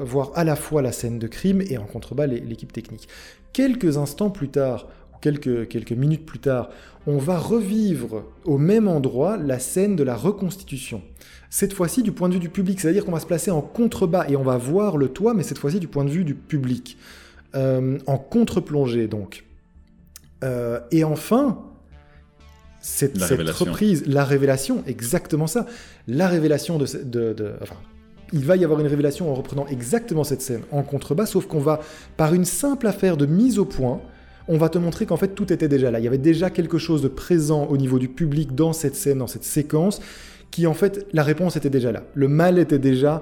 voir 0.01 0.31
à 0.33 0.43
la 0.43 0.55
fois 0.55 0.81
la 0.81 0.91
scène 0.91 1.19
de 1.19 1.27
crime 1.27 1.61
et 1.61 1.77
en 1.77 1.85
contrebas 1.85 2.25
l'équipe 2.25 2.73
technique. 2.73 3.07
Quelques 3.53 3.97
instants 3.97 4.31
plus 4.31 4.49
tard, 4.49 4.87
ou 5.13 5.17
quelques, 5.21 5.67
quelques 5.67 5.91
minutes 5.91 6.25
plus 6.25 6.39
tard, 6.39 6.69
on 7.05 7.17
va 7.17 7.37
revivre 7.37 8.23
au 8.45 8.57
même 8.57 8.87
endroit 8.87 9.37
la 9.37 9.59
scène 9.59 9.95
de 9.95 10.03
la 10.03 10.15
reconstitution. 10.15 11.03
Cette 11.51 11.73
fois-ci 11.73 12.03
du 12.03 12.11
point 12.11 12.29
de 12.29 12.35
vue 12.35 12.39
du 12.39 12.49
public, 12.49 12.79
c'est-à-dire 12.79 13.05
qu'on 13.05 13.11
va 13.11 13.19
se 13.19 13.25
placer 13.25 13.51
en 13.51 13.61
contrebas 13.61 14.27
et 14.27 14.35
on 14.35 14.43
va 14.43 14.57
voir 14.57 14.97
le 14.97 15.09
toit, 15.09 15.33
mais 15.33 15.43
cette 15.43 15.57
fois-ci 15.57 15.79
du 15.79 15.87
point 15.87 16.05
de 16.05 16.09
vue 16.09 16.23
du 16.23 16.35
public. 16.35 16.97
Euh, 17.55 17.97
en 18.05 18.17
contre-plongée 18.17 19.07
donc. 19.07 19.43
Euh, 20.43 20.79
et 20.91 21.03
enfin, 21.03 21.59
cette, 22.81 23.17
reprise, 23.17 24.03
la 24.07 24.23
révélation, 24.23 24.83
exactement 24.87 25.47
ça. 25.47 25.65
La 26.07 26.27
révélation 26.27 26.77
de, 26.77 26.85
de, 27.03 27.53
enfin, 27.61 27.75
il 28.31 28.45
va 28.45 28.55
y 28.55 28.63
avoir 28.63 28.79
une 28.79 28.87
révélation 28.87 29.31
en 29.31 29.33
reprenant 29.33 29.67
exactement 29.67 30.23
cette 30.23 30.41
scène 30.41 30.61
en 30.71 30.83
contrebas, 30.83 31.25
sauf 31.25 31.45
qu'on 31.47 31.59
va, 31.59 31.81
par 32.15 32.33
une 32.33 32.45
simple 32.45 32.87
affaire 32.87 33.17
de 33.17 33.25
mise 33.25 33.59
au 33.59 33.65
point, 33.65 34.01
on 34.47 34.57
va 34.57 34.69
te 34.69 34.77
montrer 34.77 35.05
qu'en 35.05 35.17
fait 35.17 35.29
tout 35.29 35.51
était 35.53 35.67
déjà 35.67 35.91
là. 35.91 35.99
Il 35.99 36.05
y 36.05 36.07
avait 36.07 36.17
déjà 36.17 36.49
quelque 36.49 36.77
chose 36.77 37.01
de 37.01 37.07
présent 37.07 37.65
au 37.65 37.77
niveau 37.77 37.99
du 37.99 38.09
public 38.09 38.55
dans 38.55 38.73
cette 38.73 38.95
scène, 38.95 39.19
dans 39.19 39.27
cette 39.27 39.43
séquence, 39.43 40.01
qui 40.51 40.65
en 40.65 40.73
fait, 40.73 41.05
la 41.13 41.23
réponse 41.23 41.55
était 41.55 41.69
déjà 41.69 41.91
là. 41.91 42.03
Le 42.15 42.27
mal 42.27 42.57
était 42.57 42.79
déjà 42.79 43.21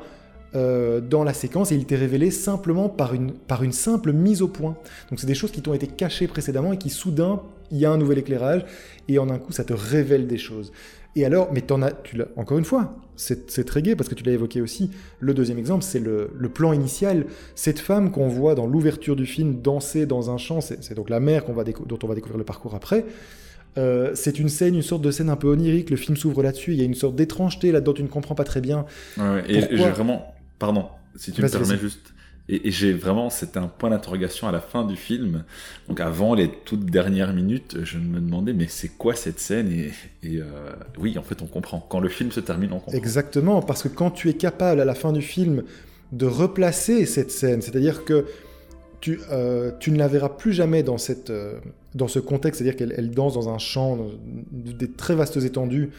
euh, 0.56 1.02
dans 1.02 1.24
la 1.24 1.34
séquence 1.34 1.72
et 1.72 1.76
il 1.76 1.86
t'est 1.86 1.96
révélé 1.96 2.32
simplement 2.32 2.90
par 2.90 3.14
une, 3.14 3.32
par 3.34 3.64
une 3.64 3.74
simple 3.74 4.14
mise 4.14 4.42
au 4.42 4.48
point. 4.48 4.78
Donc 5.10 5.20
c'est 5.20 5.28
des 5.28 5.36
choses 5.36 5.52
qui 5.52 5.62
t'ont 5.62 5.74
été 5.74 5.88
cachées 5.88 6.28
précédemment 6.28 6.74
et 6.74 6.78
qui 6.78 6.90
soudain, 6.90 7.42
il 7.72 7.78
y 7.78 7.86
a 7.86 7.92
un 7.92 7.98
nouvel 7.98 8.20
éclairage 8.20 8.66
et 9.08 9.20
en 9.20 9.30
un 9.30 9.40
coup 9.40 9.52
ça 9.52 9.64
te 9.64 9.74
révèle 9.74 10.28
des 10.28 10.38
choses. 10.38 10.72
Et 11.18 11.26
alors, 11.26 11.50
mais 11.52 11.72
en 11.72 11.82
as, 11.82 11.92
tu 11.92 12.22
encore 12.36 12.60
une 12.60 12.66
fois, 12.66 12.96
c'est 13.16 13.66
très 13.66 13.82
gai 13.82 13.96
parce 13.96 14.08
que 14.08 14.14
tu 14.14 14.24
l'as 14.24 14.34
évoqué 14.34 14.62
aussi. 14.62 14.92
Le 15.20 15.34
deuxième 15.34 15.58
exemple, 15.58 15.84
c'est 15.84 16.00
le, 16.00 16.30
le, 16.38 16.48
plan 16.48 16.74
initial. 16.74 17.26
Cette 17.56 17.80
femme 17.80 18.12
qu'on 18.12 18.28
voit 18.28 18.54
dans 18.54 18.68
l'ouverture 18.68 19.16
du 19.16 19.26
film 19.26 19.60
danser 19.60 20.06
dans 20.06 20.30
un 20.30 20.38
champ, 20.38 20.62
c'est 20.62 20.94
donc 20.94 21.10
la 21.10 21.20
mère 21.20 21.44
qu'on 21.44 21.54
va 21.54 21.64
dont 21.64 21.98
on 22.04 22.08
va 22.08 22.14
découvrir 22.14 22.38
le 22.38 22.44
parcours 22.44 22.76
après. 22.76 23.04
Euh, 23.78 24.12
c'est 24.14 24.40
une 24.40 24.50
scène, 24.50 24.76
une 24.76 24.82
sorte 24.82 25.02
de 25.02 25.10
scène 25.10 25.30
un 25.30 25.36
peu 25.36 25.48
onirique. 25.48 25.90
Le 25.90 25.98
film 25.98 26.16
s'ouvre 26.18 26.44
là-dessus. 26.44 26.74
Il 26.74 26.80
y 26.80 26.82
a 26.82 26.86
une 26.86 26.94
sorte 26.94 27.16
d'étrangeté 27.16 27.72
là-dedans. 27.72 27.94
Tu 27.94 28.04
ne 28.04 28.08
comprends 28.08 28.36
pas 28.36 28.44
très 28.44 28.62
bien. 28.62 28.86
Ouais, 29.18 29.44
et 29.48 29.62
j'ai 29.62 29.90
vraiment 29.90 30.37
Pardon, 30.60 30.88
si 31.16 31.32
tu 31.32 31.42
me 31.42 31.50
permets 31.50 31.78
juste. 31.78 32.14
Et, 32.50 32.72
j'ai 32.72 32.94
vraiment, 32.94 33.30
c'était 33.30 33.60
un 33.60 33.68
point 33.68 33.90
d'interrogation 33.90 34.48
à 34.48 34.54
la 34.54 34.62
fin 34.62 34.86
du 34.86 34.96
film. 34.96 35.44
Donc 35.90 36.00
avant 36.00 36.34
les 36.34 36.50
toutes 36.50 36.86
dernières 36.86 37.34
minutes, 37.34 37.78
je 37.84 37.98
me 37.98 38.22
demandais, 38.22 38.54
mais 38.54 38.68
c'est 38.70 38.88
quoi 38.88 39.16
cette 39.16 39.40
scène 39.40 39.70
Et, 39.70 39.92
euh, 40.38 40.72
oui, 40.98 41.18
en 41.18 41.24
fait, 41.24 41.42
on 41.42 41.48
comprend. 41.48 41.86
Quand 41.90 42.00
le 42.00 42.08
film 42.08 42.32
se 42.32 42.40
termine, 42.40 42.72
on 42.72 42.80
comprend. 42.80 42.98
Exactement, 42.98 43.62
parce 43.62 43.84
que 43.84 43.90
quand 43.90 44.12
tu 44.12 44.30
es 44.30 44.34
capable 44.34 44.80
à 44.80 44.86
la 44.86 44.96
fin 44.96 45.12
du 45.12 45.22
film 45.22 45.64
de 46.12 46.26
replacer 46.26 47.06
cette 47.06 47.32
scène. 47.32 47.62
C'est-à-dire 47.62 48.06
que 48.06 48.26
tu, 49.02 49.20
euh, 49.32 49.72
tu, 49.80 49.92
ne 49.92 49.98
la 49.98 50.08
verras 50.08 50.30
plus 50.30 50.54
jamais 50.54 50.84
dans, 50.84 50.98
cette, 50.98 51.30
euh, 51.30 51.60
dans 51.96 52.08
ce 52.08 52.20
contexte, 52.20 52.62
c'est-à-dire 52.62 52.78
qu'elle 52.78 53.12
danse 53.12 53.34
dans 53.34 53.50
un 53.50 53.58
champ, 53.58 53.98
des 54.52 54.90
très 54.90 55.16
vastes 55.16 55.38
étendues, 55.38 55.90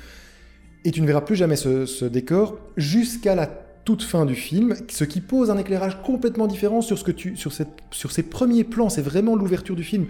et 0.84 0.90
tu 0.90 1.00
ne 1.00 1.06
verras 1.06 1.20
plus 1.20 1.36
jamais 1.36 1.56
ce, 1.56 1.86
ce 1.86 2.04
décor 2.04 2.58
jusqu'à 2.76 3.34
la 3.34 3.46
toute 3.88 4.02
fin 4.02 4.26
du 4.26 4.34
film, 4.34 4.74
ce 4.90 5.04
qui 5.04 5.22
pose 5.22 5.48
un 5.48 5.56
éclairage 5.56 6.02
complètement 6.02 6.46
différent 6.46 6.82
sur, 6.82 6.98
ce 6.98 7.04
que 7.04 7.10
tu, 7.10 7.38
sur, 7.38 7.54
cette, 7.54 7.70
sur 7.90 8.12
ces 8.12 8.22
premiers 8.22 8.62
plans. 8.62 8.90
C'est 8.90 9.00
vraiment 9.00 9.34
l'ouverture 9.34 9.76
du 9.76 9.82
film. 9.82 10.08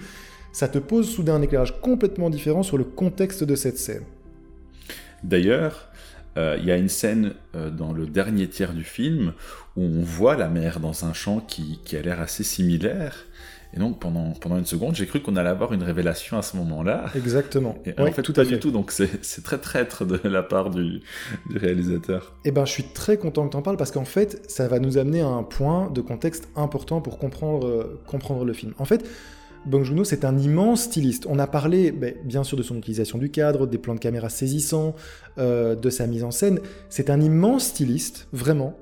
Ça 0.50 0.66
te 0.66 0.78
pose 0.78 1.08
soudain 1.08 1.36
un 1.36 1.42
éclairage 1.42 1.80
complètement 1.80 2.28
différent 2.28 2.64
sur 2.64 2.76
le 2.76 2.82
contexte 2.82 3.44
de 3.44 3.54
cette 3.54 3.78
scène. 3.78 4.02
D'ailleurs, 5.22 5.92
euh, 6.36 6.56
il 6.58 6.66
y 6.66 6.72
a 6.72 6.76
une 6.76 6.88
scène 6.88 7.34
euh, 7.54 7.70
dans 7.70 7.92
le 7.92 8.08
dernier 8.08 8.48
tiers 8.48 8.72
du 8.72 8.82
film 8.82 9.32
où 9.76 9.84
on 9.84 10.02
voit 10.02 10.34
la 10.34 10.48
mère 10.48 10.80
dans 10.80 11.04
un 11.04 11.12
champ 11.12 11.38
qui, 11.38 11.78
qui 11.84 11.96
a 11.96 12.02
l'air 12.02 12.20
assez 12.20 12.42
similaire. 12.42 13.26
Et 13.74 13.78
donc 13.78 14.00
pendant, 14.00 14.32
pendant 14.32 14.58
une 14.58 14.64
seconde, 14.64 14.94
j'ai 14.94 15.06
cru 15.06 15.20
qu'on 15.20 15.36
allait 15.36 15.50
avoir 15.50 15.72
une 15.72 15.82
révélation 15.82 16.38
à 16.38 16.42
ce 16.42 16.56
moment-là. 16.56 17.06
Exactement. 17.14 17.76
Et 17.84 17.98
en 18.00 18.10
fait, 18.10 18.22
tout 18.22 18.32
pas 18.32 18.44
du 18.44 18.58
tout. 18.58 18.70
Donc 18.70 18.90
c'est 18.92 19.42
très 19.42 19.58
traître 19.58 20.04
de 20.04 20.20
la 20.28 20.42
part 20.42 20.70
du, 20.70 21.00
du 21.50 21.58
réalisateur. 21.58 22.34
Eh 22.44 22.50
ben, 22.50 22.64
je 22.64 22.72
suis 22.72 22.84
très 22.84 23.18
content 23.18 23.46
que 23.46 23.52
tu 23.52 23.56
en 23.56 23.62
parles 23.62 23.76
parce 23.76 23.90
qu'en 23.90 24.04
fait, 24.04 24.42
ça 24.50 24.68
va 24.68 24.78
nous 24.78 24.98
amener 24.98 25.20
à 25.20 25.26
un 25.26 25.42
point 25.42 25.90
de 25.90 26.00
contexte 26.00 26.48
important 26.56 27.00
pour 27.00 27.18
comprendre, 27.18 27.66
euh, 27.66 28.00
comprendre 28.06 28.44
le 28.44 28.52
film. 28.52 28.72
En 28.78 28.84
fait, 28.84 29.04
Bong 29.66 29.84
Joon-ho, 29.84 30.04
c'est 30.04 30.24
un 30.24 30.38
immense 30.38 30.84
styliste. 30.84 31.26
On 31.28 31.38
a 31.38 31.46
parlé, 31.46 31.92
ben, 31.92 32.14
bien 32.24 32.44
sûr, 32.44 32.56
de 32.56 32.62
son 32.62 32.76
utilisation 32.76 33.18
du 33.18 33.30
cadre, 33.30 33.66
des 33.66 33.78
plans 33.78 33.94
de 33.94 34.00
caméra 34.00 34.28
saisissants, 34.28 34.94
euh, 35.38 35.74
de 35.74 35.90
sa 35.90 36.06
mise 36.06 36.24
en 36.24 36.30
scène. 36.30 36.60
C'est 36.88 37.10
un 37.10 37.20
immense 37.20 37.66
styliste, 37.66 38.28
vraiment. 38.32 38.78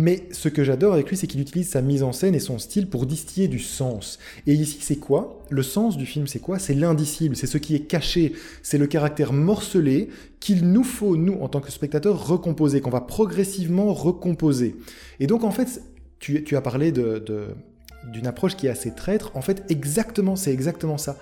Mais 0.00 0.28
ce 0.30 0.48
que 0.48 0.62
j'adore 0.62 0.92
avec 0.94 1.08
lui, 1.08 1.16
c'est 1.16 1.26
qu'il 1.26 1.40
utilise 1.40 1.70
sa 1.70 1.82
mise 1.82 2.04
en 2.04 2.12
scène 2.12 2.36
et 2.36 2.38
son 2.38 2.60
style 2.60 2.88
pour 2.88 3.04
distiller 3.04 3.48
du 3.48 3.58
sens. 3.58 4.20
Et 4.46 4.52
ici, 4.52 4.78
c'est 4.80 4.94
quoi? 4.94 5.42
Le 5.50 5.64
sens 5.64 5.96
du 5.96 6.06
film, 6.06 6.28
c'est 6.28 6.38
quoi? 6.38 6.60
C'est 6.60 6.74
l'indicible, 6.74 7.34
c'est 7.34 7.48
ce 7.48 7.58
qui 7.58 7.74
est 7.74 7.80
caché, 7.80 8.32
c'est 8.62 8.78
le 8.78 8.86
caractère 8.86 9.32
morcelé 9.32 10.08
qu'il 10.38 10.70
nous 10.70 10.84
faut, 10.84 11.16
nous, 11.16 11.34
en 11.40 11.48
tant 11.48 11.60
que 11.60 11.72
spectateurs, 11.72 12.28
recomposer, 12.28 12.80
qu'on 12.80 12.90
va 12.90 13.00
progressivement 13.00 13.92
recomposer. 13.92 14.76
Et 15.18 15.26
donc, 15.26 15.42
en 15.42 15.50
fait, 15.50 15.82
tu, 16.20 16.56
as 16.56 16.60
parlé 16.60 16.92
d'une 16.92 18.26
approche 18.28 18.54
qui 18.54 18.68
est 18.68 18.70
assez 18.70 18.94
traître. 18.94 19.32
En 19.34 19.42
fait, 19.42 19.64
exactement, 19.68 20.36
c'est 20.36 20.52
exactement 20.52 20.96
ça. 20.96 21.18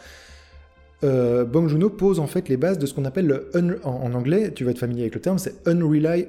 Euh, 1.05 1.45
Bong 1.45 1.69
Joon-ho 1.69 1.91
pose 1.91 2.21
en 2.21 2.27
fait 2.27 2.49
les 2.49 2.57
bases 2.57 2.79
de 2.79 2.87
ce 2.87 2.95
qu'on 2.95 3.05
appelle 3.05 3.27
le 3.27 3.51
en, 3.85 4.15
anglais, 4.15 4.51
tu 4.55 4.65
vas 4.65 4.71
être 4.71 4.79
familier 4.79 5.03
avec 5.03 5.15
le 5.15 5.21
terme, 5.21 5.39
c'est 5.39 5.67
unreliable 5.69 6.23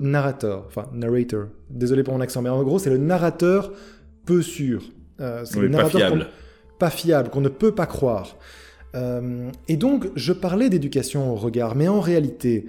narrator, 0.00 0.64
enfin 0.66 0.86
narrator. 0.94 1.48
Désolé 1.68 2.04
pour 2.04 2.14
mon 2.14 2.20
accent, 2.20 2.40
mais 2.40 2.48
en 2.48 2.62
gros 2.62 2.78
c'est 2.78 2.88
le 2.90 2.96
narrateur 2.96 3.72
peu 4.24 4.40
sûr. 4.40 4.82
Euh, 5.20 5.42
c'est 5.44 5.60
le 5.60 5.68
narrateur 5.68 6.00
pas 6.00 6.06
fiable. 6.06 6.26
Pas 6.78 6.90
fiable, 6.90 7.28
qu'on 7.28 7.42
ne 7.42 7.50
peut 7.50 7.74
pas 7.74 7.86
croire. 7.86 8.38
Euh, 8.94 9.50
et 9.68 9.76
donc 9.76 10.08
je 10.16 10.32
parlais 10.32 10.70
d'éducation 10.70 11.32
au 11.32 11.34
regard, 11.36 11.74
mais 11.74 11.88
en 11.88 12.00
réalité, 12.00 12.64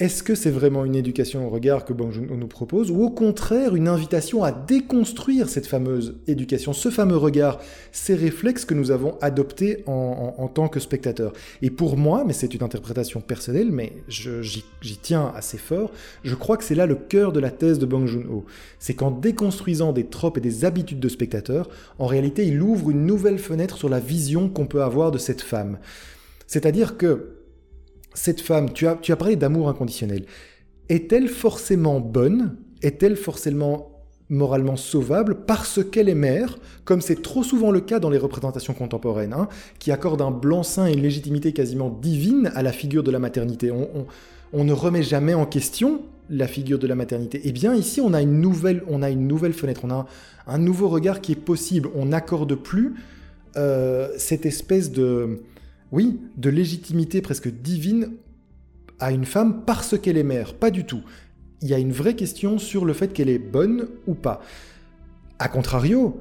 est-ce 0.00 0.22
que 0.22 0.34
c'est 0.34 0.50
vraiment 0.50 0.86
une 0.86 0.96
éducation 0.96 1.46
au 1.46 1.50
regard 1.50 1.84
que 1.84 1.92
Bong 1.92 2.10
Joon-ho 2.10 2.34
nous 2.34 2.46
propose, 2.46 2.90
ou 2.90 3.02
au 3.02 3.10
contraire 3.10 3.76
une 3.76 3.86
invitation 3.86 4.42
à 4.42 4.50
déconstruire 4.50 5.50
cette 5.50 5.66
fameuse 5.66 6.16
éducation, 6.26 6.72
ce 6.72 6.88
fameux 6.88 7.18
regard, 7.18 7.60
ces 7.92 8.14
réflexes 8.14 8.64
que 8.64 8.72
nous 8.72 8.90
avons 8.90 9.18
adoptés 9.20 9.84
en, 9.86 10.48
tant 10.48 10.68
que 10.68 10.80
spectateurs? 10.80 11.34
Et 11.60 11.68
pour 11.68 11.98
moi, 11.98 12.24
mais 12.26 12.32
c'est 12.32 12.54
une 12.54 12.62
interprétation 12.62 13.20
personnelle, 13.20 13.70
mais 13.70 13.92
j'y 14.08 14.64
tiens 15.02 15.34
assez 15.36 15.58
fort, 15.58 15.92
je 16.24 16.34
crois 16.34 16.56
que 16.56 16.64
c'est 16.64 16.74
là 16.74 16.86
le 16.86 16.94
cœur 16.94 17.30
de 17.30 17.40
la 17.40 17.50
thèse 17.50 17.78
de 17.78 17.84
Bong 17.84 18.06
Joon-ho. 18.06 18.46
C'est 18.78 18.94
qu'en 18.94 19.10
déconstruisant 19.10 19.92
des 19.92 20.06
tropes 20.06 20.38
et 20.38 20.40
des 20.40 20.64
habitudes 20.64 21.00
de 21.00 21.08
spectateurs, 21.10 21.68
en 21.98 22.06
réalité, 22.06 22.46
il 22.46 22.62
ouvre 22.62 22.90
une 22.90 23.04
nouvelle 23.04 23.38
fenêtre 23.38 23.76
sur 23.76 23.90
la 23.90 24.00
vision 24.00 24.48
qu'on 24.48 24.66
peut 24.66 24.82
avoir 24.82 25.10
de 25.10 25.18
cette 25.18 25.42
femme. 25.42 25.78
C'est-à-dire 26.46 26.96
que 26.96 27.39
cette 28.14 28.40
femme, 28.40 28.72
tu 28.72 28.86
as, 28.86 29.16
parlé 29.16 29.36
d'amour 29.36 29.68
inconditionnel, 29.68 30.24
est-elle 30.88 31.28
forcément 31.28 32.00
bonne? 32.00 32.56
Est-elle 32.82 33.16
forcément 33.16 34.04
moralement 34.28 34.76
sauvable? 34.76 35.44
Parce 35.46 35.80
qu'elle 35.84 36.08
est 36.08 36.14
mère, 36.14 36.58
comme 36.84 37.00
c'est 37.00 37.22
trop 37.22 37.42
souvent 37.42 37.70
le 37.70 37.80
cas 37.80 38.00
dans 38.00 38.10
les 38.10 38.18
représentations 38.18 38.74
contemporaines, 38.74 39.32
hein, 39.32 39.48
qui 39.78 39.92
accordent 39.92 40.22
un 40.22 40.30
blanc-seing 40.30 40.86
et 40.86 40.92
une 40.92 41.02
légitimité 41.02 41.52
quasiment 41.52 41.90
divine 41.90 42.50
à 42.54 42.62
la 42.62 42.72
figure 42.72 43.02
de 43.02 43.10
la 43.10 43.18
maternité. 43.18 43.70
On, 43.72 44.64
ne 44.64 44.72
remet 44.72 45.02
jamais 45.02 45.34
en 45.34 45.46
question 45.46 46.02
la 46.28 46.48
figure 46.48 46.78
de 46.78 46.86
la 46.86 46.94
maternité. 46.94 47.40
Eh 47.44 47.52
bien, 47.52 47.74
ici, 47.74 48.00
on 48.00 48.12
a 48.12 48.22
une 48.22 48.40
nouvelle, 48.40 48.82
on 48.88 49.02
a 49.02 49.10
une 49.10 49.26
nouvelle 49.28 49.52
fenêtre, 49.52 49.82
on 49.84 49.90
a 49.90 50.06
un, 50.46 50.58
nouveau 50.58 50.88
regard 50.88 51.20
qui 51.20 51.32
est 51.32 51.36
possible. 51.36 51.88
On 51.94 52.06
n'accorde 52.06 52.54
plus 52.56 52.94
euh, 53.56 54.08
cette 54.16 54.46
espèce 54.46 54.90
de 54.90 55.40
oui, 55.92 56.20
de 56.36 56.50
légitimité 56.50 57.20
presque 57.20 57.48
divine 57.48 58.12
à 58.98 59.12
une 59.12 59.24
femme 59.24 59.64
parce 59.64 59.98
qu'elle 59.98 60.16
est 60.16 60.22
mère. 60.22 60.54
Pas 60.54 60.70
du 60.70 60.84
tout. 60.84 61.02
Il 61.62 61.68
y 61.68 61.74
a 61.74 61.78
une 61.78 61.92
vraie 61.92 62.14
question 62.14 62.58
sur 62.58 62.84
le 62.84 62.92
fait 62.92 63.12
qu'elle 63.12 63.28
est 63.28 63.38
bonne 63.38 63.88
ou 64.06 64.14
pas. 64.14 64.40
A 65.38 65.48
contrario, 65.48 66.20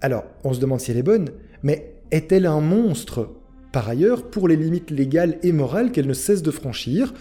alors 0.00 0.24
on 0.44 0.52
se 0.52 0.60
demande 0.60 0.80
si 0.80 0.90
elle 0.90 0.98
est 0.98 1.02
bonne, 1.02 1.30
mais 1.62 1.94
est-elle 2.10 2.46
un 2.46 2.60
monstre 2.60 3.30
par 3.72 3.88
ailleurs 3.88 4.30
pour 4.30 4.48
les 4.48 4.56
limites 4.56 4.90
légales 4.90 5.38
et 5.42 5.52
morales 5.52 5.92
qu'elle 5.92 6.06
ne 6.06 6.12
cesse 6.14 6.42
de 6.42 6.50
franchir, 6.50 7.14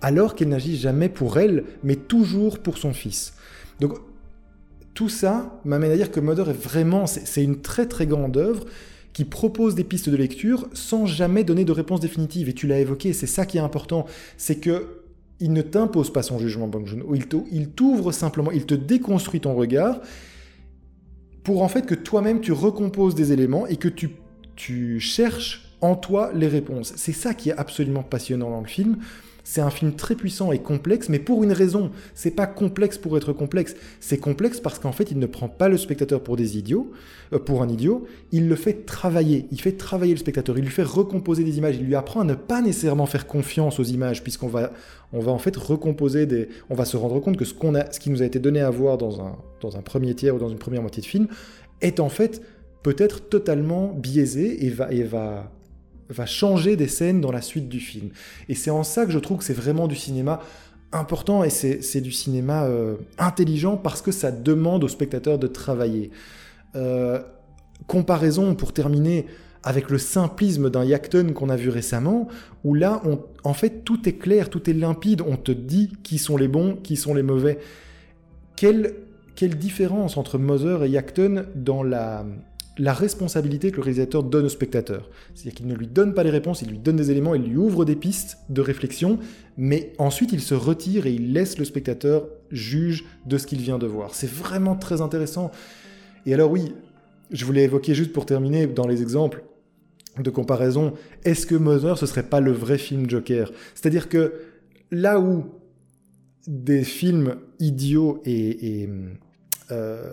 alors 0.00 0.34
qu'elle 0.34 0.48
n'agit 0.48 0.76
jamais 0.76 1.08
pour 1.08 1.38
elle, 1.38 1.64
mais 1.82 1.96
toujours 1.96 2.58
pour 2.58 2.78
son 2.78 2.92
fils? 2.92 3.34
Donc 3.80 3.98
tout 4.94 5.08
ça 5.08 5.58
m'amène 5.64 5.92
à 5.92 5.96
dire 5.96 6.10
que 6.10 6.20
Mother 6.20 6.50
est 6.50 6.52
vraiment, 6.52 7.06
c'est 7.06 7.42
une 7.42 7.62
très 7.62 7.86
très 7.86 8.06
grande 8.06 8.36
œuvre 8.36 8.64
qui 9.12 9.24
propose 9.24 9.74
des 9.74 9.84
pistes 9.84 10.08
de 10.08 10.16
lecture 10.16 10.68
sans 10.72 11.06
jamais 11.06 11.44
donner 11.44 11.64
de 11.64 11.72
réponse 11.72 12.00
définitive. 12.00 12.48
Et 12.48 12.54
tu 12.54 12.66
l'as 12.66 12.78
évoqué, 12.78 13.12
c'est 13.12 13.26
ça 13.26 13.46
qui 13.46 13.58
est 13.58 13.60
important, 13.60 14.06
c'est 14.36 14.56
que 14.56 14.98
il 15.40 15.52
ne 15.52 15.62
t'impose 15.62 16.12
pas 16.12 16.22
son 16.22 16.38
jugement, 16.38 16.68
Bong 16.68 16.86
Joon-ho. 16.86 17.16
Il 17.50 17.70
t'ouvre 17.70 18.12
simplement, 18.12 18.52
il 18.52 18.64
te 18.64 18.74
déconstruit 18.74 19.40
ton 19.40 19.54
regard 19.54 20.00
pour 21.42 21.62
en 21.62 21.68
fait 21.68 21.84
que 21.84 21.96
toi-même 21.96 22.40
tu 22.40 22.52
recomposes 22.52 23.16
des 23.16 23.32
éléments 23.32 23.66
et 23.66 23.76
que 23.76 23.88
tu, 23.88 24.10
tu 24.54 25.00
cherches 25.00 25.76
en 25.80 25.96
toi 25.96 26.30
les 26.32 26.46
réponses. 26.46 26.92
C'est 26.96 27.12
ça 27.12 27.34
qui 27.34 27.50
est 27.50 27.56
absolument 27.56 28.04
passionnant 28.04 28.50
dans 28.50 28.60
le 28.60 28.68
film. 28.68 28.98
C'est 29.52 29.60
un 29.60 29.68
film 29.68 29.92
très 29.92 30.14
puissant 30.14 30.50
et 30.50 30.60
complexe, 30.60 31.10
mais 31.10 31.18
pour 31.18 31.44
une 31.44 31.52
raison. 31.52 31.90
C'est 32.14 32.30
pas 32.30 32.46
complexe 32.46 32.96
pour 32.96 33.18
être 33.18 33.34
complexe. 33.34 33.76
C'est 34.00 34.16
complexe 34.16 34.60
parce 34.60 34.78
qu'en 34.78 34.92
fait, 34.92 35.10
il 35.10 35.18
ne 35.18 35.26
prend 35.26 35.50
pas 35.50 35.68
le 35.68 35.76
spectateur 35.76 36.22
pour 36.22 36.38
des 36.38 36.56
idiots, 36.56 36.90
euh, 37.34 37.38
pour 37.38 37.60
un 37.60 37.68
idiot. 37.68 38.06
Il 38.30 38.48
le 38.48 38.56
fait 38.56 38.86
travailler. 38.86 39.44
Il 39.52 39.60
fait 39.60 39.72
travailler 39.72 40.14
le 40.14 40.18
spectateur. 40.18 40.56
Il 40.56 40.64
lui 40.64 40.70
fait 40.70 40.82
recomposer 40.82 41.44
des 41.44 41.58
images. 41.58 41.76
Il 41.76 41.84
lui 41.84 41.94
apprend 41.94 42.20
à 42.20 42.24
ne 42.24 42.32
pas 42.32 42.62
nécessairement 42.62 43.04
faire 43.04 43.26
confiance 43.26 43.78
aux 43.78 43.84
images, 43.84 44.22
puisqu'on 44.22 44.48
va, 44.48 44.72
en 45.12 45.38
fait 45.38 45.54
recomposer 45.54 46.24
des. 46.24 46.48
On 46.70 46.74
va 46.74 46.86
se 46.86 46.96
rendre 46.96 47.20
compte 47.20 47.36
que 47.36 47.44
ce 47.44 47.52
qui 48.00 48.08
nous 48.08 48.22
a 48.22 48.24
été 48.24 48.38
donné 48.38 48.60
à 48.60 48.70
voir 48.70 48.96
dans 48.96 49.20
un, 49.20 49.36
dans 49.60 49.76
un 49.76 49.82
premier 49.82 50.14
tiers 50.14 50.34
ou 50.34 50.38
dans 50.38 50.48
une 50.48 50.56
première 50.56 50.80
moitié 50.80 51.02
de 51.02 51.06
film, 51.06 51.26
est 51.82 52.00
en 52.00 52.08
fait 52.08 52.40
peut-être 52.82 53.28
totalement 53.28 53.92
biaisé 53.92 54.64
et 54.64 54.70
va, 54.70 54.90
et 54.90 55.02
va 55.02 55.52
va 56.08 56.26
changer 56.26 56.76
des 56.76 56.88
scènes 56.88 57.20
dans 57.20 57.32
la 57.32 57.42
suite 57.42 57.68
du 57.68 57.80
film. 57.80 58.10
Et 58.48 58.54
c'est 58.54 58.70
en 58.70 58.82
ça 58.82 59.06
que 59.06 59.12
je 59.12 59.18
trouve 59.18 59.38
que 59.38 59.44
c'est 59.44 59.52
vraiment 59.52 59.88
du 59.88 59.96
cinéma 59.96 60.40
important 60.92 61.42
et 61.42 61.50
c'est 61.50 62.00
du 62.00 62.12
cinéma 62.12 62.64
euh, 62.64 62.96
intelligent 63.18 63.76
parce 63.76 64.02
que 64.02 64.12
ça 64.12 64.30
demande 64.30 64.84
aux 64.84 64.88
spectateurs 64.88 65.38
de 65.38 65.46
travailler. 65.46 66.10
Euh, 66.76 67.20
comparaison 67.86 68.54
pour 68.54 68.72
terminer 68.72 69.26
avec 69.64 69.90
le 69.90 69.98
simplisme 69.98 70.70
d'un 70.70 70.84
Yacton 70.84 71.32
qu'on 71.34 71.48
a 71.48 71.56
vu 71.56 71.68
récemment, 71.68 72.28
où 72.64 72.74
là, 72.74 73.00
on, 73.04 73.20
en 73.44 73.54
fait, 73.54 73.84
tout 73.84 74.08
est 74.08 74.14
clair, 74.14 74.50
tout 74.50 74.68
est 74.68 74.72
limpide, 74.72 75.22
on 75.22 75.36
te 75.36 75.52
dit 75.52 75.92
qui 76.02 76.18
sont 76.18 76.36
les 76.36 76.48
bons, 76.48 76.76
qui 76.76 76.96
sont 76.96 77.14
les 77.14 77.22
mauvais. 77.22 77.58
Quelle, 78.56 78.94
quelle 79.36 79.56
différence 79.56 80.16
entre 80.16 80.38
Mother 80.38 80.82
et 80.82 80.90
Yacton 80.90 81.46
dans 81.54 81.82
la, 81.82 82.26
la 82.78 82.92
responsabilité 82.94 83.70
que 83.70 83.76
le 83.76 83.82
réalisateur 83.82 84.22
donne 84.22 84.46
au 84.46 84.48
spectateur. 84.48 85.10
C'est-à-dire 85.34 85.54
qu'il 85.54 85.66
ne 85.66 85.74
lui 85.74 85.86
donne 85.86 86.14
pas 86.14 86.22
les 86.22 86.30
réponses, 86.30 86.62
il 86.62 86.68
lui 86.68 86.78
donne 86.78 86.96
des 86.96 87.10
éléments, 87.10 87.34
il 87.34 87.42
lui 87.42 87.56
ouvre 87.56 87.84
des 87.84 87.96
pistes 87.96 88.38
de 88.48 88.60
réflexion, 88.60 89.18
mais 89.56 89.92
ensuite 89.98 90.32
il 90.32 90.40
se 90.40 90.54
retire 90.54 91.06
et 91.06 91.12
il 91.12 91.32
laisse 91.32 91.58
le 91.58 91.64
spectateur 91.64 92.28
juge 92.50 93.04
de 93.26 93.36
ce 93.38 93.46
qu'il 93.46 93.60
vient 93.60 93.78
de 93.78 93.86
voir. 93.86 94.14
C'est 94.14 94.30
vraiment 94.30 94.74
très 94.74 95.00
intéressant. 95.00 95.50
Et 96.24 96.34
alors 96.34 96.50
oui, 96.50 96.74
je 97.30 97.44
voulais 97.44 97.64
évoquer 97.64 97.94
juste 97.94 98.12
pour 98.12 98.26
terminer 98.26 98.66
dans 98.66 98.86
les 98.86 99.02
exemples 99.02 99.44
de 100.18 100.30
comparaison, 100.30 100.92
est-ce 101.24 101.46
que 101.46 101.54
Mother 101.54 101.96
ce 101.96 102.06
serait 102.06 102.22
pas 102.22 102.40
le 102.40 102.52
vrai 102.52 102.78
film 102.78 103.08
Joker? 103.08 103.50
C'est-à-dire 103.74 104.08
que 104.08 104.34
là 104.90 105.20
où 105.20 105.46
des 106.46 106.84
films 106.84 107.36
idiots 107.60 108.20
et, 108.24 108.88
euh, 109.70 110.12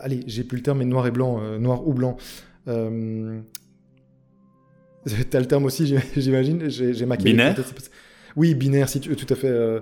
allez, 0.00 0.20
j'ai 0.26 0.44
plus 0.44 0.56
le 0.56 0.62
terme, 0.62 0.78
mais 0.78 0.84
noir 0.84 1.06
et 1.06 1.10
blanc, 1.10 1.40
euh, 1.40 1.58
noir 1.58 1.86
ou 1.86 1.92
blanc. 1.92 2.16
Euh, 2.68 3.40
T'as 5.30 5.40
le 5.40 5.46
terme 5.46 5.64
aussi, 5.64 5.86
j'imagine. 6.16 6.68
J'ai 6.68 7.06
Binaire 7.06 7.56
Oui, 8.36 8.54
binaire, 8.54 8.88
si 8.88 9.00
tu, 9.00 9.14
tout 9.16 9.32
à 9.32 9.36
fait. 9.36 9.48
Euh, 9.48 9.80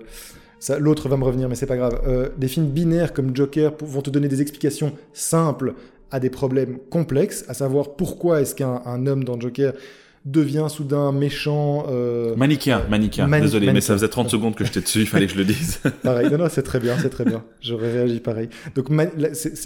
l'autre 0.79 1.09
va 1.09 1.17
me 1.17 1.25
revenir, 1.25 1.49
mais 1.49 1.55
c'est 1.55 1.67
pas 1.67 1.77
grave. 1.77 2.01
Euh, 2.07 2.29
des 2.37 2.49
films 2.49 2.69
binaires 2.69 3.13
comme 3.13 3.35
Joker 3.35 3.73
vont 3.81 4.03
te 4.03 4.11
donner 4.11 4.29
des 4.29 4.41
explications 4.41 4.93
simples 5.13 5.75
à 6.11 6.21
des 6.21 6.31
problèmes 6.31 6.79
complexes, 6.91 7.45
à 7.49 7.55
savoir 7.55 7.97
pourquoi 7.97 8.41
est-ce 8.41 8.55
qu'un 8.55 8.81
un 8.87 9.07
homme 9.07 9.25
dans 9.25 9.39
Joker 9.39 9.75
devient 10.31 10.67
soudain 10.69 11.13
méchant. 11.13 11.87
euh, 11.89 12.35
Manichéen, 12.37 12.83
manichéen. 12.91 13.27
Mani- 13.27 13.45
Désolé, 13.47 13.73
mais 13.73 13.81
ça 13.81 13.95
faisait 13.95 14.09
30 14.09 14.29
secondes 14.31 14.55
que 14.55 14.65
j'étais 14.65 14.81
dessus, 14.81 15.01
il 15.01 15.07
fallait 15.07 15.27
que 15.27 15.33
je 15.33 15.39
le 15.39 15.45
dise. 15.45 15.81
Pareil, 16.03 16.29
non, 16.31 16.39
non, 16.39 16.49
c'est 16.51 16.63
très 16.63 16.81
bien, 16.81 16.97
c'est 16.99 17.11
très 17.11 17.25
bien. 17.25 17.45
J'aurais 17.61 17.93
réagi 17.93 18.21
pareil. 18.21 18.49
Donc, 18.75 18.89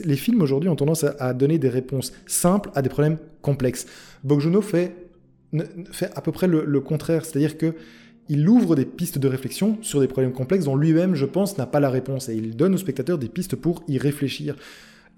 les 0.05 0.17
films 0.17 0.43
aujourd'hui 0.43 0.69
ont 0.69 0.77
tendance 0.77 1.05
à, 1.05 1.15
à 1.19 1.35
donner 1.35 1.59
des 1.59 1.69
réponses 1.69 2.13
simples 2.27 2.71
à 2.75 2.83
des 2.83 2.89
problèmes 2.89 3.19
complexes. 3.41 3.87
Bong 4.25 4.41
Joon-ho 4.41 4.61
fait, 4.63 4.95
fait 5.91 6.11
à 6.15 6.21
peu 6.21 6.33
près 6.33 6.47
le, 6.47 6.65
le 6.65 6.81
contraire, 6.81 7.25
c'est-à-dire 7.25 7.59
que 7.59 7.75
il 8.29 8.49
ouvre 8.49 8.77
des 8.77 8.85
pistes 8.85 9.19
de 9.19 9.27
réflexion 9.29 9.79
sur 9.83 10.01
des 10.01 10.07
problèmes 10.07 10.33
complexes 10.33 10.65
dont 10.65 10.77
lui-même, 10.77 11.15
je 11.17 11.27
pense, 11.27 11.59
n'a 11.59 11.67
pas 11.67 11.81
la 11.81 11.91
réponse, 11.91 12.29
et 12.29 12.35
il 12.35 12.57
donne 12.57 12.75
aux 12.75 12.79
spectateurs 12.79 13.19
des 13.19 13.29
pistes 13.29 13.57
pour 13.57 13.83
y 13.89 13.99
réfléchir. 13.99 14.55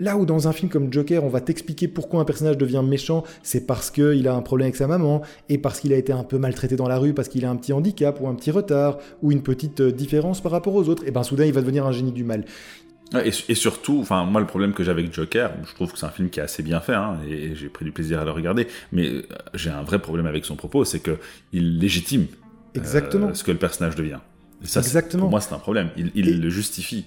Là 0.01 0.17
où 0.17 0.27
dans 0.27 0.49
un 0.49 0.53
film 0.53 0.71
comme 0.71 0.93
Joker, 0.93 1.23
on 1.23 1.29
va 1.29 1.41
t'expliquer 1.41 1.87
pourquoi 1.87 2.21
un 2.21 2.25
personnage 2.25 2.59
devient 2.59 2.83
méchant, 2.85 3.23
c'est 3.45 3.65
parce 3.67 3.91
qu'il 3.93 4.27
a 4.27 4.35
un 4.35 4.43
problème 4.43 4.67
avec 4.67 4.77
sa 4.77 4.89
maman, 4.89 5.23
et 5.49 5.57
parce 5.59 5.79
qu'il 5.81 5.93
a 5.93 5.97
été 5.97 6.13
un 6.13 6.25
peu 6.25 6.37
maltraité 6.39 6.75
dans 6.75 6.89
la 6.89 6.99
rue, 6.99 7.15
parce 7.15 7.29
qu'il 7.29 7.45
a 7.45 7.51
un 7.51 7.57
petit 7.57 7.73
handicap, 7.73 8.21
ou 8.21 8.27
un 8.29 8.35
petit 8.35 8.51
retard, 8.51 8.99
ou 9.23 9.31
une 9.31 9.43
petite 9.43 9.81
euh, 9.81 9.93
différence 9.93 10.41
par 10.41 10.51
rapport 10.53 10.75
aux 10.75 10.89
autres, 10.89 11.05
et 11.07 11.13
ben 11.13 11.23
soudain 11.23 11.45
il 11.45 11.53
va 11.53 11.61
devenir 11.61 11.87
un 11.87 11.93
génie 11.93 12.11
du 12.13 12.25
mal. 12.25 12.45
Et, 13.25 13.29
et 13.49 13.55
surtout, 13.55 13.99
enfin, 14.01 14.25
moi, 14.25 14.41
le 14.41 14.47
problème 14.49 14.73
que 14.73 14.83
j'ai 14.83 14.91
avec 14.91 15.13
Joker, 15.15 15.53
je 15.65 15.73
trouve 15.75 15.93
que 15.93 15.99
c'est 15.99 16.07
un 16.07 16.11
film 16.11 16.31
qui 16.31 16.41
est 16.41 16.43
assez 16.43 16.65
bien 16.65 16.81
fait, 16.81 16.95
hein, 16.95 17.19
et 17.31 17.55
j'ai 17.55 17.69
pris 17.69 17.85
du 17.85 17.93
plaisir 17.93 18.19
à 18.21 18.25
le 18.25 18.33
regarder, 18.33 18.67
mais 18.91 19.07
euh, 19.09 19.23
j'ai 19.55 19.71
un 19.71 19.83
vrai 19.83 20.01
problème 20.01 20.27
avec 20.27 20.45
son 20.45 20.57
propos, 20.57 20.85
c'est 20.85 20.99
que 20.99 21.19
il 21.53 21.79
légitime 21.79 22.23
euh, 22.23 22.81
Exactement. 22.81 23.33
ce 23.33 23.45
que 23.45 23.53
le 23.53 23.59
personnage 23.59 23.95
devient. 23.95 24.19
Et 24.63 24.67
ça, 24.67 24.83
c'est- 24.83 24.89
Exactement. 24.89 25.23
pour 25.25 25.31
moi, 25.31 25.41
c'est 25.41 25.55
un 25.55 25.59
problème. 25.59 25.91
Il, 25.97 26.41
le 26.41 26.51
justifie. 26.51 27.05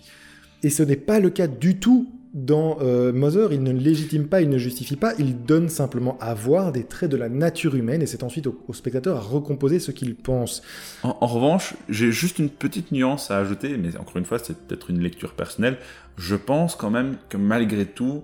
Et 0.64 0.70
ce 0.70 0.84
n'est 0.84 0.96
pas 0.96 1.20
le 1.20 1.30
cas 1.30 1.48
du 1.48 1.78
tout 1.80 2.08
dans 2.34 2.78
euh, 2.82 3.12
Mother, 3.14 3.54
il 3.54 3.64
ne 3.64 3.72
légitime 3.72 4.28
pas, 4.28 4.42
il 4.42 4.50
ne 4.50 4.58
justifie 4.58 4.96
pas, 4.96 5.14
il 5.18 5.44
donne 5.44 5.70
simplement 5.70 6.18
à 6.20 6.34
voir 6.34 6.72
des 6.72 6.84
traits 6.84 7.10
de 7.10 7.18
la 7.18 7.30
nature 7.30 7.76
humaine, 7.76 8.02
et 8.02 8.06
c'est 8.06 8.24
ensuite 8.24 8.48
au, 8.48 8.64
au 8.68 8.74
spectateur 8.74 9.18
à 9.18 9.22
recomposer 9.22 9.80
ce 9.80 9.92
qu'il 9.92 10.16
pense. 10.16 10.62
En, 11.04 11.18
en 11.22 11.28
revanche, 11.28 11.76
j'ai 11.90 12.12
juste 12.12 12.40
une 12.40 12.50
petite 12.50 12.92
nuance 12.92 13.32
à 13.32 13.38
ajouter, 13.38 13.78
mais 13.78 13.98
encore 13.98 14.18
une 14.18 14.26
fois, 14.26 14.40
c'est 14.40 14.58
peut-être 14.58 14.90
une 14.90 15.00
lecture 15.00 15.34
personnelle. 15.34 15.78
Je 16.18 16.36
pense 16.36 16.76
quand 16.76 16.90
même 16.90 17.18
que 17.30 17.38
malgré 17.38 17.86
tout, 17.86 18.24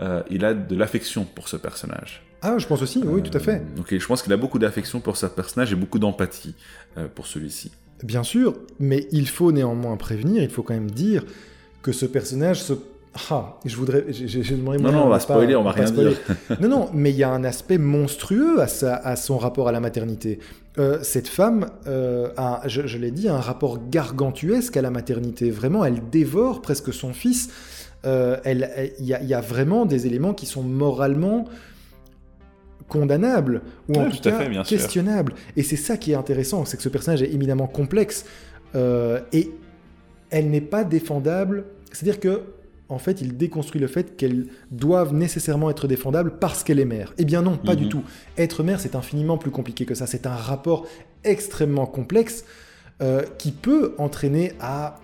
euh, 0.00 0.22
il 0.30 0.44
a 0.44 0.54
de 0.54 0.74
l'affection 0.74 1.24
pour 1.24 1.48
ce 1.48 1.56
personnage. 1.56 2.22
Ah, 2.40 2.58
je 2.58 2.66
pense 2.66 2.82
aussi, 2.82 3.00
oui, 3.04 3.22
tout 3.22 3.36
à 3.36 3.40
fait. 3.40 3.56
Euh, 3.56 3.76
donc, 3.76 3.92
et 3.92 4.00
je 4.00 4.06
pense 4.06 4.22
qu'il 4.22 4.32
a 4.32 4.36
beaucoup 4.36 4.58
d'affection 4.58 5.00
pour 5.00 5.16
ce 5.16 5.26
personnage 5.26 5.72
et 5.72 5.76
beaucoup 5.76 6.00
d'empathie 6.00 6.54
euh, 6.98 7.06
pour 7.14 7.26
celui-ci. 7.26 7.70
Bien 8.02 8.24
sûr, 8.24 8.56
mais 8.80 9.06
il 9.12 9.28
faut 9.28 9.52
néanmoins 9.52 9.96
prévenir, 9.96 10.42
il 10.42 10.50
faut 10.50 10.64
quand 10.64 10.74
même 10.74 10.90
dire 10.90 11.24
que 11.82 11.92
ce 11.92 12.06
personnage 12.06 12.62
se... 12.62 12.72
Ah, 13.30 13.58
je 13.66 13.76
voudrais... 13.76 14.06
J'ai 14.08 14.42
j'ai 14.42 14.54
demandé... 14.56 14.78
Non, 14.82 14.90
non, 14.90 15.04
on 15.04 15.08
va 15.08 15.20
spoiler, 15.20 15.54
on 15.54 15.62
va 15.62 15.72
rien 15.72 15.84
dire. 15.90 16.12
non, 16.60 16.68
non, 16.68 16.90
mais 16.94 17.10
il 17.10 17.16
y 17.16 17.22
a 17.22 17.28
un 17.30 17.44
aspect 17.44 17.76
monstrueux 17.76 18.60
à, 18.60 18.66
sa- 18.68 18.96
à 18.96 19.16
son 19.16 19.36
rapport 19.36 19.68
à 19.68 19.72
la 19.72 19.80
maternité. 19.80 20.38
Euh, 20.78 20.98
cette 21.02 21.28
femme, 21.28 21.66
euh, 21.86 22.30
a, 22.38 22.62
je, 22.66 22.86
je 22.86 22.96
l'ai 22.96 23.10
dit, 23.10 23.28
a 23.28 23.34
un 23.34 23.40
rapport 23.40 23.78
gargantuesque 23.90 24.78
à 24.78 24.82
la 24.82 24.90
maternité. 24.90 25.50
Vraiment, 25.50 25.84
elle 25.84 26.00
dévore 26.10 26.62
presque 26.62 26.92
son 26.94 27.12
fils. 27.12 27.50
Euh, 28.06 28.38
Il 28.46 29.06
y, 29.06 29.12
a- 29.14 29.20
il 29.22 29.28
y 29.28 29.34
a 29.34 29.40
vraiment 29.42 29.84
des 29.84 30.06
éléments 30.06 30.32
qui 30.32 30.46
sont 30.46 30.62
moralement 30.62 31.44
condamnables, 32.88 33.62
ou 33.88 33.94
en 33.96 34.10
tout, 34.10 34.20
cas 34.20 34.38
fait, 34.38 34.48
bien 34.48 34.64
sûr. 34.64 34.76
questionnables. 34.78 35.34
Et 35.56 35.62
c'est 35.62 35.76
ça 35.76 35.96
qui 35.96 36.12
est 36.12 36.14
intéressant, 36.16 36.64
c'est 36.64 36.76
que 36.78 36.82
ce 36.82 36.88
personnage 36.88 37.22
est 37.22 37.32
éminemment 37.32 37.66
complexe. 37.66 38.24
Et 38.74 39.50
elle 40.30 40.48
n'est 40.50 40.60
pas 40.62 40.84
défendable. 40.84 41.64
C'est-à-dire 41.92 42.18
que, 42.20 42.40
en 42.92 42.98
fait, 42.98 43.20
il 43.20 43.36
déconstruit 43.36 43.80
le 43.80 43.86
fait 43.86 44.16
qu'elle 44.16 44.46
doive 44.70 45.12
nécessairement 45.14 45.70
être 45.70 45.88
défendable 45.88 46.38
parce 46.38 46.62
qu'elle 46.62 46.78
est 46.78 46.84
mère. 46.84 47.14
Eh 47.18 47.24
bien 47.24 47.42
non, 47.42 47.56
pas 47.56 47.74
du 47.74 47.84
Mhm. 47.84 47.90
tout. 47.90 48.02
Être 48.38 48.62
mère, 48.62 48.80
c'est 48.80 48.94
infiniment 48.94 49.38
plus 49.38 49.50
compliqué 49.50 49.84
que 49.86 49.94
ça. 49.94 50.06
C'est 50.06 50.26
un 50.26 50.34
rapport 50.34 50.86
extrêmement 51.24 51.86
complexe 51.86 52.44
euh, 53.00 53.22
qui 53.38 53.50
peut 53.52 53.94
entraîner 53.98 54.52
à, 54.60 54.96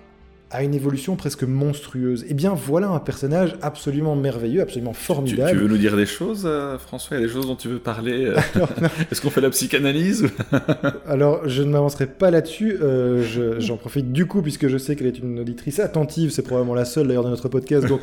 à 0.50 0.62
une 0.62 0.72
évolution 0.74 1.14
presque 1.16 1.42
monstrueuse. 1.42 2.24
Eh 2.28 2.32
bien, 2.34 2.54
voilà 2.54 2.88
un 2.88 3.00
personnage 3.00 3.56
absolument 3.60 4.16
merveilleux, 4.16 4.62
absolument 4.62 4.92
Tu, 4.92 4.96
formidable. 4.98 5.50
tu 5.50 5.56
veux 5.58 5.68
nous 5.68 5.76
dire 5.76 5.94
des 5.96 6.06
choses, 6.06 6.44
euh, 6.46 6.78
François 6.78 7.16
Il 7.18 7.20
y 7.20 7.24
a 7.24 7.26
des 7.26 7.32
choses 7.32 7.46
dont 7.46 7.54
tu 7.56 7.68
veux 7.68 7.78
parler 7.78 8.24
euh 8.26 8.36
Est-ce 9.12 9.20
qu'on 9.20 9.28
fait 9.30 9.42
la 9.42 9.50
psychanalyse 9.50 10.26
Alors, 11.06 11.46
je 11.48 11.62
ne 11.62 11.70
m'avancerai 11.70 12.06
pas 12.06 12.30
là-dessus. 12.30 12.78
euh, 12.80 13.22
je- 13.22 13.60
J'en 13.60 13.76
profite 13.76 14.10
du 14.12 14.24
coup, 14.26 14.40
puisque 14.40 14.68
je 14.68 14.78
sais 14.78 14.96
qu'elle 14.96 15.06
est 15.08 15.18
une 15.18 15.38
auditrice 15.40 15.80
attentive. 15.80 16.30
C'est 16.30 16.42
probablement 16.42 16.74
la 16.74 16.84
seule 16.86 17.08
d'ailleurs 17.08 17.24
de 17.24 17.30
notre 17.30 17.48
podcast. 17.48 17.86
Donc, 17.86 18.00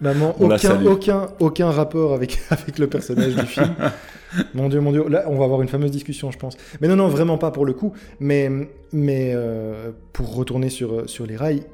maman, 0.00 0.34
On 0.40 0.50
aucun, 0.50 0.84
aucun, 0.86 1.28
aucun 1.40 1.70
rapport 1.70 2.14
avec, 2.14 2.38
avec 2.50 2.78
le 2.78 2.86
personnage 2.88 3.34
du 3.36 3.46
film. 3.46 3.74
Mon 4.54 4.68
Dieu, 4.68 4.80
mon 4.80 4.92
Dieu. 4.92 5.08
Là, 5.08 5.24
on 5.26 5.36
va 5.36 5.44
avoir 5.44 5.60
une 5.60 5.66
fameuse 5.66 5.90
discussion, 5.90 6.30
je 6.30 6.38
pense. 6.38 6.56
Mais 6.80 6.86
non, 6.86 6.94
non, 6.94 7.08
vraiment 7.08 7.36
pas 7.36 7.50
pour 7.50 7.66
le 7.66 7.72
coup. 7.72 7.92
Mais, 8.20 8.48
mais 8.92 9.32
euh, 9.34 9.90
pour 10.12 10.36
retourner 10.36 10.68
sur, 10.70 11.10
sur 11.10 11.26
les 11.26 11.34
rails, 11.36 11.64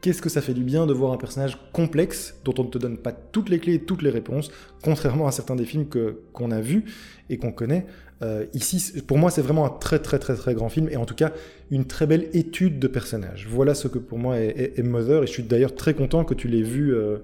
qu'est-ce 0.00 0.22
que 0.22 0.28
ça 0.28 0.40
fait 0.40 0.54
du 0.54 0.62
bien 0.62 0.86
de 0.86 0.92
voir 0.92 1.12
un 1.12 1.16
personnage 1.16 1.58
complexe 1.72 2.36
dont 2.44 2.54
on 2.58 2.62
ne 2.62 2.68
te 2.68 2.78
donne 2.78 2.98
pas 2.98 3.10
toutes 3.10 3.48
les 3.48 3.58
clés 3.58 3.74
et 3.74 3.78
toutes 3.80 4.02
les 4.02 4.10
réponses, 4.10 4.52
contrairement 4.84 5.26
à 5.26 5.32
certains 5.32 5.56
des 5.56 5.64
films 5.64 5.86
qu'on 6.32 6.52
a 6.52 6.60
vus 6.60 6.84
et 7.30 7.36
qu'on 7.36 7.50
connaît. 7.50 7.84
Euh, 8.22 8.46
ici, 8.54 9.00
pour 9.04 9.18
moi, 9.18 9.32
c'est 9.32 9.42
vraiment 9.42 9.66
un 9.66 9.70
très 9.70 9.98
très 9.98 10.20
très 10.20 10.36
très 10.36 10.54
grand 10.54 10.68
film 10.68 10.88
et 10.92 10.96
en 10.96 11.04
tout 11.04 11.16
cas 11.16 11.32
une 11.72 11.84
très 11.84 12.06
belle 12.06 12.28
étude 12.32 12.78
de 12.78 12.86
personnages. 12.86 13.48
Voilà 13.50 13.74
ce 13.74 13.88
que 13.88 13.98
pour 13.98 14.18
moi 14.18 14.38
est, 14.38 14.48
est- 14.56 14.78
est 14.78 14.82
Mother 14.84 15.24
et 15.24 15.26
je 15.26 15.32
suis 15.32 15.42
d'ailleurs 15.42 15.74
très 15.74 15.94
content 15.94 16.22
que 16.24 16.34
tu 16.34 16.46
l'aies 16.46 16.62
vu, 16.62 16.94
euh, 16.94 17.18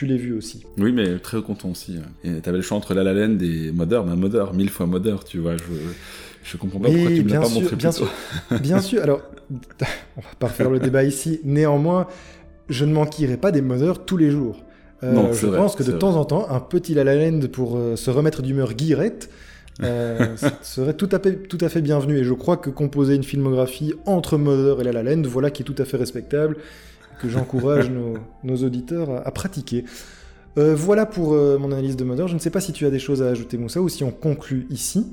tu 0.00 0.06
l'aies 0.06 0.16
vu 0.16 0.32
aussi. 0.32 0.64
Oui, 0.78 0.92
mais 0.92 1.18
très 1.18 1.42
content 1.42 1.68
aussi. 1.68 1.98
Et 2.24 2.40
t'avais 2.40 2.56
le 2.56 2.62
choix 2.62 2.78
entre 2.78 2.94
La 2.94 3.04
La 3.04 3.12
Land 3.12 3.36
et 3.42 3.70
Mother, 3.70 4.06
mais 4.06 4.16
Mother, 4.16 4.54
mille 4.54 4.70
fois 4.70 4.86
Mother, 4.86 5.24
tu 5.24 5.40
vois. 5.40 5.58
Je, 5.58 5.64
je 6.42 6.56
comprends 6.56 6.78
pas 6.78 6.88
Oui, 6.88 6.94
pourquoi 6.94 7.16
tu 7.16 7.22
me 7.22 7.28
l'as 7.28 7.32
bien 7.32 7.40
pas 7.42 7.46
sûr, 7.48 7.60
montré 7.60 7.76
bien 7.76 7.90
plus 7.90 7.98
tôt. 8.00 8.58
Bien 8.62 8.80
sûr, 8.80 9.02
alors 9.02 9.20
on 10.16 10.22
va 10.22 10.28
pas 10.38 10.46
refaire 10.46 10.70
le 10.70 10.78
débat 10.78 11.04
ici. 11.04 11.40
Néanmoins, 11.44 12.06
je 12.70 12.86
ne 12.86 12.94
manquerai 12.94 13.36
pas 13.36 13.50
des 13.50 13.60
Mother 13.60 14.06
tous 14.06 14.16
les 14.16 14.30
jours. 14.30 14.64
Euh, 15.02 15.12
Non, 15.12 15.34
je 15.34 15.46
vrai, 15.46 15.58
pense 15.58 15.76
que 15.76 15.82
de 15.82 15.92
temps 15.92 16.16
en 16.16 16.24
temps, 16.24 16.48
un 16.48 16.60
petit 16.60 16.94
La 16.94 17.04
La 17.04 17.14
Land 17.16 17.40
pour 17.52 17.76
euh, 17.76 17.94
se 17.94 18.10
remettre 18.10 18.40
d'humeur 18.40 18.72
guirette 18.72 19.28
euh, 19.82 20.34
serait 20.62 20.94
tout 20.94 21.10
à, 21.12 21.18
fait, 21.18 21.46
tout 21.46 21.58
à 21.60 21.68
fait 21.68 21.82
bienvenu. 21.82 22.16
Et 22.16 22.24
je 22.24 22.32
crois 22.32 22.56
que 22.56 22.70
composer 22.70 23.16
une 23.16 23.24
filmographie 23.24 23.92
entre 24.06 24.38
Mother 24.38 24.80
et 24.80 24.84
La 24.84 24.92
La 24.92 25.02
Land, 25.02 25.24
voilà 25.26 25.50
qui 25.50 25.60
est 25.60 25.66
tout 25.66 25.76
à 25.76 25.84
fait 25.84 25.98
respectable, 25.98 26.56
que 27.20 27.28
j'encourage 27.28 27.90
nos, 27.90 28.14
nos 28.42 28.56
auditeurs 28.56 29.10
à, 29.10 29.26
à 29.26 29.30
pratiquer. 29.30 29.84
Euh, 30.58 30.74
voilà 30.74 31.06
pour 31.06 31.34
euh, 31.34 31.58
mon 31.58 31.70
analyse 31.72 31.96
de 31.96 32.04
Mother. 32.04 32.28
Je 32.28 32.34
ne 32.34 32.38
sais 32.38 32.50
pas 32.50 32.60
si 32.60 32.72
tu 32.72 32.86
as 32.86 32.90
des 32.90 32.98
choses 32.98 33.22
à 33.22 33.28
ajouter, 33.28 33.56
Moussa, 33.56 33.80
ou 33.80 33.88
si 33.88 34.04
on 34.04 34.10
conclut 34.10 34.66
ici. 34.70 35.06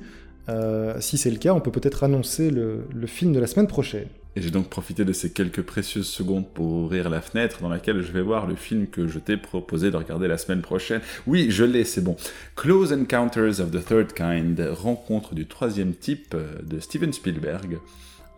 Euh, 0.50 0.96
si 1.00 1.18
c'est 1.18 1.30
le 1.30 1.38
cas, 1.38 1.54
on 1.54 1.60
peut 1.60 1.72
peut-être 1.72 2.04
annoncer 2.04 2.50
le, 2.50 2.86
le 2.94 3.08
film 3.08 3.34
de 3.34 3.40
la 3.40 3.48
semaine 3.48 3.68
prochaine. 3.68 4.08
Et 4.36 4.42
j'ai 4.42 4.52
donc 4.52 4.70
profité 4.70 5.04
de 5.04 5.12
ces 5.14 5.32
quelques 5.32 5.64
précieuses 5.64 6.08
secondes 6.08 6.48
pour 6.48 6.68
ouvrir 6.68 7.10
la 7.10 7.22
fenêtre 7.22 7.60
dans 7.62 7.70
laquelle 7.70 8.02
je 8.02 8.12
vais 8.12 8.22
voir 8.22 8.46
le 8.46 8.56
film 8.56 8.88
que 8.88 9.08
je 9.08 9.20
t'ai 9.20 9.36
proposé 9.36 9.90
de 9.90 9.98
regarder 9.98 10.28
la 10.28 10.38
semaine 10.38 10.62
prochaine. 10.62 11.02
Oui, 11.26 11.48
je 11.50 11.64
l'ai, 11.64 11.84
c'est 11.84 12.02
bon. 12.02 12.16
Close 12.56 12.94
Encounters 12.94 13.60
of 13.60 13.72
the 13.72 13.84
Third 13.84 14.14
Kind, 14.14 14.62
rencontre 14.72 15.34
du 15.34 15.48
troisième 15.48 15.94
type 15.94 16.36
de 16.64 16.80
Steven 16.80 17.12
Spielberg. 17.12 17.80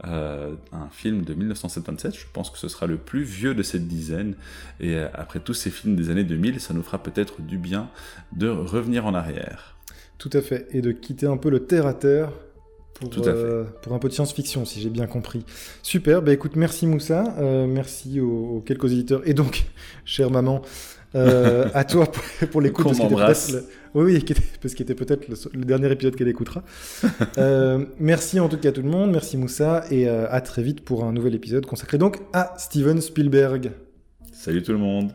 Euh, 0.06 0.56
un 0.72 0.88
film 0.90 1.24
de 1.24 1.34
1977, 1.34 2.16
je 2.16 2.26
pense 2.32 2.50
que 2.50 2.58
ce 2.58 2.68
sera 2.70 2.88
le 2.88 2.98
plus 2.98 3.24
vieux 3.24 3.54
de 3.54 3.64
cette 3.64 3.88
dizaine. 3.88 4.36
Et 4.80 4.96
euh, 4.96 5.08
après 5.14 5.40
tous 5.40 5.54
ces 5.54 5.70
films 5.72 5.96
des 5.96 6.10
années 6.10 6.24
2000, 6.24 6.60
ça 6.60 6.74
nous 6.74 6.84
fera 6.84 7.04
peut-être 7.04 7.42
du 7.42 7.58
bien 7.58 7.90
de 8.32 8.48
revenir 8.48 9.06
en 9.06 9.14
arrière. 9.14 9.76
Tout 10.18 10.30
à 10.34 10.42
fait. 10.42 10.68
Et 10.72 10.82
de 10.82 10.92
quitter 10.92 11.26
un 11.28 11.38
peu 11.38 11.50
le 11.50 11.66
terre 11.66 11.86
à 11.86 11.94
terre 11.94 12.32
pour, 12.94 13.10
Tout 13.10 13.22
à 13.22 13.24
fait. 13.24 13.30
euh, 13.30 13.64
pour 13.82 13.94
un 13.94 14.00
peu 14.00 14.10
de 14.10 14.14
science-fiction, 14.14 14.66
si 14.66 14.82
j'ai 14.82 14.90
bien 14.90 15.08
compris. 15.08 15.46
Super. 15.84 16.22
Bah 16.22 16.34
écoute, 16.34 16.56
merci 16.58 16.86
Moussa. 16.88 17.36
Euh, 17.40 17.66
merci 17.68 18.20
aux, 18.20 18.58
aux 18.58 18.62
quelques 18.62 18.92
éditeurs. 18.92 19.22
Et 19.26 19.34
donc, 19.34 19.66
chère 20.06 20.32
maman, 20.32 20.62
euh, 21.16 21.68
à 21.74 21.84
toi 21.84 22.06
pour, 22.12 22.24
pour 22.50 22.62
l'écoute. 22.62 22.86
Qu'on 22.86 23.04
embrasse. 23.06 23.52
le- 23.54 23.64
Oui, 23.96 24.14
oui, 24.14 24.36
parce 24.62 24.74
qu'il 24.76 24.84
était 24.84 24.96
peut-être 24.96 25.28
le, 25.28 25.36
le 25.60 25.66
dernier 25.66 25.92
épisode 25.92 26.16
qu'elle 26.16 26.28
écoutera. 26.28 26.64
Euh, 27.38 27.86
merci 28.00 28.40
en 28.40 28.50
tout 28.50 28.58
cas 28.58 28.70
à 28.70 28.72
tout 28.72 28.82
le 28.82 28.90
monde. 28.90 29.12
Merci 29.12 29.38
Moussa. 29.38 29.84
Et 29.92 30.08
euh, 30.10 30.28
à 30.30 30.42
très 30.42 30.62
vite 30.62 30.82
pour 30.82 31.04
un 31.06 31.12
nouvel 31.14 31.36
épisode 31.36 31.66
consacré 31.66 31.98
donc 31.98 32.18
à 32.34 32.54
Steven 32.58 33.00
Spielberg. 33.02 33.72
Salut 34.34 34.62
tout 34.64 34.72
le 34.74 34.78
monde 34.78 35.12